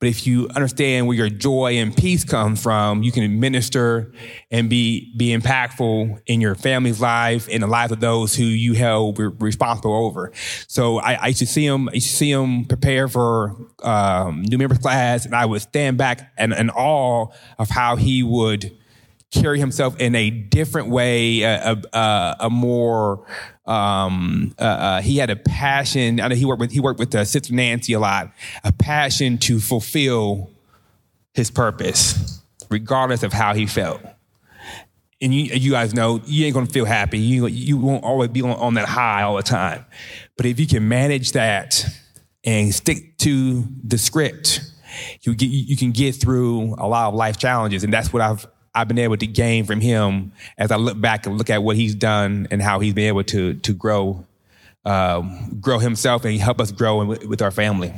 but 0.00 0.08
if 0.08 0.26
you 0.26 0.48
understand 0.54 1.06
where 1.06 1.16
your 1.16 1.28
joy 1.28 1.74
and 1.74 1.96
peace 1.96 2.24
come 2.24 2.56
from, 2.56 3.02
you 3.02 3.12
can 3.12 3.22
administer 3.22 4.12
and 4.50 4.68
be 4.68 5.12
be 5.16 5.36
impactful 5.36 6.20
in 6.26 6.40
your 6.40 6.54
family's 6.54 7.00
life 7.00 7.48
and 7.50 7.62
the 7.62 7.66
lives 7.66 7.92
of 7.92 8.00
those 8.00 8.34
who 8.34 8.44
you 8.44 8.74
held 8.74 9.18
responsible 9.40 9.94
over. 9.94 10.32
So 10.66 10.98
I, 10.98 11.14
I, 11.14 11.26
used 11.28 11.40
to 11.40 11.46
see 11.46 11.64
him, 11.64 11.88
I 11.88 11.94
used 11.94 12.08
to 12.08 12.16
see 12.16 12.30
him 12.30 12.64
prepare 12.64 13.08
for 13.08 13.56
um, 13.82 14.42
new 14.42 14.58
members 14.58 14.78
class, 14.78 15.24
and 15.24 15.34
I 15.34 15.46
would 15.46 15.62
stand 15.62 15.98
back 15.98 16.32
and 16.36 16.52
in 16.52 16.70
awe 16.70 17.28
of 17.58 17.70
how 17.70 17.96
he 17.96 18.22
would 18.22 18.76
carry 19.30 19.58
himself 19.58 19.98
in 20.00 20.14
a 20.14 20.30
different 20.30 20.88
way, 20.88 21.42
a, 21.42 21.76
a, 21.92 22.36
a 22.40 22.50
more 22.50 23.26
um, 23.68 24.54
uh, 24.58 24.62
uh, 24.62 25.00
he 25.02 25.18
had 25.18 25.28
a 25.28 25.36
passion. 25.36 26.20
I 26.20 26.28
know 26.28 26.34
he 26.34 26.46
worked 26.46 26.60
with 26.60 26.72
he 26.72 26.80
worked 26.80 26.98
with 26.98 27.14
uh, 27.14 27.24
Sister 27.24 27.52
Nancy 27.52 27.92
a 27.92 28.00
lot. 28.00 28.32
A 28.64 28.72
passion 28.72 29.36
to 29.38 29.60
fulfill 29.60 30.50
his 31.34 31.50
purpose, 31.50 32.42
regardless 32.70 33.22
of 33.22 33.32
how 33.32 33.54
he 33.54 33.66
felt. 33.66 34.00
And 35.20 35.34
you, 35.34 35.54
you 35.54 35.70
guys 35.72 35.94
know 35.94 36.20
you 36.24 36.46
ain't 36.46 36.54
gonna 36.54 36.66
feel 36.66 36.86
happy. 36.86 37.18
You 37.18 37.46
you 37.46 37.76
won't 37.76 38.04
always 38.04 38.30
be 38.30 38.40
on, 38.40 38.52
on 38.52 38.74
that 38.74 38.88
high 38.88 39.22
all 39.22 39.36
the 39.36 39.42
time. 39.42 39.84
But 40.36 40.46
if 40.46 40.58
you 40.58 40.66
can 40.66 40.88
manage 40.88 41.32
that 41.32 41.84
and 42.44 42.74
stick 42.74 43.18
to 43.18 43.64
the 43.84 43.98
script, 43.98 44.62
you 45.22 45.34
get 45.34 45.50
you 45.50 45.76
can 45.76 45.90
get 45.90 46.14
through 46.14 46.74
a 46.78 46.88
lot 46.88 47.08
of 47.08 47.14
life 47.14 47.36
challenges, 47.36 47.84
and 47.84 47.92
that's 47.92 48.14
what 48.14 48.22
I've 48.22 48.46
I've 48.74 48.88
been 48.88 48.98
able 48.98 49.16
to 49.16 49.26
gain 49.26 49.64
from 49.64 49.80
him 49.80 50.32
as 50.56 50.70
I 50.70 50.76
look 50.76 51.00
back 51.00 51.26
and 51.26 51.36
look 51.38 51.50
at 51.50 51.62
what 51.62 51.76
he's 51.76 51.94
done 51.94 52.48
and 52.50 52.62
how 52.62 52.80
he's 52.80 52.94
been 52.94 53.08
able 53.08 53.24
to 53.24 53.54
to 53.54 53.72
grow 53.72 54.24
um, 54.84 55.58
grow 55.60 55.78
himself 55.78 56.24
and 56.24 56.38
help 56.38 56.60
us 56.60 56.72
grow 56.72 57.04
with, 57.04 57.24
with 57.24 57.42
our 57.42 57.50
family. 57.50 57.92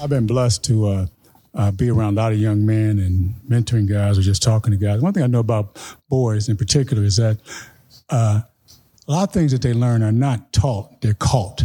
I've 0.00 0.10
been 0.10 0.28
blessed 0.28 0.62
to 0.64 0.86
uh, 0.86 1.06
uh, 1.54 1.70
be 1.72 1.90
around 1.90 2.16
a 2.16 2.22
lot 2.22 2.32
of 2.32 2.38
young 2.38 2.64
men 2.64 3.00
and 3.00 3.34
mentoring 3.48 3.88
guys 3.88 4.16
or 4.16 4.22
just 4.22 4.44
talking 4.44 4.70
to 4.70 4.76
guys. 4.76 5.00
One 5.00 5.12
thing 5.12 5.24
I 5.24 5.26
know 5.26 5.40
about 5.40 5.76
boys 6.08 6.48
in 6.48 6.56
particular 6.56 7.02
is 7.02 7.16
that 7.16 7.38
uh, 8.10 8.42
a 9.08 9.10
lot 9.10 9.28
of 9.28 9.32
things 9.32 9.52
that 9.52 9.62
they 9.62 9.72
learn 9.72 10.02
are 10.02 10.12
not 10.12 10.52
taught, 10.52 11.00
they're 11.00 11.14
caught. 11.14 11.62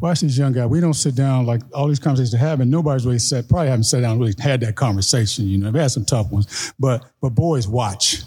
Watch 0.00 0.20
these 0.20 0.38
young 0.38 0.52
guys. 0.52 0.66
We 0.66 0.80
don't 0.80 0.94
sit 0.94 1.14
down 1.14 1.44
like 1.44 1.60
all 1.74 1.86
these 1.86 1.98
conversations 1.98 2.32
they're 2.32 2.40
having. 2.40 2.70
Nobody's 2.70 3.04
really 3.04 3.18
sat, 3.18 3.46
probably 3.48 3.68
haven't 3.68 3.84
sat 3.84 4.00
down 4.00 4.12
and 4.12 4.20
really 4.20 4.34
had 4.38 4.60
that 4.62 4.74
conversation. 4.74 5.46
You 5.46 5.58
know, 5.58 5.70
they've 5.70 5.82
had 5.82 5.90
some 5.90 6.06
tough 6.06 6.32
ones, 6.32 6.72
but 6.78 7.04
but 7.20 7.30
boys 7.30 7.68
watch. 7.68 8.22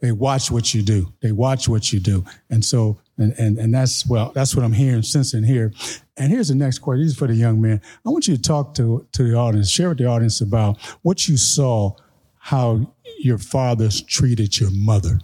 They 0.00 0.12
watch 0.12 0.50
what 0.50 0.74
you 0.74 0.82
do. 0.82 1.12
They 1.22 1.32
watch 1.32 1.68
what 1.68 1.92
you 1.92 2.00
do, 2.00 2.24
and 2.50 2.64
so 2.64 2.98
and 3.18 3.32
and 3.38 3.56
and 3.58 3.72
that's 3.72 4.06
well, 4.06 4.32
that's 4.34 4.54
what 4.56 4.64
I'm 4.64 4.72
hearing, 4.72 5.02
sensing 5.02 5.44
here. 5.44 5.72
And 6.16 6.32
here's 6.32 6.48
the 6.48 6.54
next 6.54 6.80
question. 6.80 7.02
This 7.02 7.12
is 7.12 7.18
for 7.18 7.28
the 7.28 7.34
young 7.34 7.60
man. 7.60 7.80
I 8.04 8.10
want 8.10 8.26
you 8.26 8.36
to 8.36 8.42
talk 8.42 8.74
to 8.74 9.06
to 9.12 9.22
the 9.22 9.34
audience, 9.36 9.70
share 9.70 9.88
with 9.90 9.98
the 9.98 10.06
audience 10.06 10.40
about 10.40 10.80
what 11.02 11.28
you 11.28 11.36
saw, 11.36 11.92
how 12.38 12.92
your 13.18 13.38
fathers 13.38 14.02
treated 14.02 14.58
your 14.58 14.70
mother. 14.72 15.18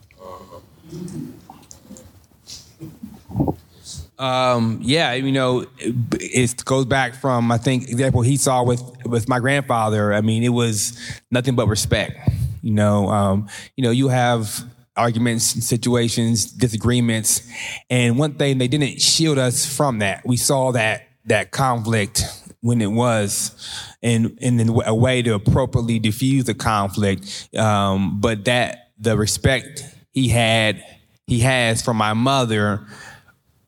Um, 4.22 4.78
yeah, 4.82 5.14
you 5.14 5.32
know, 5.32 5.66
it, 5.78 6.64
goes 6.64 6.84
back 6.84 7.14
from 7.14 7.50
I 7.50 7.58
think 7.58 7.88
example 7.88 8.22
he 8.22 8.36
saw 8.36 8.62
with 8.62 8.80
with 9.04 9.28
my 9.28 9.40
grandfather. 9.40 10.12
I 10.12 10.20
mean, 10.20 10.44
it 10.44 10.50
was 10.50 10.96
nothing 11.32 11.56
but 11.56 11.66
respect. 11.66 12.18
You 12.62 12.72
know, 12.72 13.08
um, 13.08 13.48
you 13.76 13.82
know, 13.82 13.90
you 13.90 14.08
have 14.08 14.62
arguments, 14.96 15.44
situations, 15.66 16.46
disagreements, 16.46 17.42
and 17.90 18.16
one 18.16 18.34
thing 18.34 18.58
they 18.58 18.68
didn't 18.68 19.00
shield 19.00 19.38
us 19.38 19.66
from 19.66 19.98
that. 19.98 20.24
We 20.24 20.36
saw 20.36 20.70
that 20.70 21.08
that 21.24 21.50
conflict 21.50 22.22
when 22.60 22.80
it 22.80 22.92
was, 22.92 23.50
and 24.04 24.38
and 24.40 24.70
a 24.86 24.94
way 24.94 25.22
to 25.22 25.34
appropriately 25.34 25.98
diffuse 25.98 26.44
the 26.44 26.54
conflict. 26.54 27.48
Um, 27.56 28.20
but 28.20 28.44
that 28.44 28.90
the 28.98 29.16
respect 29.16 29.84
he 30.12 30.28
had, 30.28 30.84
he 31.26 31.40
has 31.40 31.82
for 31.82 31.94
my 31.94 32.12
mother 32.14 32.86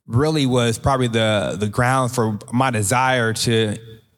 really 0.07 0.47
was 0.47 0.79
probably 0.79 1.09
the 1.09 1.57
the 1.59 1.69
ground 1.69 2.13
for 2.13 2.39
my 2.53 2.71
desire 2.71 3.33
to 3.33 3.77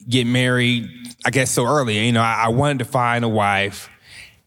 get 0.09 0.27
married. 0.27 0.89
I 1.25 1.31
guess 1.31 1.51
so 1.51 1.67
early. 1.67 2.07
You 2.07 2.13
know, 2.13 2.23
I, 2.23 2.45
I 2.45 2.49
wanted 2.49 2.81
to 2.81 2.85
find 2.85 3.25
a 3.25 3.29
wife, 3.29 3.89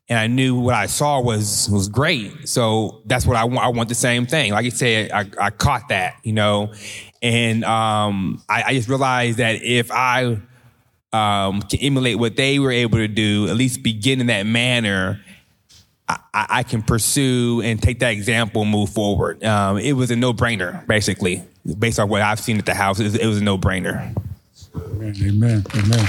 and 0.08 0.18
I 0.18 0.28
knew 0.28 0.60
what 0.60 0.76
I 0.76 0.86
saw 0.86 1.22
was 1.22 1.70
was 1.70 1.90
great. 1.90 2.48
So 2.48 3.02
that's 3.06 3.26
what 3.26 3.36
I 3.36 3.46
want. 3.46 3.66
I 3.66 3.70
want 3.70 3.90
the 3.90 3.96
same 3.96 4.26
thing. 4.26 4.52
Like 4.52 4.66
I 4.66 4.70
said, 4.70 5.12
I, 5.12 5.26
I 5.40 5.50
caught 5.50 5.90
that. 5.90 6.16
You 6.24 6.34
know, 6.34 6.74
and 7.22 7.64
um, 7.64 8.42
I, 8.50 8.64
I 8.68 8.74
just 8.74 8.88
realized 8.90 9.40
that 9.40 9.62
if 9.62 9.92
I 9.92 10.38
um, 11.12 11.62
can 11.62 11.80
emulate 11.80 12.18
what 12.18 12.36
they 12.36 12.60
were 12.60 12.72
able 12.72 12.98
to 12.98 13.08
do, 13.08 13.48
at 13.48 13.56
least 13.56 13.84
begin 13.84 14.22
in 14.22 14.28
that 14.28 14.46
manner. 14.46 15.22
I, 16.10 16.46
I 16.50 16.64
can 16.64 16.82
pursue 16.82 17.62
and 17.64 17.82
take 17.82 18.00
that 18.00 18.14
example 18.14 18.64
and 18.64 18.72
move 18.72 18.90
forward. 18.90 19.44
Um, 19.44 19.78
it 19.78 19.94
was 19.94 20.10
a 20.10 20.16
no 20.16 20.34
brainer, 20.34 20.86
basically, 20.88 21.44
based 21.78 22.00
on 22.00 22.10
what 22.10 22.22
I've 22.22 22.40
seen 22.40 22.58
at 22.58 22.66
the 22.66 22.74
house. 22.74 23.00
It 23.00 23.04
was, 23.04 23.16
it 23.16 23.28
was 23.28 23.38
a 23.38 23.44
no 23.44 23.58
brainer. 23.58 24.16
Amen. 24.76 25.16
Amen. 25.22 25.64
Amen. 25.76 26.08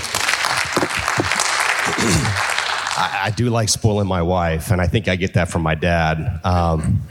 I, 2.97 3.21
I 3.25 3.31
do 3.31 3.51
like 3.51 3.69
spoiling 3.69 4.09
my 4.09 4.23
wife, 4.23 4.71
and 4.71 4.81
I 4.81 4.87
think 4.87 5.09
I 5.09 5.17
get 5.17 5.35
that 5.35 5.51
from 5.51 5.63
my 5.63 5.75
dad. 5.75 6.41
Um, 6.45 7.03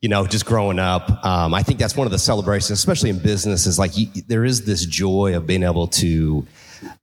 you 0.00 0.08
know, 0.08 0.26
just 0.26 0.46
growing 0.46 0.78
up, 0.78 1.24
um, 1.24 1.54
I 1.54 1.62
think 1.62 1.78
that's 1.78 1.96
one 1.96 2.06
of 2.06 2.10
the 2.10 2.18
celebrations, 2.18 2.70
especially 2.70 3.10
in 3.10 3.18
business, 3.18 3.66
is 3.66 3.78
like 3.78 3.96
you, 3.96 4.06
there 4.26 4.44
is 4.44 4.64
this 4.64 4.86
joy 4.86 5.36
of 5.36 5.46
being 5.46 5.62
able 5.62 5.86
to 5.88 6.46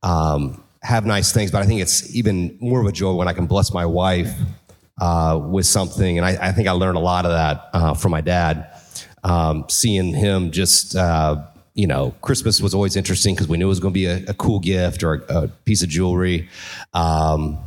um, 0.04 0.62
have 0.88 1.06
nice 1.06 1.34
things, 1.34 1.52
but 1.52 1.62
I 1.62 1.66
think 1.66 1.82
it's 1.82 2.16
even 2.16 2.58
more 2.62 2.80
of 2.80 2.88
a 2.88 2.94
joy 2.94 3.14
when 3.14 3.28
I 3.28 3.34
can 3.34 3.46
bless 3.46 3.74
my 3.74 3.86
wife 3.86 4.34
uh, 5.02 5.38
with 5.44 5.66
something. 5.66 6.18
And 6.18 6.26
I, 6.26 6.48
I, 6.48 6.52
think 6.54 6.70
I 6.70 6.72
learned 6.72 6.96
a 6.96 7.02
lot 7.02 7.26
of 7.26 7.32
that 7.32 7.70
uh, 7.74 7.94
from 7.94 8.12
my 8.12 8.22
dad, 8.22 8.68
um, 9.24 9.66
seeing 9.70 10.14
him 10.14 10.52
just. 10.52 10.96
Uh, 10.96 11.44
you 11.74 11.86
know, 11.86 12.16
Christmas 12.24 12.60
was 12.60 12.74
always 12.74 12.96
interesting 12.96 13.36
because 13.36 13.48
we 13.48 13.56
knew 13.56 13.68
it 13.68 13.70
was 13.70 13.80
going 13.80 13.94
to 13.94 14.00
be 14.00 14.08
a, 14.08 14.24
a, 14.30 14.34
cool 14.34 14.60
gift 14.60 15.04
or 15.04 15.14
a, 15.30 15.44
a 15.44 15.48
piece 15.48 15.84
of 15.84 15.90
jewelry. 15.90 16.50
Um, 16.92 17.60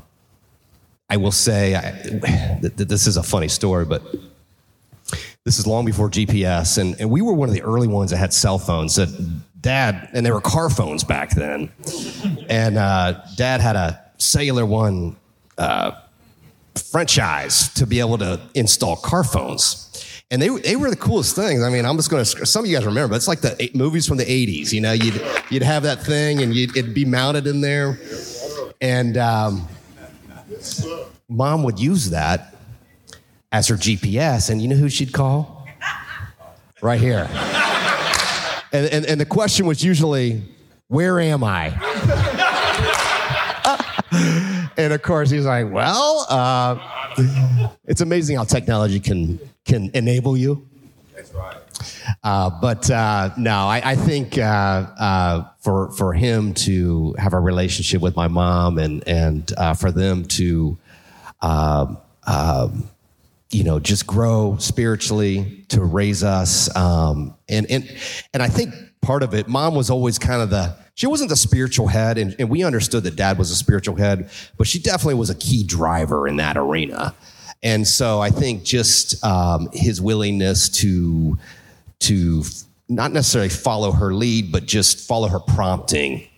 I 1.08 1.16
will 1.16 1.30
say, 1.30 1.76
I, 1.76 1.92
th- 2.60 2.74
this 2.74 3.06
is 3.06 3.16
a 3.16 3.22
funny 3.22 3.46
story, 3.46 3.84
but 3.84 4.02
this 5.44 5.60
is 5.60 5.66
long 5.68 5.84
before 5.84 6.10
GPS, 6.10 6.76
and, 6.76 7.00
and 7.00 7.08
we 7.08 7.22
were 7.22 7.32
one 7.32 7.48
of 7.48 7.54
the 7.54 7.62
early 7.62 7.86
ones 7.86 8.10
that 8.10 8.16
had 8.16 8.32
cell 8.32 8.58
phones 8.58 8.96
that 8.96 9.10
dad, 9.60 10.08
and 10.12 10.24
they 10.24 10.30
were 10.30 10.40
car 10.40 10.70
phones 10.70 11.04
back 11.04 11.30
then. 11.30 11.70
And 12.50 12.78
uh, 12.78 13.22
dad 13.36 13.60
had 13.60 13.76
a 13.76 14.04
cellular 14.18 14.66
one 14.66 15.16
uh, 15.56 15.92
franchise 16.74 17.72
to 17.74 17.86
be 17.86 18.00
able 18.00 18.18
to 18.18 18.40
install 18.54 18.96
car 18.96 19.22
phones. 19.22 19.86
And 20.32 20.42
they, 20.42 20.48
they 20.48 20.76
were 20.76 20.90
the 20.90 20.96
coolest 20.96 21.36
things. 21.36 21.62
I 21.62 21.70
mean, 21.70 21.84
I'm 21.84 21.96
just 21.96 22.10
going 22.10 22.24
to, 22.24 22.46
some 22.46 22.64
of 22.64 22.70
you 22.70 22.76
guys 22.76 22.86
remember, 22.86 23.12
but 23.12 23.16
it's 23.16 23.28
like 23.28 23.40
the 23.40 23.56
eight, 23.60 23.76
movies 23.76 24.06
from 24.06 24.16
the 24.16 24.24
80s. 24.24 24.72
You 24.72 24.80
know, 24.80 24.92
you'd, 24.92 25.20
you'd 25.48 25.62
have 25.62 25.84
that 25.84 26.02
thing 26.02 26.42
and 26.42 26.54
it'd 26.54 26.92
be 26.92 27.04
mounted 27.04 27.46
in 27.46 27.60
there. 27.60 28.00
And 28.80 29.16
um, 29.16 29.68
mom 31.28 31.62
would 31.62 31.78
use 31.78 32.10
that 32.10 32.56
as 33.52 33.68
her 33.68 33.76
GPS. 33.76 34.50
And 34.50 34.60
you 34.60 34.66
know 34.66 34.76
who 34.76 34.88
she'd 34.88 35.12
call? 35.12 35.68
Right 36.82 37.00
here. 37.00 37.28
And, 38.72 38.86
and, 38.86 39.06
and 39.06 39.20
the 39.20 39.26
question 39.26 39.66
was 39.66 39.84
usually, 39.84 40.42
where 40.88 41.20
am 41.20 41.44
I? 41.44 42.28
And 44.76 44.92
of 44.92 45.02
course, 45.02 45.30
he's 45.30 45.46
like, 45.46 45.70
well, 45.70 46.26
uh, 46.28 47.68
it's 47.84 48.00
amazing 48.00 48.36
how 48.36 48.44
technology 48.44 49.00
can, 49.00 49.38
can 49.64 49.90
enable 49.94 50.36
you. 50.36 50.66
That's 51.14 51.34
right. 51.34 51.56
Uh, 52.22 52.50
but 52.60 52.90
uh, 52.90 53.30
no, 53.36 53.66
I, 53.66 53.82
I 53.84 53.96
think 53.96 54.38
uh, 54.38 54.42
uh, 54.42 55.44
for 55.60 55.90
for 55.92 56.12
him 56.12 56.54
to 56.54 57.14
have 57.18 57.32
a 57.32 57.40
relationship 57.40 58.02
with 58.02 58.16
my 58.16 58.28
mom 58.28 58.78
and 58.78 59.06
and 59.06 59.52
uh, 59.56 59.74
for 59.74 59.90
them 59.90 60.24
to, 60.24 60.78
um, 61.40 61.98
um, 62.26 62.88
you 63.50 63.64
know, 63.64 63.80
just 63.80 64.06
grow 64.06 64.56
spiritually 64.58 65.64
to 65.68 65.82
raise 65.82 66.22
us, 66.22 66.74
um, 66.76 67.34
and 67.48 67.70
and 67.70 67.90
and 68.34 68.42
I 68.42 68.48
think 68.48 68.74
part 69.00 69.22
of 69.22 69.34
it, 69.34 69.48
mom 69.48 69.74
was 69.74 69.90
always 69.90 70.18
kind 70.18 70.42
of 70.42 70.50
the 70.50 70.76
she 71.00 71.06
wasn't 71.06 71.30
the 71.30 71.36
spiritual 71.36 71.86
head, 71.86 72.18
and, 72.18 72.36
and 72.38 72.50
we 72.50 72.62
understood 72.62 73.04
that 73.04 73.16
dad 73.16 73.38
was 73.38 73.50
a 73.50 73.56
spiritual 73.56 73.96
head, 73.96 74.28
but 74.58 74.66
she 74.66 74.78
definitely 74.78 75.14
was 75.14 75.30
a 75.30 75.34
key 75.34 75.64
driver 75.64 76.28
in 76.28 76.36
that 76.36 76.58
arena. 76.58 77.14
And 77.62 77.88
so 77.88 78.20
I 78.20 78.28
think 78.28 78.64
just 78.64 79.24
um, 79.24 79.70
his 79.72 79.98
willingness 79.98 80.68
to 80.80 81.38
to 82.00 82.42
not 82.90 83.12
necessarily 83.12 83.48
follow 83.48 83.92
her 83.92 84.12
lead, 84.12 84.52
but 84.52 84.66
just 84.66 85.08
follow 85.08 85.28
her 85.28 85.40
prompting 85.40 86.28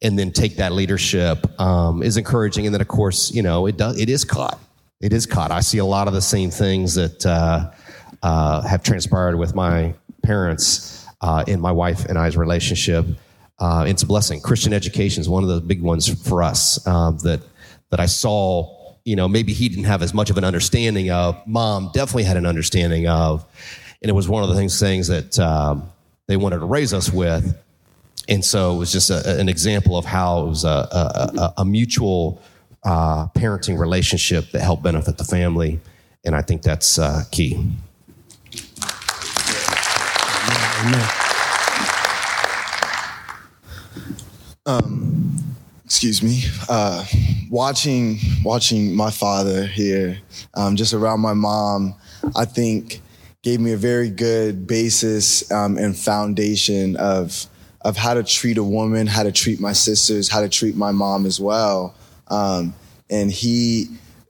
and 0.00 0.18
then 0.18 0.32
take 0.32 0.56
that 0.56 0.72
leadership 0.72 1.60
um, 1.60 2.02
is 2.02 2.16
encouraging. 2.16 2.64
And 2.64 2.74
then, 2.74 2.80
of 2.80 2.88
course, 2.88 3.30
you 3.30 3.42
know, 3.42 3.66
it 3.66 3.76
does, 3.76 4.00
it 4.00 4.08
is 4.08 4.24
caught. 4.24 4.58
It 5.02 5.12
is 5.12 5.26
caught. 5.26 5.50
I 5.50 5.60
see 5.60 5.78
a 5.78 5.84
lot 5.84 6.08
of 6.08 6.14
the 6.14 6.22
same 6.22 6.50
things 6.50 6.94
that 6.94 7.26
uh, 7.26 7.70
uh, 8.22 8.62
have 8.62 8.82
transpired 8.82 9.36
with 9.36 9.54
my 9.54 9.92
parents 10.22 11.06
uh, 11.20 11.44
in 11.46 11.60
my 11.60 11.72
wife 11.72 12.06
and 12.06 12.16
I's 12.16 12.38
relationship. 12.38 13.04
Uh, 13.58 13.84
it's 13.88 14.02
a 14.02 14.06
blessing. 14.06 14.40
Christian 14.40 14.72
education 14.72 15.20
is 15.20 15.28
one 15.28 15.42
of 15.42 15.48
the 15.48 15.60
big 15.60 15.82
ones 15.82 16.08
for 16.26 16.42
us 16.42 16.78
uh, 16.86 17.10
that 17.22 17.40
that 17.90 18.00
I 18.00 18.06
saw. 18.06 18.76
You 19.04 19.16
know, 19.16 19.26
maybe 19.26 19.54
he 19.54 19.68
didn't 19.68 19.84
have 19.84 20.02
as 20.02 20.12
much 20.12 20.28
of 20.28 20.36
an 20.36 20.44
understanding 20.44 21.10
of. 21.10 21.40
Mom 21.46 21.90
definitely 21.94 22.24
had 22.24 22.36
an 22.36 22.44
understanding 22.44 23.08
of, 23.08 23.44
and 24.02 24.10
it 24.10 24.12
was 24.12 24.28
one 24.28 24.42
of 24.42 24.50
the 24.50 24.54
things 24.54 24.78
things 24.78 25.08
that 25.08 25.38
um, 25.38 25.90
they 26.26 26.36
wanted 26.36 26.58
to 26.58 26.66
raise 26.66 26.92
us 26.92 27.10
with. 27.10 27.56
And 28.28 28.44
so 28.44 28.74
it 28.74 28.78
was 28.78 28.92
just 28.92 29.08
a, 29.08 29.40
an 29.40 29.48
example 29.48 29.96
of 29.96 30.04
how 30.04 30.44
it 30.44 30.48
was 30.48 30.64
a, 30.64 30.68
a, 30.68 31.54
a 31.58 31.64
mutual 31.64 32.42
uh, 32.84 33.28
parenting 33.28 33.78
relationship 33.78 34.50
that 34.52 34.60
helped 34.60 34.82
benefit 34.82 35.16
the 35.16 35.24
family. 35.24 35.80
And 36.24 36.34
I 36.34 36.42
think 36.42 36.62
that's 36.62 36.98
uh, 36.98 37.24
key. 37.30 37.54
Amen. 40.80 41.27
Excuse 45.84 46.22
me, 46.22 46.42
uh, 46.68 47.04
watching 47.50 48.18
watching 48.44 48.94
my 48.94 49.10
father 49.10 49.66
here, 49.66 50.18
um, 50.54 50.76
just 50.76 50.92
around 50.92 51.20
my 51.20 51.32
mom, 51.32 51.94
I 52.36 52.44
think 52.44 53.00
gave 53.42 53.60
me 53.60 53.72
a 53.72 53.76
very 53.76 54.10
good 54.10 54.66
basis 54.66 55.50
um, 55.50 55.78
and 55.78 55.96
foundation 55.96 56.96
of 56.96 57.46
of 57.80 57.96
how 57.96 58.12
to 58.12 58.22
treat 58.22 58.58
a 58.58 58.62
woman, 58.62 59.06
how 59.06 59.22
to 59.22 59.32
treat 59.32 59.60
my 59.60 59.72
sisters, 59.72 60.28
how 60.28 60.42
to 60.42 60.48
treat 60.48 60.76
my 60.76 60.92
mom 60.92 61.24
as 61.24 61.40
well. 61.40 61.94
Um, 62.28 62.74
and 63.08 63.30
he 63.30 63.88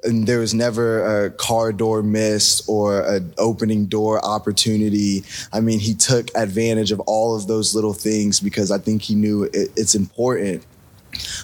and 0.09 0.27
there 0.27 0.40
was 0.40 0.55
never 0.55 1.25
a 1.27 1.31
car 1.31 1.73
door 1.73 2.03
missed 2.03 2.68
or 2.68 3.03
an 3.03 3.33
opening 3.38 3.87
door 3.87 4.25
opportunity. 4.25 5.23
I 5.53 5.61
mean, 5.61 5.79
he 5.79 5.94
took 5.94 6.31
advantage 6.35 6.90
of 6.90 7.01
all 7.01 7.37
of 7.37 7.47
those 7.47 7.75
little 7.75 7.92
things 7.92 8.40
because 8.40 8.71
I 8.71 8.79
think 8.79 9.03
he 9.03 9.14
knew 9.14 9.44
it, 9.44 9.71
it's 9.77 9.94
important 9.94 10.64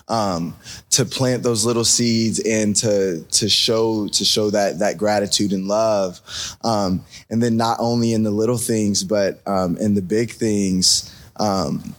um, 0.09 0.57
to 0.91 1.05
plant 1.05 1.43
those 1.43 1.65
little 1.65 1.85
seeds 1.85 2.41
and 2.41 2.75
to 2.77 3.23
to 3.23 3.49
show 3.49 4.09
to 4.09 4.25
show 4.25 4.51
that 4.51 4.79
that 4.81 4.99
gratitude 4.99 5.53
and 5.53 5.67
love, 5.67 6.21
um, 6.63 7.05
and 7.31 7.43
then 7.43 7.57
not 7.57 7.79
only 7.81 8.13
in 8.13 8.23
the 8.23 8.31
little 8.31 8.59
things 8.59 9.05
but 9.05 9.41
um, 9.47 9.77
in 9.79 9.95
the 9.95 10.03
big 10.03 10.31
things. 10.31 11.15
Um, 11.37 11.95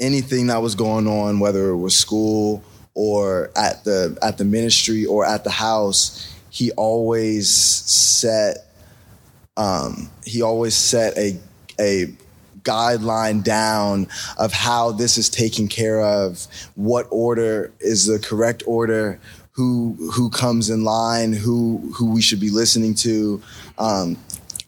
anything 0.00 0.46
that 0.46 0.62
was 0.62 0.76
going 0.76 1.08
on, 1.08 1.40
whether 1.40 1.70
it 1.70 1.76
was 1.76 1.96
school 1.96 2.62
or 2.98 3.52
at 3.54 3.84
the 3.84 4.18
at 4.20 4.38
the 4.38 4.44
ministry 4.44 5.06
or 5.06 5.24
at 5.24 5.44
the 5.44 5.50
house, 5.50 6.34
he 6.50 6.72
always 6.72 7.48
set 7.48 8.66
um, 9.56 10.10
he 10.24 10.42
always 10.42 10.74
set 10.74 11.16
a 11.16 11.38
a 11.78 12.12
guideline 12.62 13.44
down 13.44 14.08
of 14.36 14.52
how 14.52 14.90
this 14.90 15.16
is 15.16 15.28
taken 15.28 15.68
care 15.68 16.00
of, 16.00 16.48
what 16.74 17.06
order 17.10 17.72
is 17.78 18.06
the 18.06 18.18
correct 18.18 18.64
order, 18.66 19.20
who 19.52 19.96
who 20.12 20.28
comes 20.28 20.68
in 20.68 20.82
line, 20.82 21.32
who 21.32 21.92
who 21.94 22.10
we 22.10 22.20
should 22.20 22.40
be 22.40 22.50
listening 22.50 22.94
to. 22.94 23.40
Um, 23.78 24.16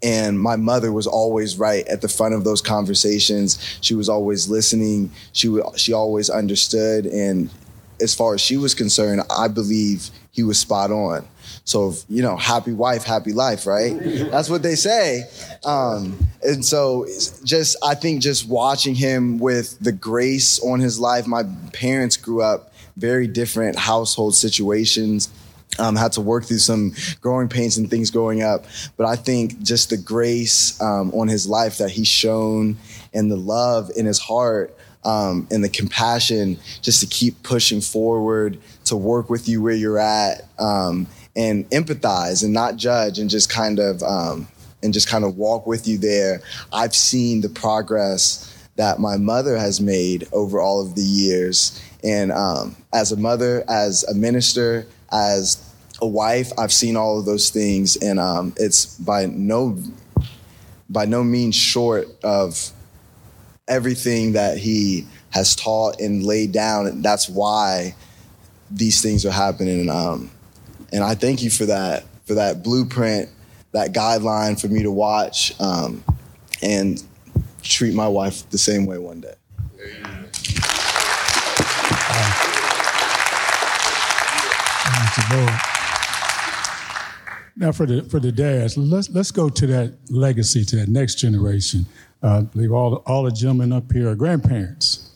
and 0.05 0.41
my 0.41 0.55
mother 0.55 0.93
was 0.93 1.09
always 1.09 1.59
right 1.59 1.87
at 1.89 2.01
the 2.01 2.09
front 2.09 2.35
of 2.35 2.45
those 2.45 2.63
conversations. 2.63 3.59
She 3.81 3.97
was 3.97 4.09
always 4.09 4.49
listening. 4.49 5.11
She 5.33 5.49
w- 5.49 5.69
she 5.77 5.93
always 5.93 6.31
understood, 6.31 7.07
and 7.07 7.51
as 8.01 8.15
far 8.15 8.35
as 8.35 8.41
she 8.41 8.57
was 8.57 8.75
concerned, 8.75 9.23
I 9.31 9.49
believe 9.49 10.11
he 10.33 10.43
was 10.43 10.59
spot 10.59 10.91
on. 10.91 11.27
So, 11.65 11.95
you 12.09 12.23
know, 12.23 12.37
happy 12.37 12.73
wife, 12.73 13.05
happy 13.05 13.33
life, 13.33 13.67
right? 13.67 13.97
That's 14.31 14.49
what 14.49 14.63
they 14.63 14.75
say. 14.75 15.25
Um, 15.65 16.19
and 16.43 16.65
so, 16.65 17.07
just, 17.45 17.77
I 17.85 17.95
think 17.95 18.23
just 18.23 18.49
watching 18.49 18.95
him 18.95 19.39
with 19.39 19.79
the 19.81 19.93
grace 19.93 20.59
on 20.61 20.81
his 20.81 20.99
life, 20.99 21.27
my 21.27 21.45
parents 21.73 22.17
grew 22.17 22.43
up 22.43 22.73
very 22.97 23.27
different 23.27 23.79
household 23.79 24.35
situations. 24.35 25.29
Um, 25.79 25.95
had 25.95 26.13
to 26.13 26.21
work 26.21 26.45
through 26.45 26.59
some 26.59 26.93
growing 27.21 27.49
pains 27.49 27.79
and 27.79 27.89
things 27.89 28.11
growing 28.11 28.43
up. 28.43 28.65
But 28.97 29.07
I 29.07 29.15
think 29.15 29.63
just 29.63 29.91
the 29.91 29.97
grace 29.97 30.79
um, 30.81 31.13
on 31.15 31.29
his 31.29 31.47
life 31.47 31.79
that 31.79 31.91
he's 31.91 32.09
shown 32.09 32.77
and 33.15 33.31
the 33.31 33.37
love 33.37 33.91
in 33.97 34.05
his 34.05 34.19
heart 34.19 34.77
um, 35.05 35.47
and 35.51 35.65
the 35.65 35.69
compassion 35.69 36.59
just 36.83 37.01
to 37.01 37.07
keep 37.07 37.43
pushing 37.43 37.81
forward, 37.81 38.59
to 38.85 38.97
work 38.97 39.31
with 39.31 39.49
you 39.49 39.63
where 39.63 39.75
you're 39.75 39.99
at, 39.99 40.43
um, 40.59 41.07
and 41.37 41.69
empathize 41.71 42.43
and 42.43 42.53
not 42.53 42.77
judge 42.77 43.19
and 43.19 43.31
just 43.31 43.49
kind 43.49 43.79
of 43.79 44.03
um, 44.03 44.49
and 44.83 44.93
just 44.93 45.09
kind 45.09 45.25
of 45.25 45.37
walk 45.37 45.67
with 45.67 45.87
you 45.87 45.99
there. 45.99 46.43
I've 46.73 46.95
seen 46.95 47.41
the 47.41 47.49
progress 47.49 48.47
that 48.77 48.99
my 48.99 49.17
mother 49.17 49.57
has 49.57 49.81
made 49.81 50.27
over 50.33 50.61
all 50.61 50.81
of 50.81 50.95
the 50.95 51.03
years, 51.03 51.83
and 52.03 52.33
um, 52.33 52.77
as 52.93 53.13
a 53.13 53.17
mother, 53.17 53.65
as 53.69 54.05
a 54.05 54.15
minister, 54.15 54.87
as 55.13 55.63
a 56.01 56.07
wife, 56.07 56.51
I've 56.59 56.73
seen 56.73 56.97
all 56.97 57.19
of 57.19 57.27
those 57.27 57.51
things, 57.51 57.97
and 57.97 58.19
um, 58.19 58.55
it's 58.57 58.97
by 58.97 59.27
no 59.27 59.79
by 60.89 61.05
no 61.05 61.23
means 61.23 61.55
short 61.55 62.09
of 62.25 62.73
everything 63.71 64.33
that 64.33 64.59
he 64.59 65.07
has 65.31 65.57
taught 65.57 66.01
and 66.01 66.25
laid 66.25 66.53
down. 66.53 66.87
And 66.87 67.03
that's 67.03 67.29
why 67.29 67.95
these 68.71 69.01
things 69.01 69.25
are 69.25 69.31
happening. 69.31 69.89
Um, 69.89 70.31
and 70.93 71.03
I 71.03 71.15
thank 71.15 71.43
you 71.43 71.51
for 71.51 71.67
that, 71.67 72.05
for 72.27 72.35
that 72.35 72.63
blueprint, 72.63 73.31
that 73.73 73.93
guideline 73.93 74.61
for 74.61 74.69
me 74.69 74.83
to 74.83 74.91
watch 74.91 75.59
um, 75.61 76.05
and 76.63 77.03
treat 77.63 77.95
my 77.95 78.09
wife 78.09 78.49
the 78.51 78.59
same 78.59 78.87
way 78.87 78.99
one 78.99 79.21
day. 79.21 79.35
You, 85.17 85.37
Lord. 85.37 85.80
Now, 87.61 87.73
for 87.73 87.85
the 87.85 88.03
for 88.05 88.19
the 88.19 88.33
dads, 88.33 88.79
let's 88.79 89.11
let's 89.11 89.31
go 89.31 89.51
to 89.51 89.67
that 89.67 89.93
legacy, 90.09 90.65
to 90.65 90.77
that 90.77 90.89
next 90.89 91.17
generation. 91.17 91.85
Uh, 92.23 92.39
I 92.39 92.41
believe 92.41 92.73
all 92.73 93.03
all 93.07 93.25
the 93.25 93.31
gentlemen 93.31 93.71
up 93.71 93.93
here 93.93 94.09
are 94.09 94.15
grandparents, 94.15 95.11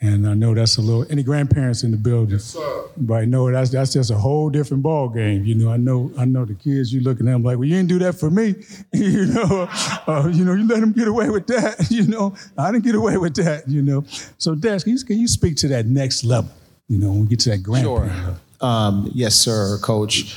and 0.00 0.28
I 0.28 0.34
know 0.34 0.54
that's 0.54 0.76
a 0.78 0.80
little. 0.80 1.06
Any 1.08 1.22
grandparents 1.22 1.84
in 1.84 1.92
the 1.92 1.96
building? 1.96 2.32
Yes, 2.32 2.46
sir. 2.46 2.84
But 2.96 3.14
I 3.14 3.24
know 3.26 3.48
that's 3.48 3.70
that's 3.70 3.92
just 3.92 4.10
a 4.10 4.16
whole 4.16 4.50
different 4.50 4.82
ball 4.82 5.08
game. 5.08 5.44
You 5.44 5.54
know, 5.54 5.70
I 5.70 5.76
know 5.76 6.10
I 6.18 6.24
know 6.24 6.44
the 6.44 6.54
kids. 6.54 6.92
You 6.92 7.00
looking 7.00 7.28
at 7.28 7.30
them 7.30 7.44
like, 7.44 7.58
well, 7.58 7.64
you 7.64 7.76
didn't 7.76 7.90
do 7.90 8.00
that 8.00 8.16
for 8.16 8.28
me. 8.28 8.56
you 8.92 9.26
know, 9.26 9.68
uh, 10.08 10.28
you 10.32 10.44
know, 10.44 10.54
you 10.54 10.66
let 10.66 10.80
them 10.80 10.90
get 10.90 11.06
away 11.06 11.30
with 11.30 11.46
that. 11.46 11.76
You 11.92 12.08
know, 12.08 12.34
I 12.58 12.72
didn't 12.72 12.84
get 12.84 12.96
away 12.96 13.18
with 13.18 13.36
that. 13.36 13.68
You 13.68 13.82
know, 13.82 14.04
so 14.36 14.56
Des, 14.56 14.80
can 14.80 14.96
you, 14.96 15.04
can 15.04 15.18
you 15.20 15.28
speak 15.28 15.56
to 15.58 15.68
that 15.68 15.86
next 15.86 16.24
level? 16.24 16.50
You 16.88 16.98
know, 16.98 17.10
when 17.10 17.20
we 17.20 17.26
get 17.28 17.40
to 17.40 17.50
that 17.50 17.62
grandparent 17.62 18.16
level. 18.16 18.36
Um, 18.60 19.10
yes, 19.14 19.36
sir, 19.36 19.78
Coach. 19.78 20.36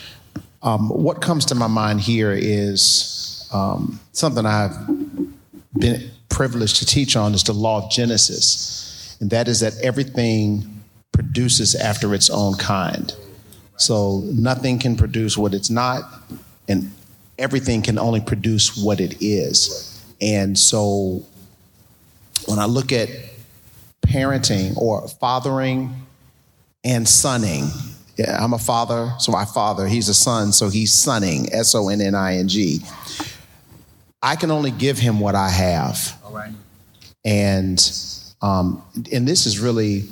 Um, 0.66 0.90
what 0.90 1.22
comes 1.22 1.46
to 1.46 1.56
my 1.56 1.68
mind 1.68 2.02
here 2.02 2.32
is 2.32 3.48
um, 3.54 4.00
something 4.14 4.48
I've 4.48 4.76
been 5.78 6.10
privileged 6.30 6.78
to 6.78 6.88
teach 6.88 7.16
on 7.16 7.36
is 7.36 7.44
the 7.44 7.54
law 7.54 7.86
of 7.86 7.92
Genesis, 7.92 9.16
and 9.22 9.30
that 9.30 9.48
is 9.48 9.60
that 9.60 9.74
everything 9.84 10.84
produces 11.12 11.76
after 11.76 12.16
its 12.16 12.32
own 12.32 12.56
kind. 12.56 13.16
So 13.78 14.22
nothing 14.26 14.80
can 14.80 14.96
produce 14.96 15.38
what 15.38 15.54
it's 15.54 15.70
not, 15.70 16.02
and 16.68 16.92
everything 17.38 17.84
can 17.84 18.00
only 18.00 18.22
produce 18.22 18.76
what 18.76 19.00
it 19.00 19.22
is. 19.22 20.04
And 20.20 20.58
so 20.58 21.24
when 22.48 22.58
I 22.58 22.66
look 22.66 22.92
at 22.92 23.10
parenting 24.02 24.76
or 24.78 25.08
fathering 25.08 26.08
and 26.84 27.06
sonning, 27.08 27.70
yeah, 28.18 28.44
I'm 28.44 28.54
a 28.54 28.58
father, 28.58 29.14
so 29.20 29.32
my 29.32 29.46
father, 29.46 29.88
he's 29.88 30.08
a 30.08 30.14
son, 30.14 30.52
so 30.52 30.70
he's 30.70 30.94
sonning, 30.94 31.54
S 31.54 31.76
O 31.76 31.90
N 31.90 32.02
N 32.02 32.16
I 32.16 32.38
N 32.38 32.48
G. 32.48 32.82
I 34.22 34.36
can 34.36 34.52
only 34.52 34.72
give 34.72 34.98
him 34.98 35.20
what 35.20 35.36
I 35.36 35.50
have. 35.50 36.20
All 36.24 36.32
right. 36.34 36.52
And 37.24 37.80
um, 38.42 38.82
and 39.12 39.28
this 39.28 39.46
is 39.46 39.60
really 39.60 40.06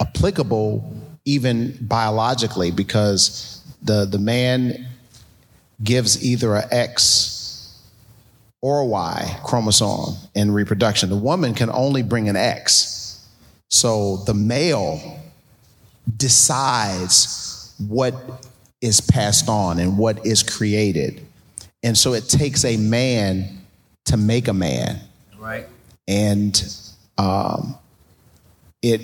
applicable 0.00 0.92
even 1.24 1.76
biologically 1.80 2.70
because 2.70 3.62
the 3.82 4.04
the 4.04 4.18
man 4.18 4.86
gives 5.82 6.24
either 6.24 6.54
a 6.54 6.66
X 6.72 7.80
or 8.60 8.80
a 8.80 8.86
Y 8.86 9.40
chromosome 9.44 10.16
in 10.34 10.50
reproduction. 10.50 11.08
The 11.08 11.16
woman 11.16 11.54
can 11.54 11.70
only 11.70 12.02
bring 12.02 12.28
an 12.28 12.36
X. 12.36 13.26
So 13.68 14.18
the 14.18 14.34
male 14.34 15.20
decides 16.16 17.74
what 17.88 18.14
is 18.80 19.00
passed 19.00 19.48
on 19.48 19.78
and 19.78 19.96
what 19.96 20.24
is 20.26 20.42
created. 20.42 21.26
And 21.82 21.96
so 21.96 22.14
it 22.14 22.28
takes 22.28 22.64
a 22.64 22.76
man 22.76 23.64
to 24.06 24.16
make 24.16 24.48
a 24.48 24.52
man. 24.52 25.00
Right. 25.38 25.66
And 26.06 26.62
um, 27.18 27.76
it 28.82 29.00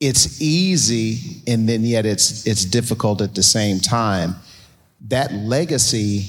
it's 0.00 0.42
easy 0.42 1.40
and 1.46 1.66
then 1.68 1.82
yet 1.82 2.04
it's 2.04 2.46
it's 2.46 2.64
difficult 2.64 3.20
at 3.20 3.34
the 3.34 3.42
same 3.42 3.80
time. 3.80 4.34
That 5.08 5.32
legacy 5.32 6.26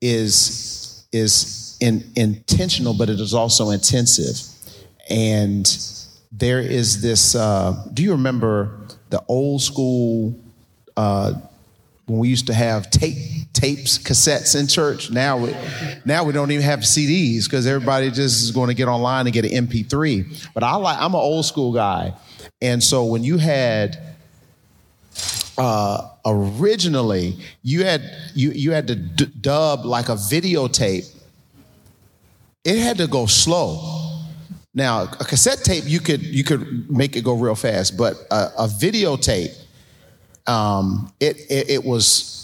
is 0.00 1.06
is 1.12 1.76
in, 1.80 2.04
intentional, 2.16 2.94
but 2.94 3.08
it 3.08 3.20
is 3.20 3.34
also 3.34 3.70
intensive. 3.70 4.40
And 5.10 5.66
there 6.32 6.60
is 6.60 7.00
this. 7.00 7.34
Uh, 7.34 7.86
do 7.92 8.02
you 8.02 8.12
remember 8.12 8.78
the 9.10 9.22
old 9.28 9.62
school 9.62 10.38
uh, 10.96 11.32
when 12.06 12.18
we 12.18 12.28
used 12.28 12.46
to 12.48 12.54
have 12.54 12.90
tape 12.90 13.16
tapes, 13.52 13.98
cassettes 13.98 14.58
in 14.58 14.66
church? 14.66 15.10
Now, 15.10 15.38
we, 15.38 15.54
now 16.04 16.24
we 16.24 16.32
don't 16.32 16.50
even 16.50 16.64
have 16.64 16.80
CDs 16.80 17.44
because 17.44 17.66
everybody 17.66 18.10
just 18.10 18.42
is 18.42 18.50
going 18.50 18.68
to 18.68 18.74
get 18.74 18.88
online 18.88 19.26
and 19.26 19.32
get 19.32 19.44
an 19.44 19.66
MP3. 19.66 20.50
But 20.54 20.62
I 20.62 20.76
like. 20.76 20.98
I'm 20.98 21.14
an 21.14 21.20
old 21.20 21.46
school 21.46 21.72
guy, 21.72 22.14
and 22.60 22.82
so 22.82 23.04
when 23.04 23.24
you 23.24 23.38
had 23.38 23.98
uh, 25.58 26.08
originally 26.24 27.36
you 27.62 27.84
had 27.84 28.02
you 28.34 28.52
you 28.52 28.70
had 28.70 28.86
to 28.86 28.94
d- 28.94 29.32
dub 29.40 29.84
like 29.84 30.08
a 30.08 30.14
videotape. 30.14 31.12
It 32.64 32.78
had 32.78 32.98
to 32.98 33.06
go 33.06 33.26
slow. 33.26 34.07
Now 34.78 35.02
a 35.02 35.24
cassette 35.24 35.64
tape 35.64 35.82
you 35.88 35.98
could 35.98 36.22
you 36.22 36.44
could 36.44 36.88
make 36.88 37.16
it 37.16 37.24
go 37.24 37.34
real 37.34 37.56
fast, 37.56 37.96
but 37.96 38.14
a, 38.30 38.52
a 38.58 38.66
videotape, 38.68 39.52
um, 40.46 41.12
it, 41.18 41.36
it 41.50 41.68
it 41.68 41.84
was. 41.84 42.36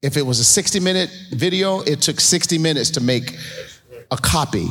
If 0.00 0.18
it 0.18 0.22
was 0.22 0.38
a 0.38 0.44
60 0.44 0.80
minute 0.80 1.10
video, 1.32 1.80
it 1.80 2.02
took 2.02 2.20
60 2.20 2.58
minutes 2.58 2.90
to 2.90 3.00
make 3.00 3.36
a 4.10 4.16
copy. 4.16 4.68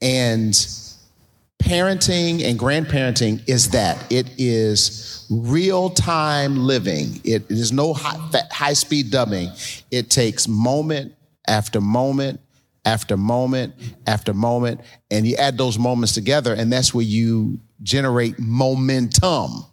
And 0.00 0.52
parenting 1.62 2.42
and 2.42 2.58
grandparenting 2.58 3.46
is 3.46 3.70
that 3.70 4.10
it 4.10 4.30
is 4.38 5.26
real 5.30 5.90
time 5.90 6.56
living. 6.56 7.20
It 7.24 7.50
is 7.50 7.72
no 7.72 7.92
high, 7.92 8.18
high 8.50 8.72
speed 8.72 9.10
dubbing. 9.10 9.50
It 9.90 10.08
takes 10.08 10.48
moment 10.48 11.14
after 11.46 11.80
moment 11.80 12.40
after 12.84 13.16
moment 13.16 13.74
after 14.06 14.34
moment, 14.34 14.80
and 15.10 15.26
you 15.26 15.36
add 15.36 15.56
those 15.58 15.78
moments 15.78 16.12
together, 16.12 16.54
and 16.54 16.72
that's 16.72 16.92
where 16.92 17.04
you 17.04 17.58
generate 17.82 18.38
momentum. 18.38 19.64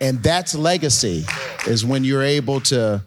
And 0.00 0.22
that's 0.22 0.54
legacy, 0.54 1.24
is 1.66 1.84
when 1.84 2.04
you're 2.04 2.22
able 2.22 2.60
to 2.62 3.02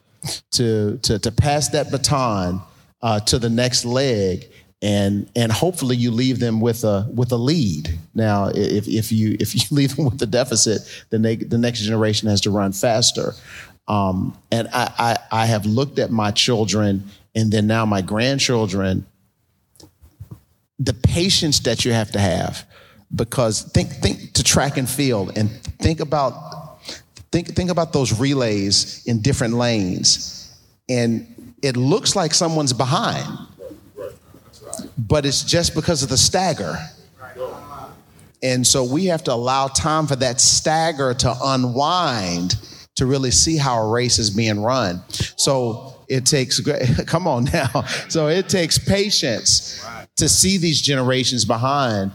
to 0.51 0.97
to, 0.97 1.19
to 1.19 1.31
pass 1.31 1.69
that 1.69 1.91
baton 1.91 2.61
uh, 3.01 3.19
to 3.21 3.39
the 3.39 3.49
next 3.49 3.85
leg 3.85 4.49
and 4.81 5.29
and 5.35 5.51
hopefully 5.51 5.95
you 5.97 6.11
leave 6.11 6.39
them 6.39 6.61
with 6.61 6.83
a 6.83 7.09
with 7.13 7.31
a 7.31 7.37
lead. 7.37 7.97
Now, 8.13 8.47
if 8.47 8.87
if 8.87 9.11
you 9.11 9.35
if 9.39 9.53
you 9.55 9.61
leave 9.75 9.95
them 9.95 10.05
with 10.05 10.21
a 10.21 10.25
deficit, 10.25 10.81
then 11.09 11.21
they, 11.21 11.35
the 11.35 11.57
next 11.57 11.81
generation 11.81 12.29
has 12.29 12.41
to 12.41 12.51
run 12.51 12.71
faster. 12.71 13.33
Um, 13.87 14.37
and 14.51 14.69
I, 14.71 14.91
I 14.97 15.43
I 15.43 15.45
have 15.47 15.65
looked 15.65 15.99
at 15.99 16.11
my 16.11 16.31
children 16.31 17.03
and 17.39 17.51
then 17.51 17.67
now 17.67 17.85
my 17.85 18.01
grandchildren. 18.01 19.05
The 20.79 20.93
patience 20.93 21.59
that 21.61 21.83
you 21.83 21.91
have 21.91 22.11
to 22.11 22.19
have, 22.19 22.65
because 23.13 23.63
think 23.63 23.89
think 23.91 24.33
to 24.33 24.43
track 24.43 24.77
and 24.77 24.89
field 24.89 25.37
and 25.37 25.49
think 25.79 25.99
about 25.99 26.79
think 27.31 27.55
think 27.55 27.69
about 27.69 27.91
those 27.91 28.17
relays 28.19 29.03
in 29.05 29.21
different 29.21 29.55
lanes, 29.55 30.55
and 30.87 31.55
it 31.61 31.75
looks 31.75 32.15
like 32.15 32.33
someone's 32.33 32.73
behind 32.73 33.27
but 34.97 35.25
it's 35.25 35.43
just 35.43 35.75
because 35.75 36.03
of 36.03 36.09
the 36.09 36.17
stagger. 36.17 36.77
And 38.41 38.65
so 38.65 38.83
we 38.83 39.05
have 39.05 39.23
to 39.25 39.33
allow 39.33 39.67
time 39.67 40.07
for 40.07 40.15
that 40.17 40.39
stagger 40.39 41.13
to 41.13 41.35
unwind 41.43 42.55
to 42.95 43.05
really 43.05 43.31
see 43.31 43.57
how 43.57 43.81
a 43.81 43.89
race 43.89 44.17
is 44.17 44.29
being 44.29 44.61
run. 44.61 45.01
So 45.09 45.98
it 46.09 46.25
takes, 46.25 46.59
come 47.05 47.27
on 47.27 47.45
now. 47.45 47.83
So 48.09 48.27
it 48.27 48.49
takes 48.49 48.77
patience 48.77 49.85
to 50.17 50.27
see 50.27 50.57
these 50.57 50.81
generations 50.81 51.45
behind, 51.45 52.11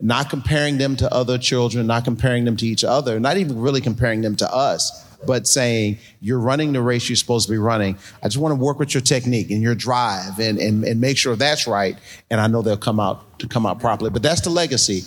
not 0.00 0.30
comparing 0.30 0.78
them 0.78 0.96
to 0.96 1.12
other 1.12 1.38
children, 1.38 1.86
not 1.86 2.04
comparing 2.04 2.44
them 2.44 2.56
to 2.56 2.66
each 2.66 2.84
other, 2.84 3.20
not 3.20 3.36
even 3.36 3.60
really 3.60 3.80
comparing 3.80 4.22
them 4.22 4.36
to 4.36 4.52
us 4.52 5.04
but 5.26 5.46
saying 5.46 5.98
you're 6.20 6.38
running 6.38 6.72
the 6.72 6.80
race 6.80 7.08
you're 7.08 7.16
supposed 7.16 7.46
to 7.46 7.52
be 7.52 7.58
running. 7.58 7.96
I 8.22 8.28
just 8.28 8.38
want 8.38 8.52
to 8.52 8.62
work 8.62 8.78
with 8.78 8.94
your 8.94 9.00
technique 9.00 9.50
and 9.50 9.62
your 9.62 9.74
drive 9.74 10.38
and, 10.38 10.58
and, 10.58 10.84
and 10.84 11.00
make 11.00 11.16
sure 11.16 11.36
that's 11.36 11.66
right. 11.66 11.96
And 12.30 12.40
I 12.40 12.46
know 12.46 12.62
they'll 12.62 12.76
come 12.76 13.00
out 13.00 13.38
to 13.38 13.48
come 13.48 13.66
out 13.66 13.80
properly. 13.80 14.10
But 14.10 14.22
that's 14.22 14.40
the 14.42 14.50
legacy 14.50 15.02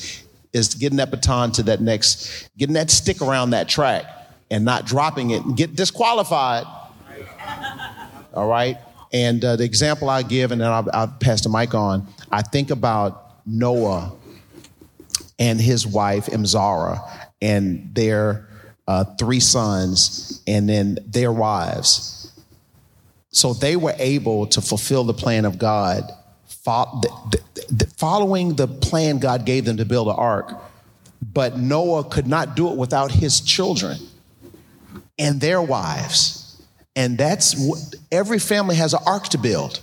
is 0.54 0.74
getting 0.74 0.98
that 0.98 1.12
baton 1.12 1.52
to 1.54 1.64
that 1.64 1.82
next, 1.82 2.50
getting 2.58 2.74
that 2.74 2.90
stick 2.90 3.22
around 3.22 3.52
that 3.52 3.68
track 3.70 4.06
and 4.50 4.66
not 4.66 4.86
dropping 4.86 5.32
it 5.32 5.44
and 5.44 5.56
get 5.56 5.76
disqualified. 5.76 6.66
All 8.38 8.48
right. 8.48 8.78
And 9.12 9.44
uh, 9.44 9.56
the 9.56 9.64
example 9.64 10.10
I 10.10 10.22
give, 10.22 10.52
and 10.52 10.62
then 10.62 10.72
I'll, 10.72 10.88
I'll 10.94 11.08
pass 11.08 11.42
the 11.42 11.50
mic 11.50 11.74
on. 11.74 12.06
I 12.32 12.44
think 12.44 12.70
about 12.70 13.42
Noah 13.48 14.14
and 15.40 15.60
his 15.60 15.88
wife 15.88 16.28
Emzara 16.28 17.00
and 17.42 17.94
their 17.96 18.48
uh, 18.88 19.04
three 19.16 19.40
sons, 19.40 20.42
and 20.48 20.70
then 20.70 20.98
their 21.06 21.32
wives. 21.32 22.32
So 23.32 23.54
they 23.54 23.76
were 23.76 23.96
able 23.98 24.48
to 24.48 24.62
fulfill 24.62 25.04
the 25.04 25.14
plan 25.14 25.46
of 25.46 25.58
God, 25.58 26.04
following 27.98 28.56
the 28.56 28.68
plan 28.68 29.20
God 29.20 29.46
gave 29.46 29.66
them 29.66 29.78
to 29.78 29.86
build 29.86 30.08
an 30.08 30.16
ark. 30.16 30.54
But 31.34 31.58
Noah 31.58 32.04
could 32.04 32.28
not 32.28 32.56
do 32.56 32.70
it 32.70 32.78
without 32.78 33.12
his 33.12 33.42
children 33.42 33.98
and 35.20 35.42
their 35.42 35.62
wives. 35.62 36.37
And 36.98 37.16
that's 37.16 37.56
what 37.56 37.78
every 38.12 38.40
family 38.40 38.76
has 38.76 38.94
an 38.94 39.00
ark 39.06 39.26
to 39.30 39.38
build. 39.38 39.82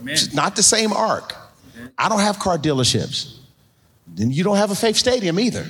Amen. 0.00 0.14
It's 0.14 0.32
not 0.32 0.56
the 0.56 0.62
same 0.62 0.90
ark. 0.92 1.36
I 1.98 2.08
don't 2.08 2.20
have 2.20 2.38
car 2.38 2.56
dealerships. 2.56 3.36
Then 4.06 4.30
you 4.30 4.42
don't 4.42 4.56
have 4.56 4.70
a 4.70 4.74
faith 4.74 4.96
stadium 4.96 5.38
either. 5.38 5.66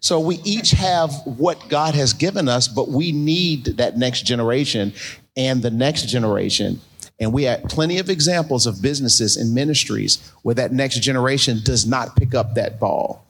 So 0.00 0.20
we 0.20 0.36
each 0.44 0.72
have 0.72 1.12
what 1.24 1.66
God 1.70 1.94
has 1.94 2.12
given 2.12 2.46
us, 2.46 2.68
but 2.68 2.88
we 2.88 3.10
need 3.10 3.64
that 3.78 3.96
next 3.96 4.26
generation 4.26 4.92
and 5.34 5.62
the 5.62 5.70
next 5.70 6.08
generation. 6.08 6.80
And 7.18 7.32
we 7.32 7.44
have 7.44 7.62
plenty 7.64 7.98
of 7.98 8.10
examples 8.10 8.66
of 8.66 8.82
businesses 8.82 9.38
and 9.38 9.54
ministries 9.54 10.30
where 10.42 10.56
that 10.56 10.72
next 10.72 11.00
generation 11.00 11.60
does 11.64 11.86
not 11.86 12.16
pick 12.16 12.34
up 12.34 12.54
that 12.54 12.78
ball. 12.78 13.24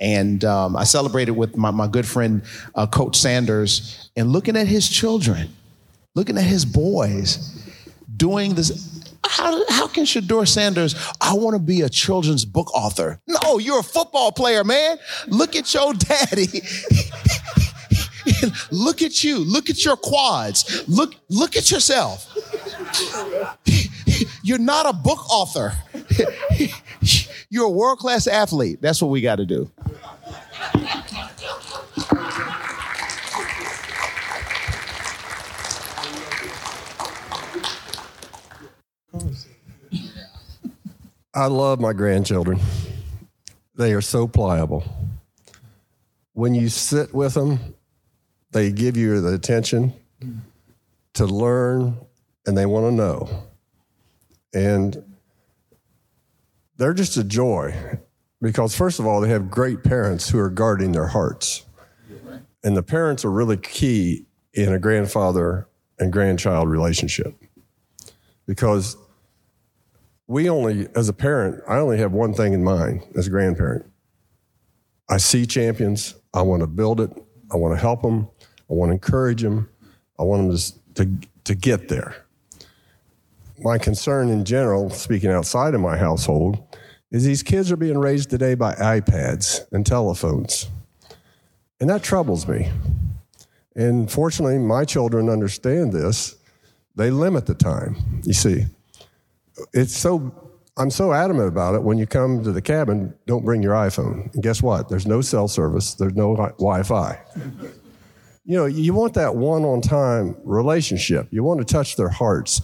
And 0.00 0.44
um, 0.46 0.76
I 0.76 0.84
celebrated 0.84 1.32
with 1.32 1.58
my, 1.58 1.70
my 1.70 1.88
good 1.88 2.06
friend, 2.06 2.42
uh, 2.74 2.86
Coach 2.86 3.16
Sanders, 3.16 4.10
and 4.16 4.30
looking 4.30 4.56
at 4.56 4.66
his 4.66 4.88
children, 4.88 5.50
looking 6.14 6.38
at 6.38 6.44
his 6.44 6.64
boys 6.64 7.58
doing 8.16 8.54
this 8.54 8.90
how, 9.24 9.64
how 9.70 9.86
can 9.86 10.04
Shedeur 10.04 10.46
Sanders, 10.46 10.94
I 11.20 11.34
want 11.34 11.54
to 11.54 11.58
be 11.58 11.80
a 11.80 11.88
children's 11.88 12.44
book 12.44 12.72
author? 12.74 13.20
No, 13.26 13.58
you're 13.58 13.80
a 13.80 13.84
football 13.84 14.30
player, 14.30 14.62
man. 14.62 14.98
Look 15.26 15.56
at 15.56 15.72
your 15.72 15.94
daddy. 15.94 16.46
look 18.70 19.00
at 19.00 19.24
you. 19.24 19.38
Look 19.38 19.70
at 19.70 19.84
your 19.84 19.96
quads. 19.96 20.86
Look, 20.88 21.14
look 21.28 21.56
at 21.56 21.70
yourself. 21.70 22.28
You're 24.42 24.58
not 24.58 24.86
a 24.86 24.92
book 24.92 25.30
author. 25.30 25.72
You're 27.50 27.66
a 27.66 27.70
world 27.70 27.98
class 27.98 28.26
athlete. 28.26 28.82
That's 28.82 29.00
what 29.00 29.10
we 29.10 29.20
got 29.20 29.36
to 29.36 29.46
do. 29.46 29.70
I 41.34 41.46
love 41.46 41.80
my 41.80 41.94
grandchildren. 41.94 42.60
They 43.74 43.94
are 43.94 44.02
so 44.02 44.28
pliable. 44.28 44.84
When 46.34 46.54
you 46.54 46.68
sit 46.68 47.14
with 47.14 47.32
them, 47.34 47.74
they 48.50 48.70
give 48.70 48.98
you 48.98 49.20
the 49.22 49.32
attention 49.32 49.94
to 51.14 51.24
learn 51.24 51.96
and 52.46 52.56
they 52.56 52.66
want 52.66 52.86
to 52.86 52.92
know. 52.92 53.44
And 54.52 55.16
they're 56.76 56.92
just 56.92 57.16
a 57.16 57.24
joy 57.24 57.98
because, 58.42 58.76
first 58.76 58.98
of 58.98 59.06
all, 59.06 59.22
they 59.22 59.30
have 59.30 59.50
great 59.50 59.82
parents 59.82 60.28
who 60.28 60.38
are 60.38 60.50
guarding 60.50 60.92
their 60.92 61.06
hearts. 61.06 61.64
And 62.62 62.76
the 62.76 62.82
parents 62.82 63.24
are 63.24 63.30
really 63.30 63.56
key 63.56 64.26
in 64.52 64.72
a 64.72 64.78
grandfather 64.78 65.66
and 65.98 66.12
grandchild 66.12 66.68
relationship 66.68 67.34
because 68.46 68.96
we 70.32 70.48
only, 70.48 70.88
as 70.96 71.10
a 71.10 71.12
parent, 71.12 71.62
I 71.68 71.76
only 71.76 71.98
have 71.98 72.12
one 72.12 72.32
thing 72.32 72.54
in 72.54 72.64
mind 72.64 73.06
as 73.14 73.26
a 73.26 73.30
grandparent. 73.30 73.84
I 75.10 75.18
see 75.18 75.44
champions. 75.44 76.14
I 76.32 76.40
want 76.40 76.62
to 76.62 76.66
build 76.66 77.02
it. 77.02 77.10
I 77.52 77.56
want 77.56 77.74
to 77.74 77.78
help 77.80 78.00
them. 78.00 78.30
I 78.40 78.72
want 78.72 78.88
to 78.88 78.94
encourage 78.94 79.42
them. 79.42 79.68
I 80.18 80.22
want 80.22 80.48
them 80.48 80.56
to, 80.56 81.04
to, 81.04 81.28
to 81.44 81.54
get 81.54 81.90
there. 81.90 82.24
My 83.58 83.76
concern 83.76 84.30
in 84.30 84.46
general, 84.46 84.88
speaking 84.88 85.30
outside 85.30 85.74
of 85.74 85.82
my 85.82 85.98
household, 85.98 86.76
is 87.10 87.24
these 87.24 87.42
kids 87.42 87.70
are 87.70 87.76
being 87.76 87.98
raised 87.98 88.30
today 88.30 88.54
by 88.54 88.72
iPads 88.76 89.70
and 89.70 89.84
telephones. 89.84 90.70
And 91.78 91.90
that 91.90 92.02
troubles 92.02 92.48
me. 92.48 92.70
And 93.76 94.10
fortunately, 94.10 94.58
my 94.58 94.86
children 94.86 95.28
understand 95.28 95.92
this. 95.92 96.36
They 96.96 97.10
limit 97.10 97.44
the 97.44 97.54
time, 97.54 98.22
you 98.24 98.32
see 98.32 98.64
it's 99.72 99.96
so 99.96 100.32
I'm 100.76 100.90
so 100.90 101.12
adamant 101.12 101.48
about 101.48 101.74
it. 101.74 101.82
When 101.82 101.98
you 101.98 102.06
come 102.06 102.42
to 102.44 102.52
the 102.52 102.62
cabin, 102.62 103.14
don't 103.26 103.44
bring 103.44 103.62
your 103.62 103.74
iPhone. 103.74 104.32
And 104.32 104.42
guess 104.42 104.62
what? 104.62 104.88
There's 104.88 105.06
no 105.06 105.20
cell 105.20 105.46
service. 105.46 105.94
There's 105.94 106.14
no 106.14 106.34
Wi-Fi. 106.34 107.20
you 108.44 108.56
know, 108.56 108.64
you 108.64 108.94
want 108.94 109.14
that 109.14 109.36
one-on-time 109.36 110.36
relationship. 110.44 111.28
You 111.30 111.44
want 111.44 111.60
to 111.60 111.66
touch 111.66 111.96
their 111.96 112.08
hearts. 112.08 112.62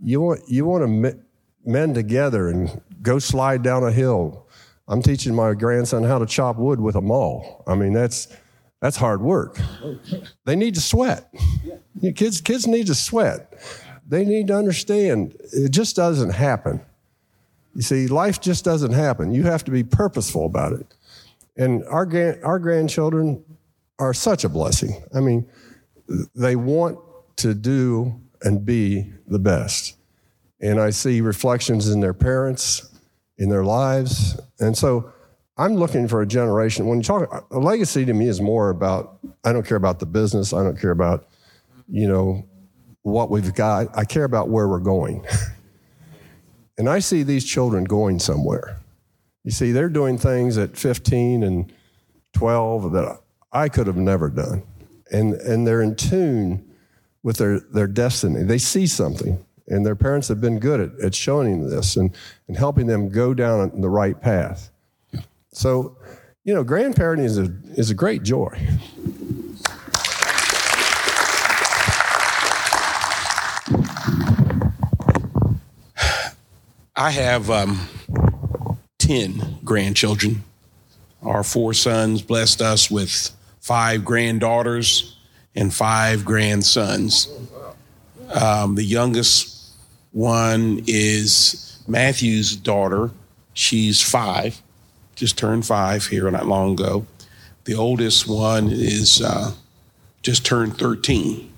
You 0.00 0.20
want 0.20 0.40
you 0.48 0.64
want 0.64 0.82
to 0.84 1.18
mend 1.64 1.94
together 1.94 2.48
and 2.48 2.80
go 3.02 3.18
slide 3.18 3.62
down 3.62 3.84
a 3.84 3.92
hill. 3.92 4.48
I'm 4.88 5.02
teaching 5.02 5.34
my 5.34 5.54
grandson 5.54 6.02
how 6.04 6.18
to 6.18 6.26
chop 6.26 6.56
wood 6.56 6.80
with 6.80 6.96
a 6.96 7.00
maul. 7.00 7.62
I 7.66 7.74
mean, 7.74 7.92
that's 7.92 8.28
That's 8.82 8.96
hard 8.96 9.22
work. 9.22 9.60
They 10.44 10.56
need 10.56 10.74
to 10.74 10.80
sweat. 10.80 11.32
You 12.00 12.12
kids, 12.12 12.40
kids 12.40 12.66
need 12.66 12.88
to 12.88 12.96
sweat. 12.96 13.54
They 14.12 14.26
need 14.26 14.48
to 14.48 14.54
understand 14.54 15.34
it 15.54 15.70
just 15.70 15.96
doesn't 15.96 16.34
happen. 16.34 16.82
You 17.74 17.80
see, 17.80 18.08
life 18.08 18.42
just 18.42 18.62
doesn't 18.62 18.92
happen. 18.92 19.32
You 19.32 19.44
have 19.44 19.64
to 19.64 19.70
be 19.70 19.82
purposeful 19.84 20.44
about 20.44 20.74
it. 20.74 20.86
And 21.56 21.82
our, 21.86 22.06
our 22.44 22.58
grandchildren 22.58 23.42
are 23.98 24.12
such 24.12 24.44
a 24.44 24.50
blessing. 24.50 25.02
I 25.14 25.20
mean, 25.20 25.48
they 26.34 26.56
want 26.56 26.98
to 27.36 27.54
do 27.54 28.20
and 28.42 28.66
be 28.66 29.10
the 29.28 29.38
best. 29.38 29.96
And 30.60 30.78
I 30.78 30.90
see 30.90 31.22
reflections 31.22 31.88
in 31.88 32.00
their 32.00 32.12
parents, 32.12 32.94
in 33.38 33.48
their 33.48 33.64
lives. 33.64 34.38
And 34.60 34.76
so 34.76 35.10
I'm 35.56 35.76
looking 35.76 36.06
for 36.06 36.20
a 36.20 36.26
generation. 36.26 36.86
When 36.86 36.98
you 36.98 37.04
talk, 37.04 37.46
a 37.50 37.58
legacy 37.58 38.04
to 38.04 38.12
me 38.12 38.28
is 38.28 38.42
more 38.42 38.68
about, 38.68 39.20
I 39.42 39.54
don't 39.54 39.66
care 39.66 39.78
about 39.78 40.00
the 40.00 40.06
business, 40.06 40.52
I 40.52 40.62
don't 40.62 40.78
care 40.78 40.90
about, 40.90 41.28
you 41.88 42.06
know, 42.06 42.46
what 43.02 43.30
we've 43.30 43.54
got. 43.54 43.88
I 43.96 44.04
care 44.04 44.24
about 44.24 44.48
where 44.48 44.68
we're 44.68 44.78
going. 44.78 45.26
and 46.78 46.88
I 46.88 47.00
see 47.00 47.22
these 47.22 47.44
children 47.44 47.84
going 47.84 48.18
somewhere. 48.18 48.78
You 49.44 49.50
see, 49.50 49.72
they're 49.72 49.88
doing 49.88 50.18
things 50.18 50.56
at 50.56 50.76
15 50.76 51.42
and 51.42 51.72
12 52.34 52.92
that 52.92 53.18
I 53.52 53.68
could 53.68 53.86
have 53.86 53.96
never 53.96 54.30
done. 54.30 54.62
And, 55.10 55.34
and 55.34 55.66
they're 55.66 55.82
in 55.82 55.96
tune 55.96 56.72
with 57.22 57.36
their, 57.36 57.60
their 57.60 57.86
destiny. 57.86 58.42
They 58.44 58.58
see 58.58 58.86
something, 58.86 59.44
and 59.68 59.84
their 59.84 59.94
parents 59.94 60.28
have 60.28 60.40
been 60.40 60.58
good 60.58 60.80
at, 60.80 61.04
at 61.04 61.14
showing 61.14 61.60
them 61.60 61.70
this 61.70 61.96
and, 61.96 62.16
and 62.48 62.56
helping 62.56 62.86
them 62.86 63.08
go 63.08 63.34
down 63.34 63.80
the 63.80 63.90
right 63.90 64.20
path. 64.20 64.70
So, 65.52 65.96
you 66.44 66.54
know, 66.54 66.64
grandparenting 66.64 67.24
is 67.24 67.38
a, 67.38 67.52
is 67.76 67.90
a 67.90 67.94
great 67.94 68.22
joy. 68.22 68.58
I 77.02 77.10
have 77.10 77.50
um, 77.50 77.88
10 79.00 79.58
grandchildren. 79.64 80.44
Our 81.20 81.42
four 81.42 81.74
sons 81.74 82.22
blessed 82.22 82.62
us 82.62 82.92
with 82.92 83.30
five 83.60 84.04
granddaughters 84.04 85.16
and 85.56 85.74
five 85.74 86.24
grandsons. 86.24 87.26
Um, 88.32 88.76
the 88.76 88.84
youngest 88.84 89.72
one 90.12 90.84
is 90.86 91.82
Matthew's 91.88 92.54
daughter. 92.54 93.10
She's 93.52 94.00
five, 94.00 94.62
just 95.16 95.36
turned 95.36 95.66
five 95.66 96.06
here 96.06 96.30
not 96.30 96.46
long 96.46 96.74
ago. 96.74 97.04
The 97.64 97.74
oldest 97.74 98.28
one 98.28 98.68
is 98.70 99.20
uh, 99.20 99.54
just 100.22 100.46
turned 100.46 100.78
13. 100.78 101.52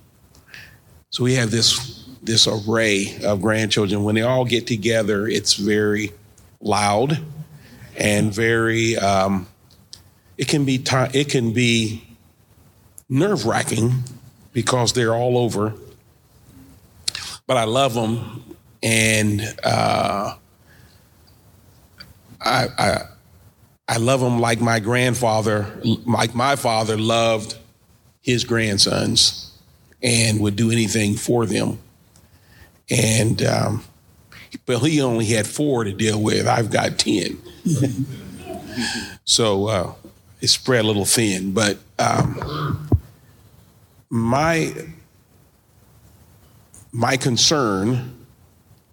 So 1.11 1.23
we 1.23 1.35
have 1.35 1.51
this 1.51 2.04
this 2.25 2.47
array 2.47 3.17
of 3.25 3.43
grandchildren. 3.43 4.05
When 4.05 4.15
they 4.15 4.23
all 4.23 4.45
get 4.45 4.67
together, 4.67 5.27
it's 5.29 5.55
very 5.55 6.13
loud 6.61 7.19
and 7.97 8.33
very. 8.33 8.97
Um, 8.97 9.47
it 10.37 10.49
can 10.49 10.65
be 10.65 10.79
t- 10.79 10.97
it 11.13 11.29
can 11.29 11.53
be 11.53 12.03
nerve 13.09 13.47
wracking 13.47 14.03
because 14.53 14.93
they're 14.93 15.15
all 15.15 15.39
over. 15.39 15.75
But 17.47 17.57
I 17.59 17.65
love 17.65 17.95
them, 17.95 18.57
and 18.83 19.43
uh, 19.63 20.35
I, 22.41 22.69
I 22.79 23.03
I 23.87 23.97
love 23.99 24.21
them 24.21 24.41
like 24.41 24.61
my 24.61 24.81
grandfather, 24.81 25.67
like 26.07 26.35
my 26.35 26.57
father 26.57 26.97
loved 26.97 27.57
his 28.23 28.45
grandsons, 28.45 29.53
and 30.03 30.41
would 30.41 30.57
do 30.57 30.71
anything 30.71 31.15
for 31.15 31.45
them. 31.45 31.79
And 32.91 33.43
um, 33.43 33.85
but 34.67 34.79
he 34.81 35.01
only 35.01 35.27
had 35.27 35.47
four 35.47 35.85
to 35.85 35.93
deal 35.93 36.21
with. 36.21 36.47
I've 36.47 36.71
got 36.71 36.99
ten, 36.99 37.39
so 39.25 39.67
uh, 39.69 39.93
it 40.41 40.49
spread 40.49 40.85
a 40.85 40.87
little 40.87 41.07
thin. 41.07 41.53
But 41.53 41.79
um, 41.99 42.89
my 44.11 44.73
my 46.93 47.17
concern 47.17 48.27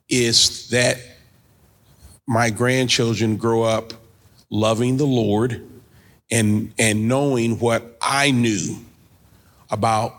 is 0.10 0.70
that 0.70 0.98
my 2.28 2.50
grandchildren 2.50 3.38
grow 3.38 3.64
up 3.64 3.94
loving 4.50 4.98
the 4.98 5.06
Lord 5.06 5.68
and 6.32 6.74
and 6.80 7.08
knowing 7.08 7.60
what 7.60 7.98
I 8.02 8.32
knew 8.32 8.78
about 9.70 10.14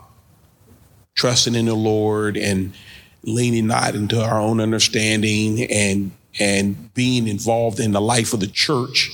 trusting 1.15 1.55
in 1.55 1.67
the 1.67 1.75
Lord 1.75 2.37
and 2.37 2.73
leaning 3.25 3.67
not 3.67 3.95
into 3.95 4.21
our 4.23 4.41
own 4.41 4.61
understanding 4.61 5.63
and 5.71 6.13
and 6.41 6.93
being 6.95 7.29
involved 7.29 7.79
in 7.79 7.93
the 7.93 8.01
life 8.01 8.33
of 8.33 8.41
the 8.41 8.47
church, 8.47 9.11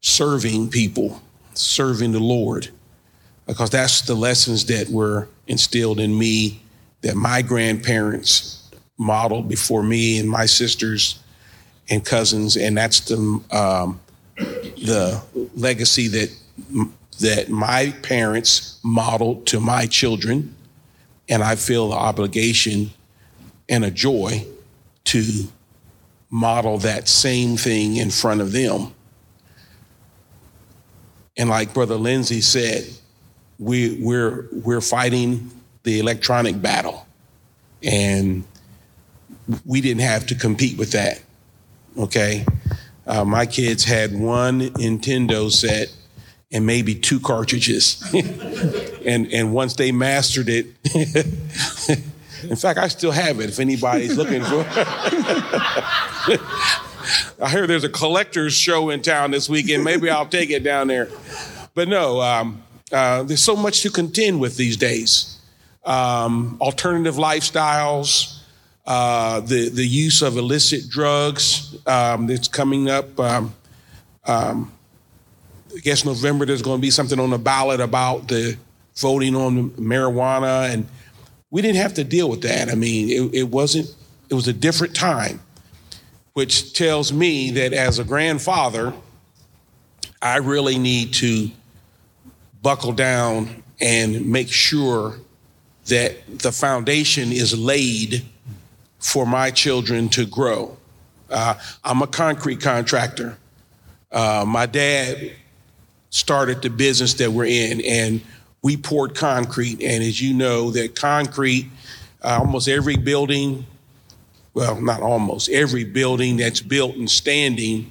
serving 0.00 0.68
people, 0.68 1.22
serving 1.54 2.12
the 2.12 2.20
Lord. 2.20 2.68
Because 3.46 3.70
that's 3.70 4.02
the 4.02 4.14
lessons 4.14 4.64
that 4.66 4.88
were 4.88 5.28
instilled 5.46 6.00
in 6.00 6.16
me 6.16 6.60
that 7.02 7.14
my 7.14 7.42
grandparents 7.42 8.70
modeled 8.98 9.48
before 9.48 9.82
me 9.82 10.18
and 10.18 10.28
my 10.28 10.46
sisters 10.46 11.20
and 11.88 12.04
cousins, 12.04 12.56
and 12.56 12.76
that's 12.76 13.00
the 13.00 13.16
um, 13.50 14.00
the 14.36 15.22
legacy 15.54 16.08
that 16.08 16.30
that 17.20 17.48
my 17.48 17.90
parents 18.02 18.78
modeled 18.82 19.46
to 19.46 19.60
my 19.60 19.86
children, 19.86 20.54
and 21.28 21.42
I 21.42 21.56
feel 21.56 21.90
the 21.90 21.96
obligation 21.96 22.90
and 23.70 23.84
a 23.84 23.90
joy 23.90 24.44
to 25.04 25.48
model 26.28 26.78
that 26.78 27.08
same 27.08 27.56
thing 27.56 27.96
in 27.96 28.10
front 28.10 28.40
of 28.40 28.52
them. 28.52 28.92
And 31.38 31.48
like 31.48 31.72
Brother 31.72 31.94
Lindsay 31.94 32.40
said, 32.40 32.84
we, 33.58 33.98
we're, 34.02 34.48
we're 34.52 34.80
fighting 34.80 35.50
the 35.84 36.00
electronic 36.00 36.60
battle. 36.60 37.06
And 37.82 38.44
we 39.64 39.80
didn't 39.80 40.02
have 40.02 40.26
to 40.26 40.34
compete 40.34 40.76
with 40.76 40.92
that. 40.92 41.22
Okay. 41.96 42.44
Uh, 43.06 43.24
my 43.24 43.46
kids 43.46 43.84
had 43.84 44.12
one 44.12 44.60
Nintendo 44.60 45.50
set 45.50 45.94
and 46.52 46.66
maybe 46.66 46.94
two 46.94 47.20
cartridges. 47.20 48.02
and, 49.06 49.32
and 49.32 49.52
once 49.52 49.74
they 49.74 49.92
mastered 49.92 50.48
it, 50.48 50.66
in 52.48 52.56
fact, 52.56 52.78
I 52.78 52.88
still 52.88 53.10
have 53.10 53.40
it 53.40 53.48
if 53.48 53.58
anybody's 53.58 54.16
looking 54.16 54.42
for 54.42 54.60
it. 54.60 56.40
I 57.42 57.48
hear 57.48 57.66
there's 57.66 57.84
a 57.84 57.88
collector's 57.88 58.52
show 58.52 58.90
in 58.90 59.02
town 59.02 59.30
this 59.30 59.48
weekend. 59.48 59.84
Maybe 59.84 60.10
I'll 60.10 60.26
take 60.26 60.50
it 60.50 60.62
down 60.62 60.88
there. 60.88 61.08
But 61.74 61.88
no, 61.88 62.20
um, 62.20 62.62
uh, 62.92 63.22
there's 63.22 63.42
so 63.42 63.56
much 63.56 63.82
to 63.82 63.90
contend 63.90 64.40
with 64.40 64.56
these 64.56 64.76
days. 64.76 65.38
Um, 65.84 66.58
alternative 66.60 67.14
lifestyles, 67.14 68.40
uh, 68.86 69.40
the 69.40 69.68
the 69.68 69.86
use 69.86 70.22
of 70.22 70.36
illicit 70.36 70.88
drugs 70.90 71.76
um, 71.86 72.26
that's 72.26 72.48
coming 72.48 72.90
up. 72.90 73.18
Um, 73.18 73.54
um, 74.26 74.72
I 75.74 75.78
guess 75.78 76.04
November 76.04 76.44
there's 76.44 76.62
going 76.62 76.78
to 76.78 76.82
be 76.82 76.90
something 76.90 77.18
on 77.18 77.30
the 77.30 77.38
ballot 77.38 77.80
about 77.80 78.28
the 78.28 78.56
voting 78.96 79.36
on 79.36 79.70
marijuana, 79.70 80.70
and 80.72 80.86
we 81.50 81.62
didn't 81.62 81.76
have 81.76 81.94
to 81.94 82.04
deal 82.04 82.28
with 82.28 82.42
that. 82.42 82.70
I 82.70 82.74
mean, 82.74 83.08
it, 83.08 83.34
it 83.34 83.48
wasn't. 83.48 83.94
It 84.28 84.34
was 84.34 84.46
a 84.46 84.52
different 84.52 84.94
time, 84.94 85.40
which 86.34 86.72
tells 86.72 87.12
me 87.12 87.50
that 87.52 87.72
as 87.72 87.98
a 87.98 88.04
grandfather, 88.04 88.94
I 90.22 90.36
really 90.36 90.78
need 90.78 91.14
to 91.14 91.50
buckle 92.62 92.92
down 92.92 93.62
and 93.80 94.26
make 94.26 94.48
sure 94.48 95.18
that 95.86 96.38
the 96.38 96.52
foundation 96.52 97.32
is 97.32 97.58
laid 97.58 98.24
for 98.98 99.26
my 99.26 99.50
children 99.50 100.08
to 100.10 100.26
grow. 100.26 100.76
Uh, 101.30 101.54
I'm 101.82 102.02
a 102.02 102.06
concrete 102.06 102.60
contractor. 102.60 103.36
Uh, 104.12 104.44
my 104.46 104.66
dad 104.66 105.32
started 106.10 106.60
the 106.62 106.70
business 106.70 107.14
that 107.14 107.32
we're 107.32 107.46
in, 107.46 107.80
and 107.80 108.20
we 108.62 108.76
poured 108.76 109.14
concrete. 109.14 109.82
And 109.82 110.02
as 110.02 110.20
you 110.20 110.34
know, 110.34 110.70
that 110.72 110.94
concrete, 110.94 111.70
uh, 112.22 112.38
almost 112.40 112.68
every 112.68 112.96
building, 112.96 113.66
well, 114.54 114.80
not 114.80 115.00
almost, 115.00 115.48
every 115.48 115.84
building 115.84 116.36
that's 116.36 116.60
built 116.60 116.96
and 116.96 117.10
standing 117.10 117.90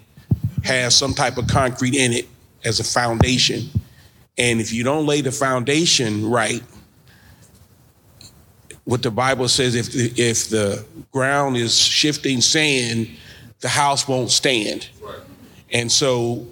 has 0.64 0.96
some 0.96 1.14
type 1.14 1.38
of 1.38 1.48
concrete 1.48 1.96
in 1.96 2.14
it 2.14 2.28
as 2.64 2.80
a 2.80 2.84
foundation. 2.84 3.70
And 4.38 4.62
if 4.62 4.72
you 4.72 4.84
don't 4.84 5.06
lay 5.06 5.22
the 5.22 5.32
foundation 5.32 6.30
right, 6.30 6.64
what 8.86 9.04
the 9.04 9.12
Bible 9.12 9.48
says, 9.48 9.76
if 9.76 9.92
the, 9.92 10.14
if 10.22 10.50
the 10.50 10.86
ground 11.12 11.58
is 11.58 11.78
shifting 11.78 12.42
sand, 12.42 13.10
the 13.60 13.70
house 13.70 14.08
won't 14.08 14.32
stand. 14.32 14.90
Right. 15.02 15.20
And 15.72 15.92
so 15.92 16.48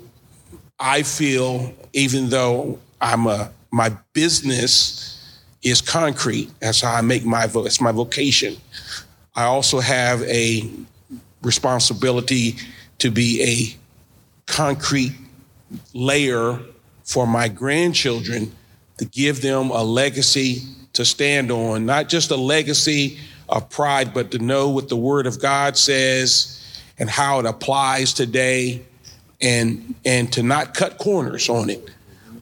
I 0.80 1.04
feel, 1.04 1.74
even 1.94 2.30
though 2.30 2.80
I'm 3.02 3.28
a 3.28 3.52
my 3.72 3.96
business 4.14 5.14
is 5.64 5.82
concrete. 5.82 6.50
That's 6.60 6.82
how 6.82 6.94
I 6.94 7.02
make 7.02 7.26
my 7.26 7.48
vo- 7.48 7.64
that's 7.64 7.82
my 7.82 7.92
vocation. 7.92 8.58
I 9.36 9.44
also 9.44 9.80
have 9.80 10.22
a 10.24 10.70
responsibility 11.42 12.56
to 13.00 13.12
be 13.12 13.44
a 13.44 14.52
concrete 14.52 15.14
layer 15.94 16.60
for 17.04 17.28
my 17.28 17.48
grandchildren 17.48 18.52
to 18.98 19.06
give 19.06 19.42
them 19.42 19.70
a 19.70 19.84
legacy 19.84 20.62
to 20.94 21.06
stand 21.06 21.52
on, 21.52 21.86
not 21.86 22.10
just 22.10 22.32
a 22.32 22.36
legacy 22.36 23.20
of 23.50 23.70
pride, 23.70 24.14
but 24.14 24.32
to 24.32 24.40
know 24.40 24.70
what 24.70 24.90
the 24.90 24.96
Word 24.96 25.28
of 25.28 25.40
God 25.40 25.78
says 25.78 26.54
and 26.98 27.10
how 27.10 27.40
it 27.40 27.46
applies 27.46 28.14
today, 28.14 28.84
and 29.40 29.94
and 30.04 30.34
to 30.34 30.42
not 30.42 30.74
cut 30.74 30.98
corners 30.98 31.48
on 31.48 31.70
it. 31.70 31.90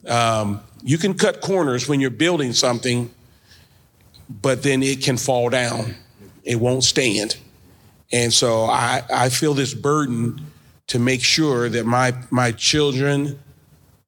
Um, 0.08 0.60
you 0.86 0.98
can 0.98 1.14
cut 1.14 1.40
corners 1.40 1.88
when 1.88 2.00
you're 2.00 2.10
building 2.10 2.52
something, 2.52 3.10
but 4.30 4.62
then 4.62 4.84
it 4.84 5.02
can 5.02 5.16
fall 5.16 5.50
down. 5.50 5.96
It 6.44 6.60
won't 6.60 6.84
stand. 6.84 7.36
And 8.12 8.32
so 8.32 8.66
I, 8.66 9.02
I 9.12 9.28
feel 9.28 9.52
this 9.52 9.74
burden 9.74 10.40
to 10.86 11.00
make 11.00 11.24
sure 11.24 11.68
that 11.68 11.84
my 11.86 12.14
my 12.30 12.52
children, 12.52 13.36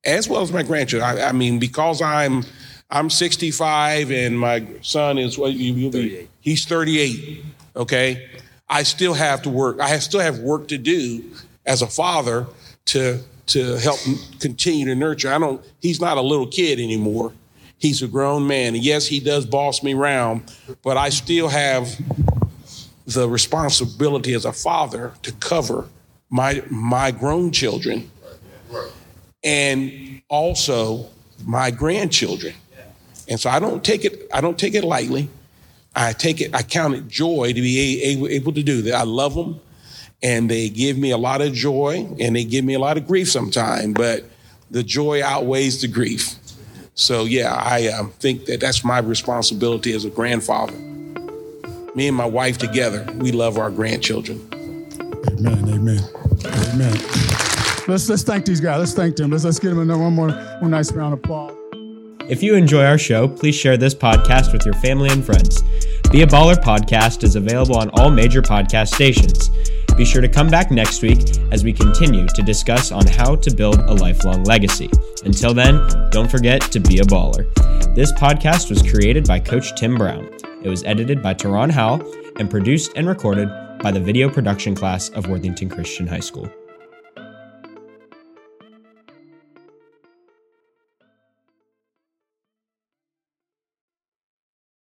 as 0.05 0.29
well 0.29 0.41
as 0.41 0.53
my 0.53 0.63
grandchildren, 0.63 1.19
I, 1.19 1.31
I 1.31 1.33
mean, 1.33 1.59
because 1.59 2.01
I'm 2.01 2.45
I'm 2.89 3.11
65 3.11 4.13
and 4.13 4.39
my 4.39 4.65
son 4.81 5.19
is 5.19 5.37
what 5.37 5.55
you, 5.55 5.75
you'll 5.75 5.91
be, 5.91 6.29
he's 6.41 6.65
38. 6.65 7.45
Okay, 7.75 8.31
I 8.69 8.85
still 8.85 9.15
have 9.15 9.43
to 9.43 9.51
work. 9.51 9.81
I 9.81 9.89
have, 9.89 10.03
still 10.05 10.21
have 10.21 10.39
work 10.39 10.69
to 10.69 10.79
do 10.79 11.25
as 11.67 11.83
a 11.83 11.89
father 11.89 12.47
to 12.87 13.19
to 13.49 13.77
help 13.79 13.99
continue 14.41 14.87
to 14.87 14.95
nurture. 14.95 15.33
I 15.33 15.39
don't. 15.39 15.65
He's 15.81 16.01
not 16.01 16.17
a 16.17 16.23
little 16.23 16.47
kid 16.47 16.79
anymore. 16.79 17.33
He's 17.79 18.03
a 18.03 18.09
grown 18.09 18.47
man. 18.47 18.75
And 18.75 18.85
yes, 18.85 19.07
he 19.07 19.21
does 19.21 19.47
boss 19.47 19.83
me 19.83 19.95
around, 19.95 20.53
but 20.83 20.97
I 20.97 21.11
still 21.11 21.49
have 21.49 21.97
the 23.07 23.29
responsibility 23.29 24.35
as 24.35 24.45
a 24.45 24.53
father 24.53 25.13
to 25.23 25.33
cover 25.33 25.89
my 26.31 26.63
my 26.69 27.11
grown 27.11 27.51
children 27.51 28.11
and 29.43 30.21
also 30.29 31.09
my 31.45 31.71
grandchildren. 31.71 32.55
And 33.29 33.39
so 33.39 33.49
I 33.49 33.61
don't 33.61 33.83
take 33.83 34.05
it 34.05 34.29
I 34.33 34.41
don't 34.41 34.59
take 34.59 34.75
it 34.75 34.85
lightly. 34.85 35.31
I 35.95 36.13
take 36.13 36.41
it 36.41 36.55
I 36.55 36.63
count 36.63 36.95
it 36.95 37.09
joy 37.09 37.53
to 37.55 37.61
be 37.61 38.03
able, 38.03 38.29
able 38.29 38.53
to 38.53 38.63
do 38.63 38.83
that. 38.83 38.95
I 38.95 39.05
love 39.05 39.35
them 39.35 39.61
and 40.23 40.51
they 40.51 40.69
give 40.69 40.99
me 40.99 41.11
a 41.11 41.19
lot 41.19 41.41
of 41.41 41.53
joy 41.53 42.07
and 42.19 42.35
they 42.35 42.45
give 42.45 42.65
me 42.65 42.75
a 42.75 42.79
lot 42.79 42.97
of 42.97 43.07
grief 43.07 43.31
sometimes, 43.31 43.95
but 43.95 44.25
the 44.71 44.83
joy 44.83 45.23
outweighs 45.23 45.81
the 45.81 45.89
grief. 45.89 46.35
So 46.95 47.25
yeah, 47.25 47.55
I 47.55 47.89
um, 47.89 48.11
think 48.19 48.47
that 48.47 48.61
that's 48.61 48.85
my 48.85 48.99
responsibility 48.99 49.93
as 49.93 50.05
a 50.05 50.11
grandfather. 50.11 50.77
Me 51.95 52.09
and 52.09 52.17
my 52.17 52.27
wife 52.27 52.59
together, 52.59 53.07
we 53.17 53.33
love 53.33 53.57
our 53.57 53.71
grandchildren. 53.71 54.41
Amen. 55.29 55.69
Amen. 55.69 56.01
Amen. 56.45 56.93
Let's 57.87 58.09
let's 58.09 58.23
thank 58.23 58.45
these 58.45 58.61
guys. 58.61 58.79
Let's 58.81 58.93
thank 58.95 59.17
them. 59.17 59.31
Let's 59.31 59.45
let's 59.45 59.59
give 59.59 59.71
them 59.71 59.81
another 59.81 60.03
one 60.03 60.13
more 60.13 60.31
one 60.61 60.71
nice 60.73 60.93
round 60.93 61.15
of 61.15 61.21
applause. 61.21 61.58
If 62.29 62.43
you 62.43 62.57
enjoy 62.57 62.85
our 62.85 62.99
show, 62.99 63.27
please 63.27 63.55
share 63.55 63.79
this 63.79 63.95
podcast 63.95 64.53
with 64.53 64.67
your 64.67 64.75
family 64.75 65.09
and 65.09 65.25
friends. 65.25 65.63
Be 66.11 66.21
a 66.21 66.27
Baller 66.27 66.57
podcast 66.57 67.23
is 67.23 67.37
available 67.37 67.79
on 67.79 67.89
all 67.95 68.11
major 68.11 68.43
podcast 68.43 68.95
stations. 68.95 69.49
Be 69.97 70.05
sure 70.05 70.21
to 70.21 70.29
come 70.29 70.49
back 70.49 70.71
next 70.71 71.01
week 71.01 71.21
as 71.53 71.65
we 71.65 71.73
continue 71.73 72.27
to 72.27 72.43
discuss 72.43 72.93
on 72.93 73.07
how 73.07 73.35
to 73.37 73.51
build 73.51 73.81
a 73.81 73.95
lifelong 73.95 74.45
legacy. 74.45 74.91
Until 75.25 75.55
then, 75.55 75.81
don't 76.11 76.31
forget 76.31 76.61
to 76.61 76.81
be 76.81 76.99
a 76.99 77.05
baller. 77.05 77.51
This 77.95 78.13
podcast 78.13 78.69
was 78.69 78.83
created 78.83 79.27
by 79.27 79.41
Coach 79.41 79.75
Tim 79.75 79.97
Brown. 79.97 80.29
It 80.63 80.69
was 80.69 80.85
edited 80.85 81.23
by 81.23 81.33
Teron 81.33 81.71
Howell 81.71 82.03
and 82.37 82.51
produced 82.51 82.93
and 82.95 83.09
recorded 83.09 83.49
by 83.83 83.91
the 83.91 84.01
video 84.01 84.29
production 84.29 84.75
class 84.75 85.09
of 85.11 85.29
Worthington 85.29 85.71
Christian 85.71 86.07
High 86.07 86.21
School. 86.21 86.53